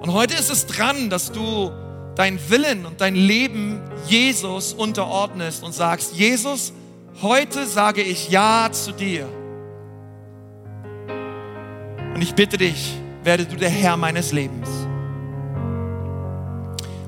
Und 0.00 0.12
heute 0.12 0.34
ist 0.34 0.50
es 0.50 0.66
dran, 0.66 1.10
dass 1.10 1.30
du 1.30 1.70
dein 2.16 2.40
Willen 2.50 2.86
und 2.86 3.00
dein 3.00 3.14
Leben 3.14 3.80
Jesus 4.08 4.72
unterordnest 4.72 5.62
und 5.62 5.74
sagst, 5.74 6.16
Jesus, 6.16 6.72
heute 7.22 7.68
sage 7.68 8.02
ich 8.02 8.30
Ja 8.30 8.68
zu 8.72 8.90
dir. 8.90 9.28
Und 12.18 12.22
ich 12.22 12.34
bitte 12.34 12.58
dich, 12.58 12.94
werde 13.22 13.44
du 13.44 13.54
der 13.54 13.70
Herr 13.70 13.96
meines 13.96 14.32
Lebens. 14.32 14.68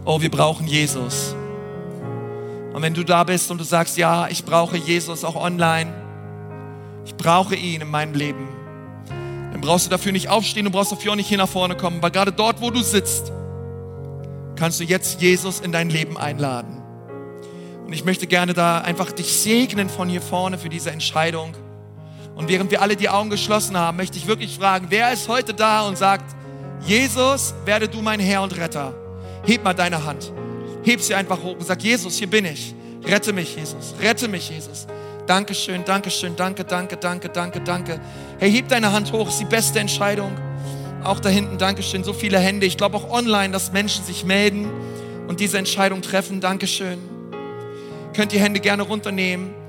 Oh, 0.04 0.20
wir 0.20 0.30
brauchen 0.30 0.68
Jesus. 0.68 1.34
Und 2.72 2.80
wenn 2.80 2.94
du 2.94 3.02
da 3.02 3.24
bist 3.24 3.50
und 3.50 3.58
du 3.58 3.64
sagst, 3.64 3.96
ja, 3.96 4.28
ich 4.28 4.44
brauche 4.44 4.76
Jesus 4.76 5.24
auch 5.24 5.34
online, 5.34 5.92
ich 7.04 7.16
brauche 7.16 7.56
ihn 7.56 7.80
in 7.80 7.90
meinem 7.90 8.14
Leben, 8.14 8.46
dann 9.50 9.60
brauchst 9.60 9.86
du 9.86 9.90
dafür 9.90 10.12
nicht 10.12 10.28
aufstehen, 10.28 10.66
du 10.66 10.70
brauchst 10.70 10.92
dafür 10.92 11.10
auch 11.10 11.16
nicht 11.16 11.26
hier 11.26 11.38
nach 11.38 11.48
vorne 11.48 11.76
kommen, 11.76 12.00
weil 12.00 12.12
gerade 12.12 12.30
dort, 12.30 12.60
wo 12.60 12.70
du 12.70 12.80
sitzt, 12.80 13.32
kannst 14.54 14.78
du 14.78 14.84
jetzt 14.84 15.20
Jesus 15.20 15.58
in 15.58 15.72
dein 15.72 15.90
Leben 15.90 16.16
einladen. 16.18 16.80
Und 17.84 17.92
ich 17.92 18.04
möchte 18.04 18.28
gerne 18.28 18.54
da 18.54 18.78
einfach 18.78 19.10
dich 19.10 19.32
segnen 19.32 19.88
von 19.88 20.08
hier 20.08 20.22
vorne 20.22 20.56
für 20.56 20.68
diese 20.68 20.92
Entscheidung. 20.92 21.52
Und 22.40 22.48
während 22.48 22.70
wir 22.70 22.80
alle 22.80 22.96
die 22.96 23.10
Augen 23.10 23.28
geschlossen 23.28 23.76
haben, 23.76 23.98
möchte 23.98 24.16
ich 24.16 24.26
wirklich 24.26 24.56
fragen, 24.56 24.86
wer 24.88 25.12
ist 25.12 25.28
heute 25.28 25.52
da 25.52 25.86
und 25.86 25.98
sagt, 25.98 26.24
Jesus, 26.86 27.52
werde 27.66 27.86
du 27.86 28.00
mein 28.00 28.18
Herr 28.18 28.40
und 28.40 28.56
Retter. 28.56 28.94
Heb 29.46 29.62
mal 29.62 29.74
deine 29.74 30.06
Hand. 30.06 30.32
Heb 30.82 31.02
sie 31.02 31.14
einfach 31.14 31.42
hoch 31.42 31.56
und 31.56 31.66
sag, 31.66 31.82
Jesus, 31.82 32.16
hier 32.16 32.30
bin 32.30 32.46
ich. 32.46 32.74
Rette 33.04 33.34
mich, 33.34 33.54
Jesus. 33.56 33.94
Rette 34.00 34.26
mich, 34.26 34.48
Jesus. 34.48 34.86
Dankeschön, 35.26 35.84
Dankeschön, 35.84 36.34
danke, 36.34 36.64
danke, 36.64 36.96
danke, 36.96 37.28
danke, 37.28 37.60
danke. 37.60 38.00
Hey, 38.38 38.50
heb 38.50 38.68
deine 38.68 38.90
Hand 38.90 39.12
hoch, 39.12 39.28
ist 39.28 39.40
die 39.40 39.44
beste 39.44 39.78
Entscheidung. 39.78 40.34
Auch 41.04 41.20
da 41.20 41.28
hinten, 41.28 41.58
Dankeschön, 41.58 42.04
so 42.04 42.14
viele 42.14 42.38
Hände. 42.38 42.64
Ich 42.64 42.78
glaube 42.78 42.96
auch 42.96 43.10
online, 43.10 43.52
dass 43.52 43.70
Menschen 43.70 44.02
sich 44.06 44.24
melden 44.24 44.66
und 45.28 45.40
diese 45.40 45.58
Entscheidung 45.58 46.00
treffen. 46.00 46.40
Dankeschön. 46.40 47.00
Könnt 48.14 48.32
die 48.32 48.40
Hände 48.40 48.60
gerne 48.60 48.82
runternehmen. 48.82 49.59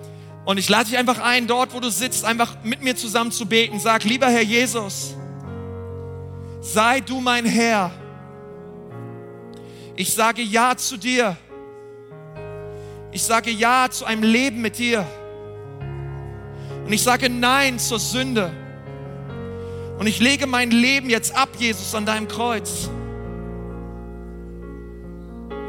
Und 0.44 0.58
ich 0.58 0.70
lade 0.70 0.90
dich 0.90 0.98
einfach 0.98 1.20
ein, 1.20 1.48
dort, 1.48 1.74
wo 1.74 1.80
du 1.80 1.90
sitzt, 1.90 2.26
einfach 2.26 2.56
mit 2.64 2.82
mir 2.82 2.96
zusammen 2.96 3.32
zu 3.32 3.46
beten. 3.46 3.80
Sag, 3.80 4.04
lieber 4.04 4.28
Herr 4.28 4.42
Jesus, 4.42 5.16
sei 6.62 7.02
du 7.02 7.20
mein 7.20 7.46
Herr. 7.46 7.92
Ich 9.96 10.14
sage 10.14 10.42
Ja 10.42 10.76
zu 10.76 10.98
dir. 10.98 11.38
Ich 13.12 13.24
sage 13.24 13.52
Ja 13.52 13.90
zu 13.90 14.06
einem 14.06 14.24
Leben 14.24 14.62
mit 14.62 14.80
dir. 14.80 15.06
Und 16.86 16.92
ich 16.92 17.04
sage 17.04 17.30
Nein 17.30 17.78
zur 17.78 18.00
Sünde. 18.00 18.52
Und 20.00 20.08
ich 20.08 20.20
lege 20.20 20.48
mein 20.48 20.72
Leben 20.72 21.10
jetzt 21.10 21.36
ab, 21.36 21.50
Jesus, 21.60 21.94
an 21.94 22.08
deinem 22.08 22.28
Kreuz. 22.28 22.90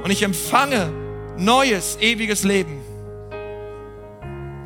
Und 0.02 0.10
ich 0.10 0.22
empfange 0.22 0.90
neues, 1.36 1.98
ewiges 2.00 2.42
Leben. 2.42 2.81